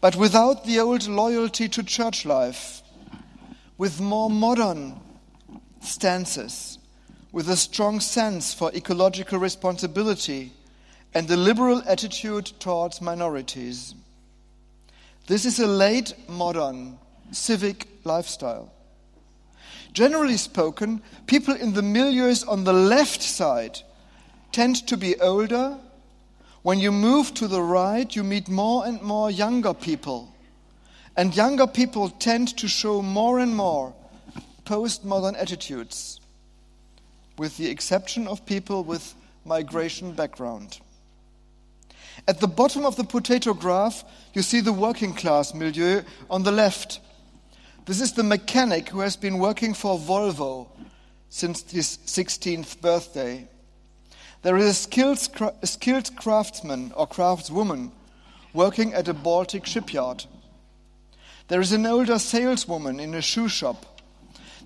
but 0.00 0.16
without 0.16 0.64
the 0.64 0.80
old 0.80 1.06
loyalty 1.06 1.68
to 1.68 1.84
church 1.84 2.24
life 2.24 2.79
with 3.80 3.98
more 3.98 4.28
modern 4.28 5.00
stances, 5.80 6.78
with 7.32 7.48
a 7.48 7.56
strong 7.56 7.98
sense 7.98 8.52
for 8.52 8.70
ecological 8.74 9.38
responsibility 9.38 10.52
and 11.14 11.30
a 11.30 11.36
liberal 11.36 11.82
attitude 11.88 12.44
towards 12.58 13.00
minorities. 13.00 13.94
This 15.28 15.46
is 15.46 15.58
a 15.60 15.66
late 15.66 16.12
modern 16.28 16.98
civic 17.30 17.88
lifestyle. 18.04 18.70
Generally 19.94 20.36
spoken, 20.36 21.00
people 21.26 21.54
in 21.54 21.72
the 21.72 21.80
milieus 21.80 22.46
on 22.46 22.64
the 22.64 22.74
left 22.74 23.22
side 23.22 23.80
tend 24.52 24.86
to 24.88 24.98
be 24.98 25.18
older. 25.20 25.78
When 26.60 26.80
you 26.80 26.92
move 26.92 27.32
to 27.32 27.48
the 27.48 27.62
right, 27.62 28.14
you 28.14 28.24
meet 28.24 28.46
more 28.46 28.84
and 28.84 29.00
more 29.00 29.30
younger 29.30 29.72
people 29.72 30.34
and 31.20 31.36
younger 31.36 31.66
people 31.66 32.08
tend 32.08 32.56
to 32.56 32.66
show 32.66 33.02
more 33.02 33.40
and 33.40 33.54
more 33.54 33.92
postmodern 34.64 35.36
attitudes, 35.38 36.18
with 37.36 37.58
the 37.58 37.68
exception 37.68 38.26
of 38.26 38.46
people 38.46 38.82
with 38.84 39.14
migration 39.44 40.12
background. 40.12 40.80
At 42.26 42.40
the 42.40 42.48
bottom 42.48 42.86
of 42.86 42.96
the 42.96 43.04
potato 43.04 43.52
graph, 43.52 44.02
you 44.32 44.40
see 44.40 44.60
the 44.60 44.72
working 44.72 45.12
class 45.12 45.52
milieu 45.52 46.00
on 46.30 46.42
the 46.42 46.52
left. 46.52 47.00
This 47.84 48.00
is 48.00 48.14
the 48.14 48.22
mechanic 48.22 48.88
who 48.88 49.00
has 49.00 49.16
been 49.16 49.38
working 49.38 49.74
for 49.74 49.98
Volvo 49.98 50.68
since 51.28 51.70
his 51.70 51.98
16th 52.06 52.80
birthday. 52.80 53.46
There 54.40 54.56
is 54.56 54.70
a 54.70 54.72
skilled, 54.72 55.28
a 55.60 55.66
skilled 55.66 56.16
craftsman 56.16 56.92
or 56.96 57.06
craftswoman 57.06 57.90
working 58.54 58.94
at 58.94 59.06
a 59.06 59.12
Baltic 59.12 59.66
shipyard. 59.66 60.24
There 61.50 61.60
is 61.60 61.72
an 61.72 61.84
older 61.84 62.20
saleswoman 62.20 63.00
in 63.00 63.12
a 63.12 63.20
shoe 63.20 63.48
shop. 63.48 63.84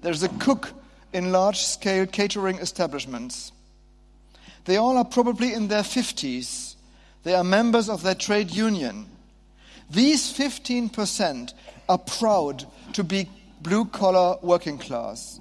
There's 0.02 0.22
a 0.22 0.28
cook 0.28 0.70
in 1.14 1.32
large 1.32 1.60
scale 1.60 2.04
catering 2.04 2.58
establishments. 2.58 3.52
They 4.66 4.76
all 4.76 4.98
are 4.98 5.04
probably 5.06 5.54
in 5.54 5.68
their 5.68 5.82
50s. 5.82 6.74
They 7.22 7.34
are 7.34 7.42
members 7.42 7.88
of 7.88 8.02
their 8.02 8.14
trade 8.14 8.50
union. 8.50 9.06
These 9.88 10.30
15% 10.36 11.54
are 11.88 11.96
proud 11.96 12.66
to 12.92 13.02
be 13.02 13.30
blue 13.62 13.86
collar 13.86 14.36
working 14.42 14.76
class. 14.76 15.40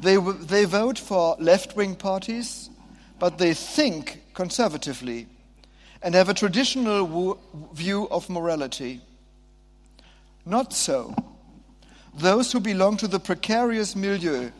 They, 0.00 0.16
they 0.16 0.64
vote 0.64 1.00
for 1.00 1.34
left 1.40 1.74
wing 1.74 1.96
parties, 1.96 2.70
but 3.18 3.38
they 3.38 3.52
think 3.52 4.22
conservatively 4.32 5.26
and 6.02 6.14
have 6.14 6.28
a 6.28 6.34
traditional 6.34 7.36
view 7.72 8.08
of 8.12 8.30
morality. 8.30 9.00
Not 10.46 10.72
so. 10.72 11.12
Those 12.14 12.52
who 12.52 12.60
belong 12.60 12.96
to 12.98 13.08
the 13.08 13.18
precarious 13.18 13.96
milieu, 13.96 14.50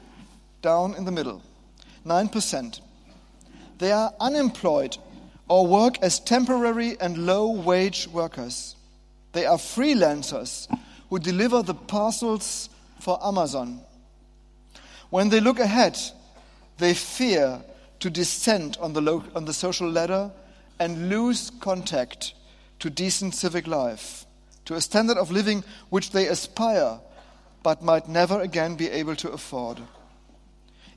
down 0.61 0.97
in 0.97 1.05
the 1.05 1.13
middle, 1.13 1.41
9%, 2.05 2.81
they 3.79 3.93
are 3.93 4.13
unemployed 4.19 4.99
or 5.49 5.67
work 5.67 5.97
as 6.03 6.19
temporary 6.19 7.01
and 7.01 7.25
low 7.25 7.49
wage 7.49 8.09
workers. 8.09 8.75
They 9.33 9.47
are 9.47 9.59
freelancers 9.59 10.67
who 11.09 11.21
deliver 11.21 11.63
the 11.63 11.75
parcels 11.75 12.69
for 12.99 13.25
Amazon. 13.25 13.81
When 15.11 15.29
they 15.29 15.39
look 15.39 15.61
ahead, 15.61 15.97
they 16.79 16.95
fear 16.95 17.63
to 18.01 18.11
descend 18.11 18.77
on 18.81 18.93
the, 18.93 19.23
on 19.37 19.45
the 19.45 19.53
social 19.53 19.89
ladder 19.89 20.33
and 20.81 21.09
lose 21.09 21.53
contact 21.61 22.35
to 22.81 22.91
decent 22.91 23.35
civic 23.35 23.69
life 23.69 24.26
to 24.67 24.75
a 24.75 24.81
standard 24.81 25.17
of 25.17 25.31
living 25.31 25.65
which 25.89 26.11
they 26.11 26.27
aspire 26.27 27.01
but 27.63 27.83
might 27.83 28.09
never 28.09 28.41
again 28.41 28.77
be 28.77 28.89
able 28.91 29.17
to 29.17 29.31
afford. 29.31 29.81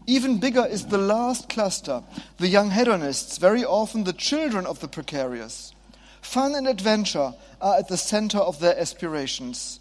Even 0.06 0.40
bigger 0.40 0.66
is 0.66 0.88
the 0.88 0.98
last 0.98 1.50
cluster, 1.50 2.04
the 2.38 2.48
young 2.48 2.72
hedonists, 2.72 3.38
very 3.38 3.64
often 3.66 4.04
the 4.04 4.14
children 4.14 4.66
of 4.66 4.80
the 4.80 4.88
precarious. 4.88 5.74
Fun 6.22 6.54
and 6.56 6.68
adventure 6.68 7.34
are 7.62 7.78
at 7.78 7.88
the 7.88 7.98
center 7.98 8.38
of 8.38 8.60
their 8.60 8.78
aspirations. 8.80 9.80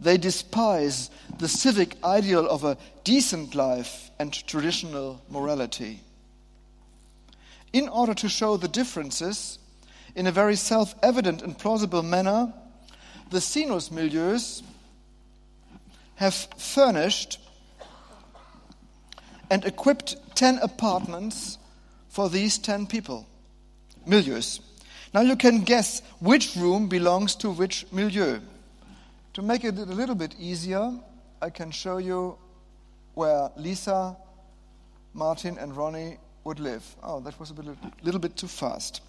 They 0.00 0.16
despise 0.16 1.10
the 1.38 1.48
civic 1.48 1.96
ideal 2.02 2.48
of 2.48 2.64
a 2.64 2.78
decent 3.04 3.54
life 3.54 4.10
and 4.18 4.32
traditional 4.46 5.22
morality. 5.30 6.00
In 7.72 7.88
order 7.88 8.14
to 8.14 8.28
show 8.28 8.56
the 8.56 8.68
differences, 8.68 9.58
in 10.14 10.26
a 10.26 10.32
very 10.32 10.56
self 10.56 10.94
evident 11.02 11.42
and 11.42 11.58
plausible 11.58 12.02
manner, 12.02 12.52
the 13.34 13.40
sinus 13.40 13.88
milieus 13.88 14.62
have 16.14 16.34
furnished 16.56 17.40
and 19.50 19.64
equipped 19.64 20.14
10 20.36 20.58
apartments 20.58 21.58
for 22.08 22.30
these 22.30 22.58
10 22.58 22.86
people. 22.86 23.26
Milieus. 24.06 24.60
Now 25.12 25.22
you 25.22 25.34
can 25.34 25.62
guess 25.62 26.00
which 26.20 26.54
room 26.54 26.88
belongs 26.88 27.34
to 27.36 27.50
which 27.50 27.86
milieu. 27.90 28.38
To 29.32 29.42
make 29.42 29.64
it 29.64 29.78
a 29.78 29.84
little 29.84 30.14
bit 30.14 30.36
easier, 30.38 30.92
I 31.42 31.50
can 31.50 31.72
show 31.72 31.98
you 31.98 32.38
where 33.14 33.50
Lisa, 33.56 34.16
Martin, 35.12 35.58
and 35.58 35.76
Ronnie 35.76 36.18
would 36.44 36.60
live. 36.60 36.84
Oh, 37.02 37.18
that 37.18 37.40
was 37.40 37.50
a 37.50 37.54
little 38.04 38.20
bit 38.20 38.36
too 38.36 38.46
fast. 38.46 39.00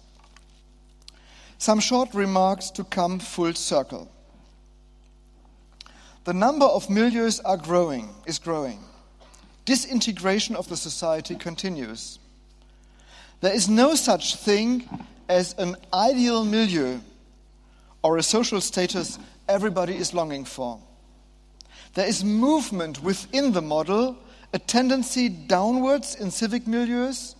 Some 1.58 1.78
short 1.78 2.12
remarks 2.12 2.70
to 2.72 2.82
come 2.82 3.20
full 3.20 3.54
circle. 3.54 4.10
The 6.26 6.34
number 6.34 6.66
of 6.66 6.88
milieus 6.88 7.40
are 7.44 7.56
growing, 7.56 8.12
is 8.26 8.40
growing. 8.40 8.80
Disintegration 9.64 10.56
of 10.56 10.68
the 10.68 10.76
society 10.76 11.36
continues. 11.36 12.18
There 13.42 13.54
is 13.54 13.68
no 13.68 13.94
such 13.94 14.34
thing 14.34 14.88
as 15.28 15.54
an 15.56 15.76
ideal 15.94 16.44
milieu 16.44 16.98
or 18.02 18.18
a 18.18 18.24
social 18.24 18.60
status 18.60 19.20
everybody 19.48 19.96
is 19.96 20.14
longing 20.14 20.44
for. 20.44 20.80
There 21.94 22.08
is 22.08 22.24
movement 22.24 23.04
within 23.04 23.52
the 23.52 23.62
model, 23.62 24.18
a 24.52 24.58
tendency 24.58 25.28
downwards 25.28 26.16
in 26.16 26.32
civic 26.32 26.64
milieus, 26.64 27.36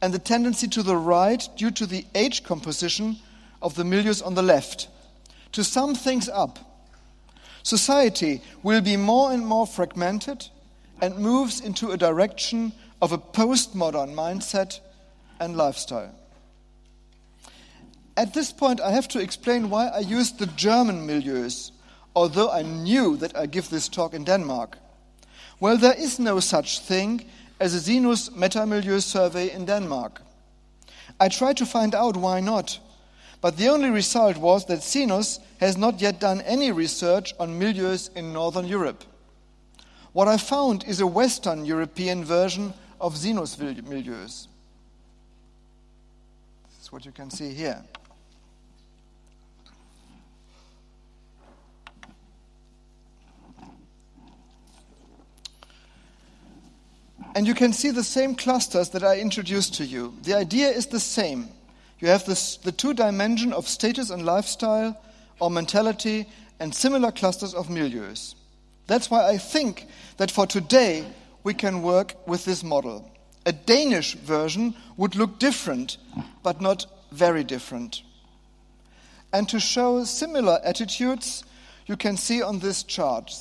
and 0.00 0.14
a 0.14 0.20
tendency 0.20 0.68
to 0.68 0.84
the 0.84 0.96
right 0.96 1.48
due 1.56 1.72
to 1.72 1.84
the 1.84 2.06
age 2.14 2.44
composition 2.44 3.16
of 3.60 3.74
the 3.74 3.82
milieus 3.82 4.24
on 4.24 4.34
the 4.34 4.42
left, 4.42 4.86
to 5.50 5.64
sum 5.64 5.96
things 5.96 6.28
up 6.28 6.73
Society 7.64 8.42
will 8.62 8.82
be 8.82 8.96
more 8.96 9.32
and 9.32 9.44
more 9.44 9.66
fragmented 9.66 10.48
and 11.00 11.18
moves 11.18 11.60
into 11.60 11.90
a 11.90 11.96
direction 11.96 12.72
of 13.00 13.10
a 13.10 13.18
postmodern 13.18 14.14
mindset 14.14 14.80
and 15.40 15.56
lifestyle. 15.56 16.14
At 18.16 18.34
this 18.34 18.52
point, 18.52 18.80
I 18.80 18.92
have 18.92 19.08
to 19.08 19.18
explain 19.18 19.70
why 19.70 19.88
I 19.88 20.00
used 20.00 20.38
the 20.38 20.46
German 20.46 21.06
milieus, 21.06 21.72
although 22.14 22.50
I 22.50 22.62
knew 22.62 23.16
that 23.16 23.36
I 23.36 23.46
give 23.46 23.70
this 23.70 23.88
talk 23.88 24.14
in 24.14 24.24
Denmark. 24.24 24.78
Well, 25.58 25.78
there 25.78 25.94
is 25.94 26.18
no 26.18 26.40
such 26.40 26.80
thing 26.80 27.24
as 27.58 27.74
a 27.74 27.80
Sinus 27.80 28.28
metamilieu 28.28 29.00
survey 29.00 29.50
in 29.50 29.64
Denmark. 29.64 30.20
I 31.18 31.28
tried 31.28 31.56
to 31.56 31.66
find 31.66 31.94
out 31.94 32.16
why 32.16 32.40
not, 32.40 32.78
but 33.44 33.58
the 33.58 33.68
only 33.68 33.90
result 33.90 34.38
was 34.38 34.64
that 34.64 34.82
Sinus 34.82 35.38
has 35.60 35.76
not 35.76 36.00
yet 36.00 36.18
done 36.18 36.40
any 36.46 36.72
research 36.72 37.34
on 37.38 37.60
milieus 37.60 38.08
in 38.16 38.32
Northern 38.32 38.66
Europe. 38.66 39.04
What 40.14 40.28
I 40.28 40.38
found 40.38 40.82
is 40.84 41.00
a 41.00 41.06
Western 41.06 41.66
European 41.66 42.24
version 42.24 42.72
of 42.98 43.18
Sinus 43.18 43.54
milieus. 43.56 44.46
This 46.70 46.84
is 46.84 46.90
what 46.90 47.04
you 47.04 47.12
can 47.12 47.28
see 47.28 47.52
here. 47.52 47.84
And 57.34 57.46
you 57.46 57.52
can 57.52 57.74
see 57.74 57.90
the 57.90 58.04
same 58.04 58.36
clusters 58.36 58.88
that 58.88 59.04
I 59.04 59.18
introduced 59.18 59.74
to 59.74 59.84
you. 59.84 60.14
The 60.22 60.32
idea 60.32 60.70
is 60.70 60.86
the 60.86 60.98
same. 60.98 61.50
You 62.04 62.10
have 62.10 62.26
this, 62.26 62.58
the 62.58 62.70
two 62.70 62.92
dimension 62.92 63.54
of 63.54 63.66
status 63.66 64.10
and 64.10 64.26
lifestyle, 64.26 64.94
or 65.40 65.50
mentality, 65.50 66.26
and 66.60 66.74
similar 66.74 67.10
clusters 67.10 67.54
of 67.54 67.68
milieus. 67.68 68.34
That's 68.86 69.10
why 69.10 69.26
I 69.26 69.38
think 69.38 69.86
that 70.18 70.30
for 70.30 70.46
today 70.46 71.06
we 71.44 71.54
can 71.54 71.80
work 71.80 72.14
with 72.28 72.44
this 72.44 72.62
model. 72.62 73.10
A 73.46 73.52
Danish 73.52 74.16
version 74.16 74.74
would 74.98 75.16
look 75.16 75.38
different, 75.38 75.96
but 76.42 76.60
not 76.60 76.84
very 77.10 77.42
different. 77.42 78.02
And 79.32 79.48
to 79.48 79.58
show 79.58 80.04
similar 80.04 80.60
attitudes, 80.62 81.42
you 81.86 81.96
can 81.96 82.18
see 82.18 82.42
on 82.42 82.58
this 82.58 82.82
chart. 82.82 83.32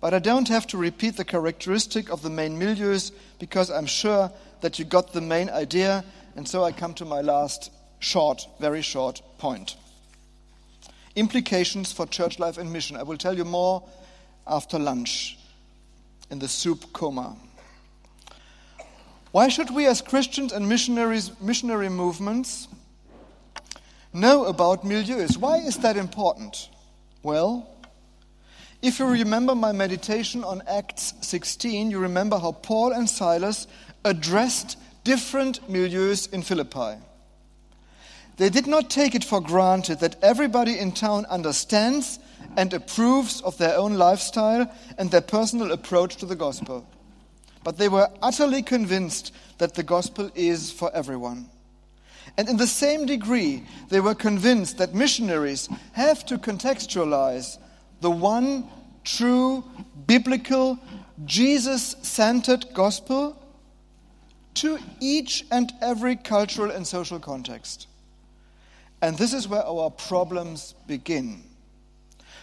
But 0.00 0.14
I 0.14 0.20
don't 0.20 0.46
have 0.46 0.68
to 0.68 0.78
repeat 0.78 1.16
the 1.16 1.24
characteristic 1.24 2.12
of 2.12 2.22
the 2.22 2.30
main 2.30 2.56
milieus 2.56 3.10
because 3.40 3.68
I'm 3.68 3.86
sure 3.86 4.30
that 4.60 4.78
you 4.78 4.84
got 4.84 5.12
the 5.12 5.20
main 5.20 5.50
idea, 5.50 6.04
and 6.36 6.46
so 6.46 6.62
I 6.62 6.70
come 6.70 6.94
to 6.94 7.04
my 7.04 7.20
last 7.20 7.72
short, 7.98 8.46
very 8.60 8.82
short 8.82 9.22
point. 9.38 9.76
Implications 11.14 11.92
for 11.92 12.06
church 12.06 12.38
life 12.38 12.58
and 12.58 12.72
mission. 12.72 12.96
I 12.96 13.02
will 13.02 13.16
tell 13.16 13.36
you 13.36 13.44
more 13.44 13.82
after 14.46 14.78
lunch 14.78 15.38
in 16.30 16.38
the 16.38 16.48
soup 16.48 16.92
coma. 16.92 17.36
Why 19.32 19.48
should 19.48 19.70
we, 19.70 19.86
as 19.86 20.00
Christians 20.00 20.52
and 20.52 20.68
missionaries, 20.68 21.30
missionary 21.40 21.88
movements, 21.88 22.68
know 24.12 24.46
about 24.46 24.84
milieus? 24.84 25.36
Why 25.36 25.58
is 25.58 25.78
that 25.78 25.96
important? 25.96 26.70
Well, 27.22 27.68
if 28.82 28.98
you 28.98 29.06
remember 29.06 29.54
my 29.54 29.72
meditation 29.72 30.44
on 30.44 30.62
Acts 30.68 31.14
16, 31.22 31.90
you 31.90 31.98
remember 31.98 32.38
how 32.38 32.52
Paul 32.52 32.92
and 32.92 33.08
Silas 33.08 33.66
addressed 34.04 34.78
different 35.02 35.60
milieus 35.70 36.32
in 36.32 36.42
Philippi. 36.42 37.02
They 38.36 38.50
did 38.50 38.66
not 38.66 38.90
take 38.90 39.14
it 39.14 39.24
for 39.24 39.40
granted 39.40 40.00
that 40.00 40.22
everybody 40.22 40.78
in 40.78 40.92
town 40.92 41.24
understands 41.26 42.18
and 42.56 42.72
approves 42.72 43.40
of 43.42 43.56
their 43.58 43.76
own 43.76 43.94
lifestyle 43.94 44.70
and 44.98 45.10
their 45.10 45.22
personal 45.22 45.72
approach 45.72 46.16
to 46.16 46.26
the 46.26 46.36
gospel. 46.36 46.86
But 47.64 47.78
they 47.78 47.88
were 47.88 48.10
utterly 48.22 48.62
convinced 48.62 49.34
that 49.58 49.74
the 49.74 49.82
gospel 49.82 50.30
is 50.34 50.70
for 50.70 50.94
everyone. 50.94 51.48
And 52.36 52.48
in 52.48 52.58
the 52.58 52.66
same 52.66 53.06
degree, 53.06 53.64
they 53.88 54.00
were 54.00 54.14
convinced 54.14 54.78
that 54.78 54.94
missionaries 54.94 55.68
have 55.92 56.26
to 56.26 56.36
contextualize 56.36 57.58
the 58.00 58.10
one 58.10 58.68
true, 59.04 59.64
biblical, 60.06 60.78
Jesus 61.24 61.96
centered 62.02 62.66
gospel 62.74 63.42
to 64.54 64.78
each 65.00 65.46
and 65.50 65.72
every 65.80 66.16
cultural 66.16 66.70
and 66.70 66.86
social 66.86 67.18
context. 67.18 67.86
And 69.02 69.18
this 69.18 69.32
is 69.32 69.48
where 69.48 69.64
our 69.64 69.90
problems 69.90 70.74
begin. 70.86 71.42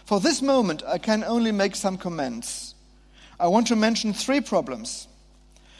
For 0.05 0.19
this 0.19 0.41
moment, 0.41 0.83
I 0.85 0.97
can 0.97 1.23
only 1.23 1.51
make 1.51 1.75
some 1.75 1.97
comments. 1.97 2.75
I 3.39 3.47
want 3.47 3.67
to 3.67 3.75
mention 3.75 4.13
three 4.13 4.41
problems. 4.41 5.07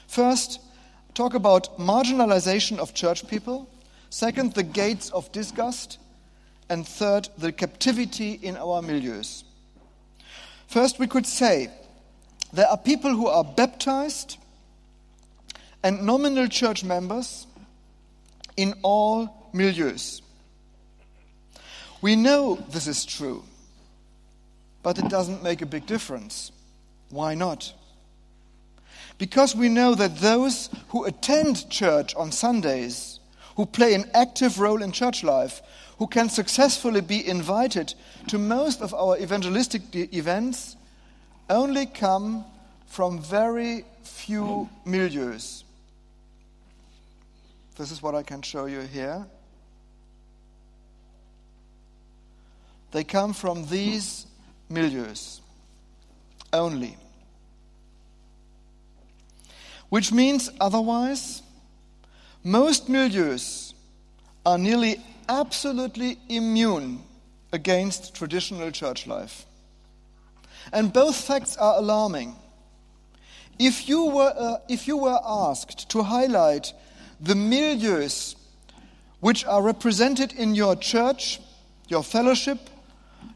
First, 0.08 0.60
talk 1.14 1.34
about 1.34 1.78
marginalization 1.78 2.80
of 2.80 2.94
church 2.94 3.28
people. 3.28 3.70
Second, 4.10 4.54
the 4.54 4.64
gates 4.64 5.10
of 5.12 5.32
disgust. 5.32 6.00
And 6.70 6.88
third, 6.88 7.30
the 7.38 7.52
captivity 7.52 8.34
in 8.34 8.58
our 8.58 8.82
milieus. 8.82 9.44
First, 10.68 10.98
we 10.98 11.06
could 11.06 11.28
say 11.28 11.70
there 12.52 12.68
are 12.68 12.78
people 12.78 13.12
who 13.12 13.28
are 13.28 13.44
baptized 13.44 14.38
and 15.84 16.04
nominal 16.04 16.48
church 16.48 16.84
members 16.84 17.46
in 18.58 18.74
all 18.82 19.52
milieus. 19.54 20.23
We 22.04 22.18
know 22.18 22.56
this 22.56 22.86
is 22.86 23.06
true, 23.06 23.46
but 24.84 25.00
it 25.00 25.08
doesn't 25.08 25.42
make 25.42 25.62
a 25.62 25.66
big 25.66 25.86
difference. 25.86 26.52
Why 27.10 27.34
not? 27.34 27.74
Because 29.18 29.56
we 29.56 29.70
know 29.70 29.96
that 29.96 30.18
those 30.18 30.70
who 30.90 31.06
attend 31.06 31.70
church 31.70 32.14
on 32.16 32.34
Sundays, 32.34 33.22
who 33.56 33.66
play 33.66 33.94
an 33.94 34.12
active 34.14 34.60
role 34.60 34.84
in 34.84 34.92
church 34.92 35.24
life, 35.24 35.62
who 35.98 36.08
can 36.08 36.28
successfully 36.28 37.00
be 37.00 37.26
invited 37.26 37.94
to 38.28 38.38
most 38.38 38.82
of 38.82 38.94
our 38.94 39.18
evangelistic 39.18 39.84
events, 40.14 40.76
only 41.50 41.86
come 41.86 42.44
from 42.86 43.18
very 43.22 43.86
few 44.04 44.70
milieus. 44.86 45.64
This 47.78 47.92
is 47.92 48.04
what 48.04 48.14
I 48.14 48.24
can 48.24 48.42
show 48.42 48.66
you 48.66 48.82
here. 48.82 49.26
They 52.94 53.04
come 53.04 53.34
from 53.34 53.66
these 53.66 54.28
milieus 54.72 55.42
only. 56.54 56.96
Which 59.90 60.12
means, 60.12 60.52
otherwise, 60.62 61.42
most 62.44 62.88
milieus 62.88 63.74
are 64.46 64.60
nearly 64.60 65.04
absolutely 65.28 66.20
immune 66.30 67.02
against 67.52 68.14
traditional 68.14 68.70
church 68.70 69.08
life. 69.08 69.48
And 70.72 70.94
both 70.94 71.16
facts 71.16 71.58
are 71.58 71.78
alarming. 71.80 72.36
If 73.58 73.90
you 73.90 74.06
were, 74.06 74.34
uh, 74.38 74.58
if 74.70 74.88
you 74.88 74.98
were 74.98 75.20
asked 75.26 75.90
to 75.90 76.04
highlight 76.04 76.74
the 77.20 77.34
milieus 77.34 78.36
which 79.20 79.46
are 79.46 79.64
represented 79.64 80.34
in 80.34 80.54
your 80.54 80.76
church, 80.76 81.40
your 81.88 82.04
fellowship, 82.04 82.70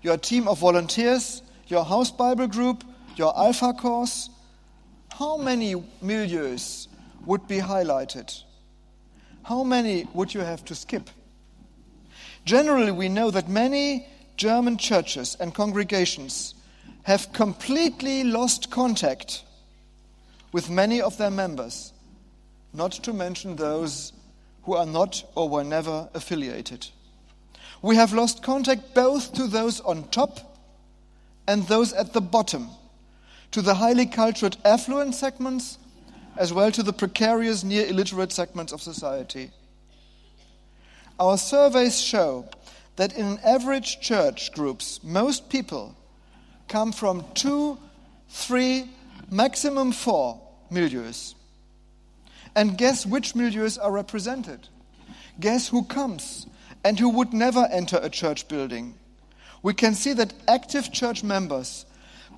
your 0.02 0.18
team 0.18 0.48
of 0.48 0.60
volunteers, 0.60 1.42
your 1.68 1.84
house 1.84 2.12
Bible 2.12 2.48
group, 2.48 2.84
your 3.16 3.38
Alpha 3.38 3.74
course, 3.74 4.30
how 5.18 5.38
many 5.38 5.76
milieus 6.04 6.88
would 7.26 7.48
be 7.48 7.58
highlighted? 7.58 8.44
How 9.44 9.64
many 9.64 10.08
would 10.14 10.34
you 10.34 10.42
have 10.42 10.64
to 10.66 10.76
skip? 10.76 11.10
Generally, 12.46 12.92
we 12.92 13.10
know 13.10 13.32
that 13.32 13.50
many 13.50 14.08
German 14.38 14.78
churches 14.78 15.36
and 15.40 15.54
congregations 15.54 16.54
have 17.04 17.34
completely 17.34 18.24
lost 18.24 18.70
contact 18.70 19.44
with 20.52 20.70
many 20.70 21.02
of 21.02 21.18
their 21.18 21.32
members, 21.32 21.94
not 22.74 22.92
to 22.92 23.14
mention 23.14 23.56
those 23.56 24.14
who 24.64 24.74
are 24.74 24.86
not 24.86 25.24
or 25.36 25.50
were 25.50 25.64
never 25.64 26.10
affiliated. 26.14 26.88
We 27.82 27.96
have 27.96 28.14
lost 28.14 28.44
contact 28.44 28.94
both 28.94 29.34
to 29.34 29.48
those 29.48 29.80
on 29.82 30.08
top 30.10 30.40
and 31.48 31.68
those 31.68 31.94
at 31.94 32.14
the 32.14 32.22
bottom, 32.22 32.70
to 33.52 33.62
the 33.62 33.76
highly 33.76 34.06
cultured 34.06 34.58
affluent 34.66 35.16
segments, 35.16 35.78
as 36.36 36.54
well 36.54 36.72
to 36.72 36.84
the 36.84 36.94
precarious, 36.94 37.64
near 37.64 37.88
illiterate 37.88 38.32
segments 38.32 38.74
of 38.74 38.82
society. 38.82 39.52
Our 41.20 41.38
surveys 41.38 42.00
show 42.00 42.46
that 42.96 43.16
in 43.16 43.40
average 43.44 44.02
church 44.02 44.52
groups, 44.54 45.00
most 45.04 45.50
people 45.50 45.96
come 46.68 46.92
from 46.92 47.26
two, 47.34 47.78
three, 48.30 48.90
maximum 49.32 49.92
four 49.92 50.40
milieus. 50.72 51.34
And 52.56 52.78
guess 52.78 53.06
which 53.06 53.34
milieus 53.34 53.78
are 53.82 53.92
represented? 53.92 54.68
Guess 55.40 55.70
who 55.70 55.84
comes 55.84 56.48
and 56.84 57.00
who 57.00 57.10
would 57.10 57.34
never 57.34 57.66
enter 57.72 58.00
a 58.02 58.10
church 58.10 58.48
building? 58.48 58.96
We 59.64 59.74
can 59.74 59.96
see 59.96 60.14
that 60.14 60.34
active 60.48 60.92
church 60.92 61.24
members 61.24 61.86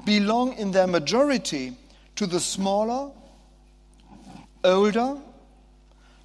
belong 0.05 0.53
in 0.53 0.71
their 0.71 0.87
majority 0.87 1.75
to 2.15 2.25
the 2.25 2.39
smaller, 2.39 3.11
older, 4.63 5.17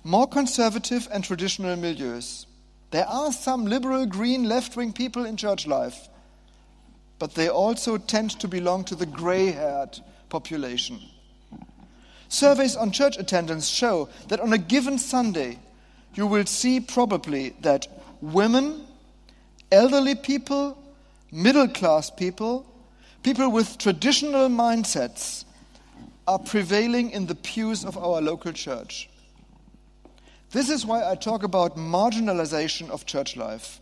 more 0.05 0.27
conservative 0.27 1.09
and 1.13 1.25
traditional 1.25 1.77
milieus. 1.77 2.47
There 2.91 3.07
are 3.07 3.33
some 3.33 3.65
liberal, 3.65 4.07
green, 4.07 4.45
left 4.45 4.77
wing 4.77 4.93
people 4.93 5.25
in 5.25 5.37
church 5.37 5.67
life, 5.67 6.09
but 7.19 7.35
they 7.35 7.49
also 7.49 7.99
tend 7.99 8.39
to 8.41 8.49
belong 8.49 8.85
to 8.85 8.95
the 8.95 9.07
gray 9.07 9.51
haired 9.51 9.99
population. 10.29 11.01
Surveys 12.29 12.77
on 12.77 12.91
church 12.91 13.17
attendance 13.19 13.69
show 13.69 14.09
that 14.29 14.41
on 14.41 14.53
a 14.53 14.59
given 14.59 14.99
Sunday, 14.99 15.59
you 16.15 16.27
will 16.27 16.47
see 16.47 16.81
probably 16.81 17.51
that 17.61 17.87
women, 18.33 18.87
elderly 19.71 20.15
people, 20.15 20.79
middle 21.31 21.69
class 21.69 22.11
people, 22.11 22.65
people 23.23 23.51
with 23.51 23.77
traditional 23.79 24.49
mindsets 24.49 25.45
are 26.27 26.39
prevailing 26.39 27.11
in 27.11 27.27
the 27.27 27.35
pews 27.35 27.85
of 27.85 27.99
our 27.99 28.23
local 28.23 28.53
church. 28.53 29.11
This 30.53 30.71
is 30.71 30.87
why 30.87 31.09
I 31.09 31.17
talk 31.17 31.43
about 31.43 31.77
marginalization 31.77 32.89
of 32.89 33.05
church 33.05 33.37
life. 33.37 33.81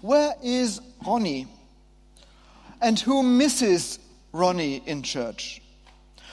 Where 0.00 0.34
is 0.42 0.80
Ronnie? 1.06 1.46
And 2.80 2.98
who 2.98 3.22
misses 3.22 3.98
Ronnie 4.32 4.82
in 4.86 5.02
church? 5.02 5.60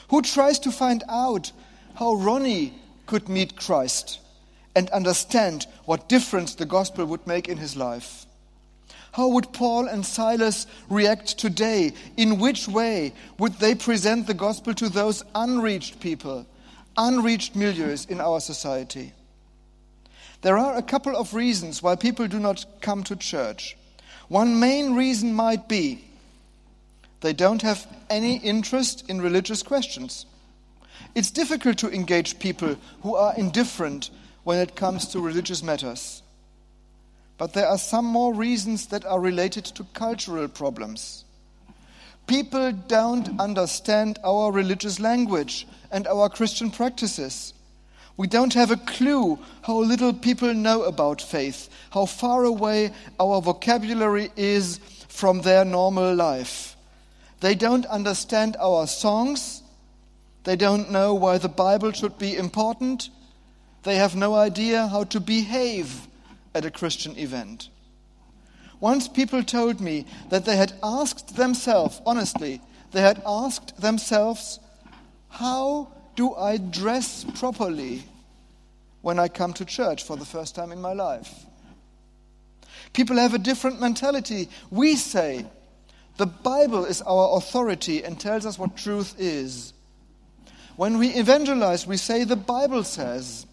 Who 0.10 0.22
tries 0.22 0.60
to 0.60 0.72
find 0.72 1.04
out 1.10 1.52
how 1.96 2.16
Ronnie 2.16 2.74
could 3.06 3.30
meet 3.30 3.56
Christ 3.56 4.20
and 4.76 4.90
understand 4.90 5.68
what 5.86 6.10
difference 6.10 6.56
the 6.56 6.66
gospel 6.66 7.06
would 7.06 7.26
make 7.26 7.48
in 7.48 7.58
his 7.58 7.76
life? 7.76 8.26
How 9.14 9.30
would 9.30 9.54
Paul 9.54 9.88
and 9.88 10.06
Silas 10.06 10.68
react 10.90 11.38
today? 11.38 11.94
In 12.18 12.38
which 12.38 12.68
way 12.68 13.14
would 13.40 13.54
they 13.54 13.74
present 13.74 14.28
the 14.28 14.34
gospel 14.34 14.74
to 14.74 14.90
those 14.90 15.24
unreached 15.34 16.02
people, 16.02 16.46
unreached 16.98 17.56
milieus 17.56 18.10
in 18.10 18.20
our 18.20 18.42
society? 18.42 19.14
There 20.42 20.58
are 20.58 20.76
a 20.76 20.84
couple 20.84 21.16
of 21.16 21.34
reasons 21.34 21.82
why 21.82 21.96
people 21.96 22.28
do 22.28 22.40
not 22.40 22.66
come 22.82 23.04
to 23.06 23.16
church. 23.16 23.78
One 24.28 24.60
main 24.60 24.96
reason 24.96 25.34
might 25.34 25.70
be 25.70 26.04
they 27.22 27.32
don't 27.32 27.62
have 27.62 27.88
any 28.10 28.38
interest 28.38 29.10
in 29.10 29.22
religious 29.22 29.64
questions. 29.64 30.26
It's 31.16 31.32
difficult 31.32 31.78
to 31.80 31.90
engage 31.90 32.38
people 32.38 32.76
who 33.02 33.16
are 33.16 33.34
indifferent 33.36 34.10
when 34.46 34.60
it 34.60 34.76
comes 34.76 35.08
to 35.08 35.20
religious 35.20 35.62
matters. 35.62 36.22
But 37.38 37.54
there 37.54 37.68
are 37.68 37.80
some 37.80 38.06
more 38.06 38.34
reasons 38.34 38.86
that 38.88 39.04
are 39.04 39.20
related 39.20 39.66
to 39.66 39.84
cultural 39.94 40.48
problems. 40.48 41.26
People 42.28 42.72
don't 42.72 43.40
understand 43.40 44.20
our 44.24 44.52
religious 44.52 45.00
language 45.00 45.68
and 45.92 46.08
our 46.08 46.30
Christian 46.30 46.72
practices. 46.72 47.54
We 48.18 48.28
don't 48.28 48.54
have 48.54 48.72
a 48.72 48.78
clue 48.78 49.40
how 49.64 49.80
little 49.80 50.14
people 50.14 50.54
know 50.54 50.84
about 50.84 51.22
faith, 51.22 51.68
how 51.90 52.06
far 52.06 52.46
away 52.46 52.92
our 53.20 53.42
vocabulary 53.42 54.32
is 54.38 54.80
from 55.10 55.42
their 55.42 55.66
normal 55.66 56.14
life. 56.14 56.78
They 57.42 57.56
don't 57.56 57.86
understand 57.88 58.58
our 58.62 58.86
songs. 58.86 59.64
They 60.44 60.56
don't 60.56 60.92
know 60.92 61.16
why 61.16 61.40
the 61.40 61.50
Bible 61.50 61.92
should 61.92 62.18
be 62.20 62.38
important. 62.38 63.10
They 63.86 63.98
have 63.98 64.16
no 64.16 64.34
idea 64.34 64.88
how 64.88 65.04
to 65.06 65.20
behave 65.20 66.08
at 66.56 66.66
a 66.66 66.72
Christian 66.72 67.16
event. 67.20 67.70
Once 68.80 69.08
people 69.08 69.44
told 69.44 69.80
me 69.80 70.08
that 70.30 70.44
they 70.44 70.58
had 70.58 70.74
asked 70.82 71.36
themselves, 71.36 72.02
honestly, 72.04 72.62
they 72.92 73.02
had 73.02 73.22
asked 73.26 73.80
themselves, 73.80 74.60
How 75.30 75.92
do 76.16 76.34
I 76.34 76.58
dress 76.58 77.26
properly 77.36 78.04
when 79.02 79.20
I 79.20 79.28
come 79.28 79.54
to 79.54 79.66
church 79.66 80.04
for 80.04 80.18
the 80.18 80.26
first 80.26 80.56
time 80.56 80.72
in 80.72 80.82
my 80.82 80.94
life? 80.94 81.46
People 82.92 83.18
have 83.18 83.36
a 83.36 83.38
different 83.40 83.80
mentality. 83.80 84.50
We 84.72 84.96
say, 84.96 85.46
the 86.18 86.26
Bible 86.26 86.86
is 86.86 87.04
our 87.04 87.38
authority 87.38 88.04
and 88.04 88.20
tells 88.20 88.48
us 88.48 88.58
what 88.58 88.78
truth 88.78 89.14
is. 89.20 89.74
When 90.76 90.98
we 90.98 91.10
evangelize, 91.10 91.86
we 91.86 91.98
say 91.98 92.24
the 92.24 92.36
Bible 92.36 92.84
says, 92.84 93.46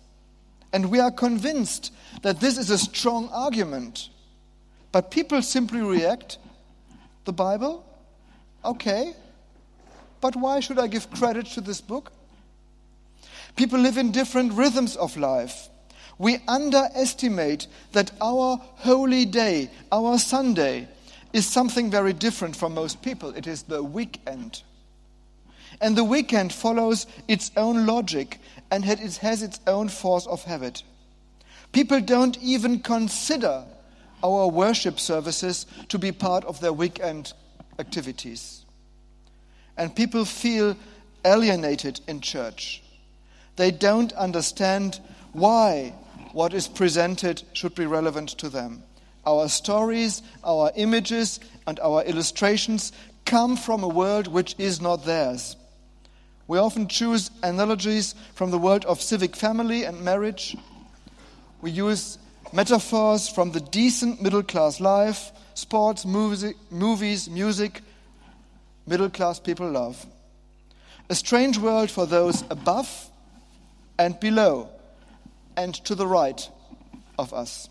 and 0.73 0.91
we 0.91 1.01
are 1.01 1.11
convinced 1.11 1.93
that 2.23 2.41
this 2.41 2.59
is 2.59 2.71
a 2.71 2.79
strong 2.79 3.29
argument. 3.33 4.09
But 4.91 5.11
people 5.11 5.43
simply 5.43 5.81
react 5.81 6.39
the 7.25 7.33
Bible? 7.33 7.85
Okay. 8.65 9.15
But 10.21 10.37
why 10.37 10.61
should 10.61 10.79
I 10.79 10.87
give 10.87 11.11
credit 11.11 11.47
to 11.47 11.61
this 11.61 11.81
book? 11.81 12.13
People 13.57 13.79
live 13.79 13.99
in 13.99 14.13
different 14.13 14.53
rhythms 14.53 14.97
of 14.97 15.17
life. 15.17 15.69
We 16.19 16.39
underestimate 16.47 17.67
that 17.93 18.13
our 18.21 18.57
holy 18.77 19.25
day, 19.25 19.71
our 19.91 20.19
Sunday, 20.19 20.89
is 21.33 21.47
something 21.47 21.91
very 21.91 22.13
different 22.13 22.55
from 22.55 22.75
most 22.75 23.03
people. 23.03 23.31
It 23.31 23.47
is 23.47 23.63
the 23.63 23.83
weekend. 23.83 24.63
And 25.83 25.97
the 25.97 26.05
weekend 26.05 26.53
follows 26.53 27.09
its 27.27 27.51
own 27.57 27.87
logic 27.87 28.39
and 28.71 28.85
it 28.89 29.17
has 29.17 29.43
its 29.43 29.59
own 29.67 29.89
force 29.89 30.27
of 30.29 30.45
habit. 30.45 30.85
People 31.73 32.01
don't 32.01 32.39
even 32.41 32.79
consider 32.79 33.65
our 34.23 34.47
worship 34.47 35.01
services 35.01 35.67
to 35.89 35.99
be 35.99 36.13
part 36.13 36.45
of 36.45 36.61
their 36.61 36.73
weekend 36.73 37.33
activities. 37.81 38.65
And 39.77 39.95
people 39.95 40.25
feel 40.25 40.77
alienated 41.25 42.01
in 42.07 42.21
church. 42.21 42.83
They 43.57 43.73
don't 43.73 44.13
understand 44.13 45.01
why 45.33 45.95
what 46.33 46.55
is 46.55 46.69
presented 46.69 47.43
should 47.55 47.75
be 47.75 47.87
relevant 47.87 48.29
to 48.39 48.49
them. 48.49 48.85
Our 49.27 49.49
stories, 49.49 50.23
our 50.45 50.71
images, 50.77 51.41
and 51.67 51.81
our 51.81 52.05
illustrations 52.05 52.93
come 53.25 53.57
from 53.57 53.83
a 53.83 53.89
world 53.89 54.29
which 54.29 54.55
is 54.59 54.81
not 54.81 55.05
theirs. 55.05 55.57
We 56.49 56.59
often 56.59 56.89
choose 56.89 57.31
analogies 57.43 58.15
from 58.35 58.51
the 58.51 58.59
world 58.59 58.85
of 58.85 59.01
civic 59.01 59.37
family 59.37 59.85
and 59.85 60.03
marriage. 60.03 60.57
We 61.61 61.71
use 61.71 62.19
metaphors 62.53 63.29
from 63.29 63.53
the 63.53 63.61
decent 63.61 64.21
middle 64.21 64.43
class 64.43 64.81
life, 64.81 65.33
sports, 65.55 66.05
music, 66.05 66.57
movies, 66.71 67.31
music, 67.31 67.81
middle 68.87 69.11
class 69.11 69.39
people 69.39 69.71
love. 69.71 70.05
A 71.09 71.15
strange 71.15 71.59
world 71.59 71.91
for 71.91 72.07
those 72.07 72.43
above 72.51 73.11
and 73.99 74.19
below 74.19 74.69
and 75.57 75.75
to 75.85 75.95
the 75.95 76.07
right 76.07 76.49
of 77.19 77.33
us. 77.33 77.69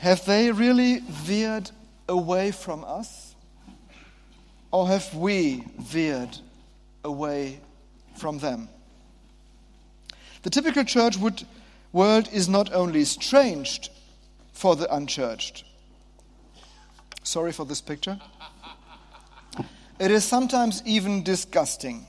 Have 0.00 0.24
they 0.26 0.50
really 0.50 0.98
veered 0.98 1.70
away 2.08 2.50
from 2.50 2.84
us? 2.84 3.31
Or 4.72 4.88
have 4.88 5.14
we 5.14 5.64
veered 5.78 6.36
away 7.04 7.60
from 8.16 8.38
them? 8.38 8.68
The 10.42 10.50
typical 10.50 10.82
church 10.82 11.16
would, 11.18 11.44
world 11.92 12.28
is 12.32 12.48
not 12.48 12.72
only 12.72 13.04
strange 13.04 13.90
for 14.52 14.74
the 14.74 14.92
unchurched. 14.92 15.64
Sorry 17.22 17.52
for 17.52 17.64
this 17.64 17.80
picture. 17.80 18.18
It 20.00 20.10
is 20.10 20.24
sometimes 20.24 20.82
even 20.84 21.22
disgusting. 21.22 22.06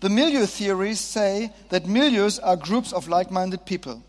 The 0.00 0.10
milieu 0.10 0.46
theories 0.46 1.00
say 1.00 1.52
that 1.70 1.84
milieus 1.84 2.38
are 2.42 2.56
groups 2.56 2.92
of 2.92 3.08
like 3.08 3.30
minded 3.30 3.64
people. 3.64 4.02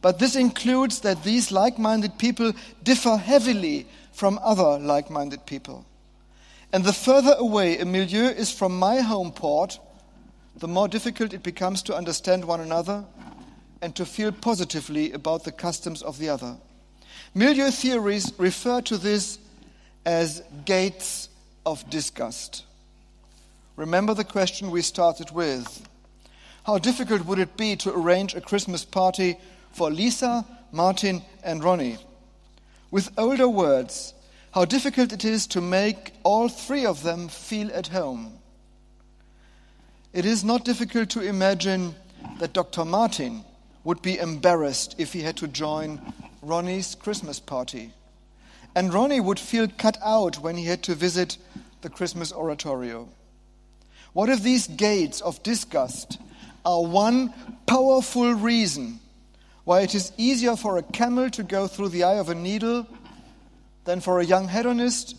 But 0.00 0.18
this 0.18 0.36
includes 0.36 1.00
that 1.00 1.22
these 1.24 1.52
like 1.52 1.78
minded 1.78 2.18
people 2.18 2.52
differ 2.82 3.16
heavily 3.16 3.86
from 4.12 4.38
other 4.42 4.78
like 4.78 5.10
minded 5.10 5.44
people. 5.44 5.84
And 6.72 6.84
the 6.84 6.92
further 6.92 7.34
away 7.36 7.78
a 7.78 7.84
milieu 7.84 8.26
is 8.26 8.52
from 8.52 8.78
my 8.78 9.00
home 9.00 9.32
port, 9.32 9.78
the 10.56 10.68
more 10.68 10.88
difficult 10.88 11.32
it 11.32 11.42
becomes 11.42 11.82
to 11.82 11.96
understand 11.96 12.44
one 12.44 12.60
another 12.60 13.04
and 13.82 13.94
to 13.96 14.06
feel 14.06 14.30
positively 14.30 15.12
about 15.12 15.44
the 15.44 15.52
customs 15.52 16.02
of 16.02 16.18
the 16.18 16.28
other. 16.28 16.56
Milieu 17.34 17.70
theories 17.70 18.32
refer 18.38 18.80
to 18.82 18.96
this 18.96 19.38
as 20.04 20.42
gates 20.64 21.28
of 21.66 21.88
disgust. 21.90 22.64
Remember 23.76 24.14
the 24.14 24.24
question 24.24 24.70
we 24.70 24.82
started 24.82 25.30
with. 25.30 25.88
How 26.64 26.78
difficult 26.78 27.24
would 27.24 27.38
it 27.38 27.56
be 27.56 27.76
to 27.76 27.94
arrange 27.94 28.34
a 28.34 28.40
Christmas 28.40 28.84
party 28.84 29.38
for 29.72 29.90
Lisa, 29.90 30.44
Martin, 30.72 31.22
and 31.42 31.64
Ronnie? 31.64 31.98
With 32.90 33.10
older 33.16 33.48
words, 33.48 34.12
how 34.52 34.64
difficult 34.64 35.12
it 35.12 35.24
is 35.24 35.46
to 35.48 35.60
make 35.60 36.12
all 36.22 36.48
three 36.48 36.84
of 36.84 37.02
them 37.02 37.28
feel 37.28 37.70
at 37.72 37.88
home. 37.88 38.38
It 40.12 40.24
is 40.24 40.42
not 40.42 40.64
difficult 40.64 41.10
to 41.10 41.20
imagine 41.20 41.94
that 42.38 42.52
Dr. 42.52 42.84
Martin 42.84 43.44
would 43.84 44.02
be 44.02 44.18
embarrassed 44.18 44.96
if 44.98 45.12
he 45.12 45.22
had 45.22 45.36
to 45.36 45.48
join 45.48 46.00
Ronnie's 46.42 46.96
Christmas 46.96 47.38
party. 47.38 47.92
And 48.74 48.92
Ronnie 48.92 49.20
would 49.20 49.38
feel 49.38 49.68
cut 49.68 49.96
out 50.02 50.40
when 50.40 50.56
he 50.56 50.64
had 50.64 50.82
to 50.84 50.94
visit 50.94 51.38
the 51.82 51.88
Christmas 51.88 52.32
oratorio. 52.32 53.08
What 54.12 54.28
if 54.28 54.42
these 54.42 54.66
gates 54.66 55.20
of 55.20 55.42
disgust 55.42 56.18
are 56.64 56.82
one 56.82 57.32
powerful 57.66 58.34
reason 58.34 58.98
why 59.64 59.82
it 59.82 59.94
is 59.94 60.12
easier 60.16 60.56
for 60.56 60.76
a 60.76 60.82
camel 60.82 61.30
to 61.30 61.42
go 61.44 61.68
through 61.68 61.90
the 61.90 62.02
eye 62.02 62.18
of 62.18 62.28
a 62.28 62.34
needle 62.34 62.86
than 63.90 64.00
for 64.00 64.20
a 64.20 64.24
young 64.24 64.46
hedonist, 64.46 65.16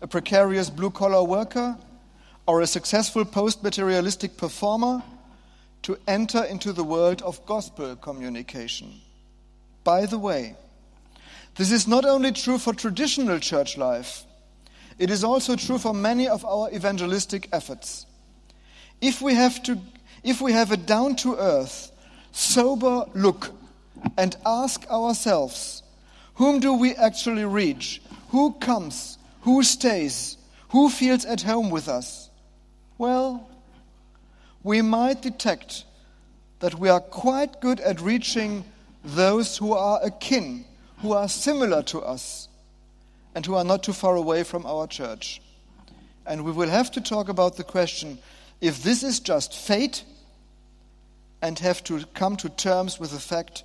a 0.00 0.06
precarious 0.06 0.70
blue 0.70 0.90
collar 0.90 1.24
worker, 1.24 1.76
or 2.46 2.60
a 2.60 2.66
successful 2.68 3.24
post 3.24 3.64
materialistic 3.64 4.36
performer 4.36 5.02
to 5.82 5.98
enter 6.06 6.44
into 6.44 6.72
the 6.72 6.84
world 6.84 7.20
of 7.22 7.44
gospel 7.46 7.96
communication? 7.96 9.00
By 9.82 10.06
the 10.06 10.20
way, 10.20 10.54
this 11.56 11.72
is 11.72 11.88
not 11.88 12.04
only 12.04 12.30
true 12.30 12.58
for 12.58 12.72
traditional 12.72 13.40
church 13.40 13.76
life, 13.76 14.22
it 15.00 15.10
is 15.10 15.24
also 15.24 15.56
true 15.56 15.78
for 15.78 15.92
many 15.92 16.28
of 16.28 16.44
our 16.44 16.70
evangelistic 16.72 17.48
efforts. 17.52 18.06
If 19.00 19.20
we 19.20 19.34
have, 19.34 19.60
to, 19.64 19.80
if 20.22 20.40
we 20.40 20.52
have 20.52 20.70
a 20.70 20.76
down 20.76 21.16
to 21.16 21.34
earth, 21.34 21.90
sober 22.30 23.04
look 23.14 23.50
and 24.16 24.36
ask 24.46 24.88
ourselves, 24.88 25.82
whom 26.34 26.60
do 26.60 26.72
we 26.74 26.94
actually 26.94 27.44
reach? 27.44 28.00
Who 28.32 28.52
comes? 28.54 29.18
Who 29.42 29.62
stays? 29.62 30.38
Who 30.70 30.88
feels 30.88 31.24
at 31.26 31.42
home 31.42 31.68
with 31.68 31.86
us? 31.86 32.30
Well, 32.96 33.48
we 34.62 34.80
might 34.80 35.20
detect 35.20 35.84
that 36.60 36.74
we 36.74 36.88
are 36.88 37.00
quite 37.00 37.60
good 37.60 37.78
at 37.80 38.00
reaching 38.00 38.64
those 39.04 39.58
who 39.58 39.74
are 39.74 40.00
akin 40.02 40.64
who 41.02 41.12
are 41.12 41.28
similar 41.28 41.82
to 41.82 42.00
us 42.00 42.48
and 43.34 43.44
who 43.44 43.54
are 43.54 43.64
not 43.64 43.82
too 43.82 43.92
far 43.92 44.16
away 44.16 44.44
from 44.44 44.64
our 44.64 44.86
church. 44.86 45.42
And 46.24 46.44
we 46.44 46.52
will 46.52 46.68
have 46.68 46.90
to 46.92 47.00
talk 47.00 47.28
about 47.28 47.56
the 47.56 47.64
question 47.64 48.18
if 48.60 48.82
this 48.82 49.02
is 49.02 49.20
just 49.20 49.54
fate 49.54 50.04
and 51.42 51.58
have 51.58 51.82
to 51.84 52.04
come 52.14 52.36
to 52.36 52.48
terms 52.48 53.00
with 53.00 53.10
the 53.10 53.18
fact, 53.18 53.64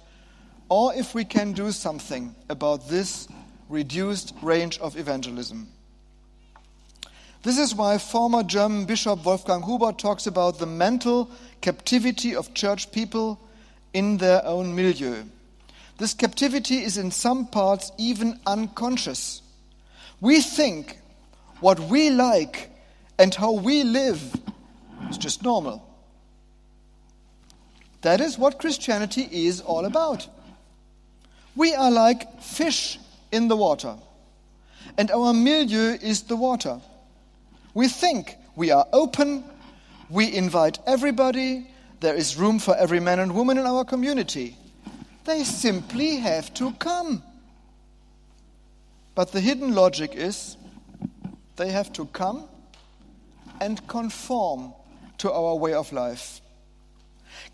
or 0.67 0.93
if 0.95 1.13
we 1.13 1.23
can 1.23 1.53
do 1.53 1.71
something 1.71 2.35
about 2.49 2.89
this 2.89 3.27
reduced 3.69 4.33
range 4.41 4.79
of 4.79 4.97
evangelism. 4.97 5.67
This 7.43 7.57
is 7.57 7.75
why 7.75 7.97
former 7.97 8.43
German 8.43 8.85
Bishop 8.85 9.25
Wolfgang 9.25 9.63
Huber 9.63 9.93
talks 9.93 10.27
about 10.27 10.59
the 10.59 10.65
mental 10.65 11.29
captivity 11.61 12.35
of 12.35 12.53
church 12.53 12.91
people 12.91 13.39
in 13.93 14.17
their 14.17 14.45
own 14.45 14.75
milieu. 14.75 15.23
This 15.97 16.13
captivity 16.13 16.83
is 16.83 16.97
in 16.97 17.11
some 17.11 17.47
parts 17.47 17.91
even 17.97 18.39
unconscious. 18.45 19.41
We 20.21 20.41
think 20.41 20.99
what 21.59 21.79
we 21.79 22.09
like 22.09 22.69
and 23.17 23.33
how 23.33 23.53
we 23.53 23.83
live 23.83 24.35
is 25.09 25.17
just 25.17 25.43
normal. 25.43 25.83
That 28.01 28.21
is 28.21 28.37
what 28.37 28.59
Christianity 28.59 29.27
is 29.31 29.61
all 29.61 29.85
about. 29.85 30.27
We 31.55 31.73
are 31.73 31.89
like 31.89 32.41
fish 32.41 32.99
in 33.31 33.47
the 33.47 33.57
water, 33.57 33.95
and 34.97 35.11
our 35.11 35.33
milieu 35.33 35.97
is 36.01 36.23
the 36.23 36.35
water. 36.35 36.79
We 37.73 37.87
think 37.87 38.35
we 38.55 38.71
are 38.71 38.87
open, 38.93 39.43
we 40.09 40.33
invite 40.33 40.79
everybody, 40.87 41.69
there 41.99 42.15
is 42.15 42.37
room 42.37 42.59
for 42.59 42.75
every 42.75 42.99
man 42.99 43.19
and 43.19 43.33
woman 43.35 43.57
in 43.57 43.65
our 43.65 43.83
community. 43.83 44.55
They 45.25 45.43
simply 45.43 46.17
have 46.17 46.53
to 46.55 46.71
come. 46.73 47.23
But 49.15 49.31
the 49.31 49.41
hidden 49.41 49.73
logic 49.73 50.15
is 50.15 50.57
they 51.55 51.69
have 51.69 51.91
to 51.93 52.05
come 52.05 52.47
and 53.59 53.85
conform 53.87 54.73
to 55.17 55.31
our 55.31 55.55
way 55.55 55.73
of 55.73 55.91
life. 55.91 56.39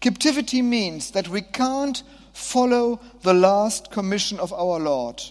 Captivity 0.02 0.62
means 0.62 1.12
that 1.12 1.30
we 1.30 1.42
can't 1.42 2.04
follow 2.34 3.00
the 3.22 3.34
last 3.34 3.92
commission 3.92 4.40
of 4.40 4.52
our 4.52 4.80
Lord. 4.80 5.22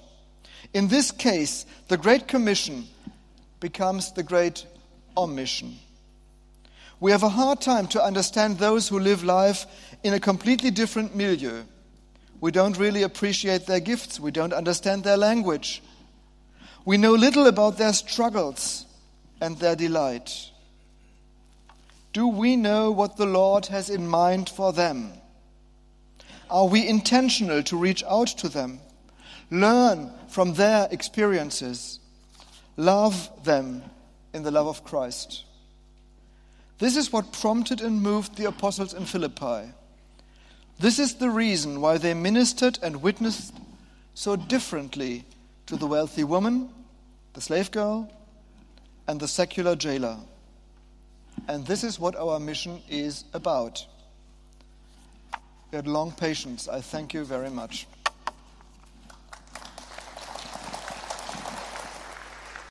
In 0.75 0.89
this 0.89 1.11
case, 1.11 1.66
the 1.89 1.97
Great 1.99 2.27
Commission 2.27 2.87
becomes 3.61 4.12
the 4.12 4.23
Great 4.23 4.66
Omission. 5.16 5.79
We 6.99 7.11
have 7.11 7.23
a 7.23 7.29
hard 7.29 7.61
time 7.61 7.89
to 7.89 8.03
understand 8.03 8.59
those 8.59 8.89
who 8.89 8.99
live 8.99 9.25
life 9.25 9.66
in 10.03 10.14
a 10.14 10.20
completely 10.20 10.70
different 10.70 11.14
milieu. 11.14 11.64
We 12.41 12.53
don't 12.53 12.79
really 12.79 13.03
appreciate 13.03 13.66
their 13.66 13.81
gifts. 13.81 14.18
We 14.18 14.31
don't 14.31 14.53
understand 14.53 15.05
their 15.05 15.16
language. 15.16 15.83
We 16.85 16.97
know 16.97 17.12
little 17.12 17.47
about 17.47 17.77
their 17.77 17.93
struggles 17.93 18.86
and 19.40 19.59
their 19.59 19.77
delight. 19.77 20.51
Do 22.12 22.28
we 22.28 22.57
know 22.57 22.90
what 22.90 23.16
the 23.16 23.27
Lord 23.27 23.66
has 23.66 23.90
in 23.90 24.07
mind 24.07 24.49
for 24.49 24.73
them? 24.73 25.12
Are 26.51 26.66
we 26.66 26.86
intentional 26.86 27.62
to 27.65 27.77
reach 27.77 28.05
out 28.05 28.28
to 28.28 28.49
them, 28.49 28.81
learn 29.51 30.12
from 30.33 30.55
their 30.55 30.89
experiences, 30.91 32.01
love 32.79 33.31
them 33.45 33.83
in 34.33 34.43
the 34.43 34.51
love 34.51 34.67
of 34.67 34.83
Christ? 34.83 35.45
This 36.79 36.97
is 36.97 37.13
what 37.13 37.35
prompted 37.35 37.83
and 37.83 38.01
moved 38.01 38.37
the 38.37 38.47
apostles 38.47 38.95
in 38.95 39.05
Philippi. 39.05 39.71
This 40.81 40.99
is 40.99 41.17
the 41.17 41.29
reason 41.29 41.83
why 41.83 41.99
they 41.99 42.15
ministered 42.15 42.79
and 42.83 43.03
witnessed 43.03 43.53
so 44.15 44.37
differently 44.37 45.27
to 45.67 45.77
the 45.77 45.87
wealthy 45.87 46.25
woman, 46.25 46.71
the 47.35 47.43
slave 47.43 47.71
girl, 47.71 48.11
and 49.07 49.21
the 49.21 49.29
secular 49.29 49.77
jailer. 49.77 50.17
And 51.47 51.67
this 51.67 51.85
is 51.85 52.01
what 52.01 52.17
our 52.17 52.41
mission 52.41 52.81
is 52.89 53.25
about. 53.35 53.85
You 55.71 55.77
had 55.77 55.87
long 55.87 56.11
patience. 56.11 56.69
I 56.69 56.81
thank 56.81 57.13
you 57.13 57.23
very 57.23 57.51
much. 57.51 57.87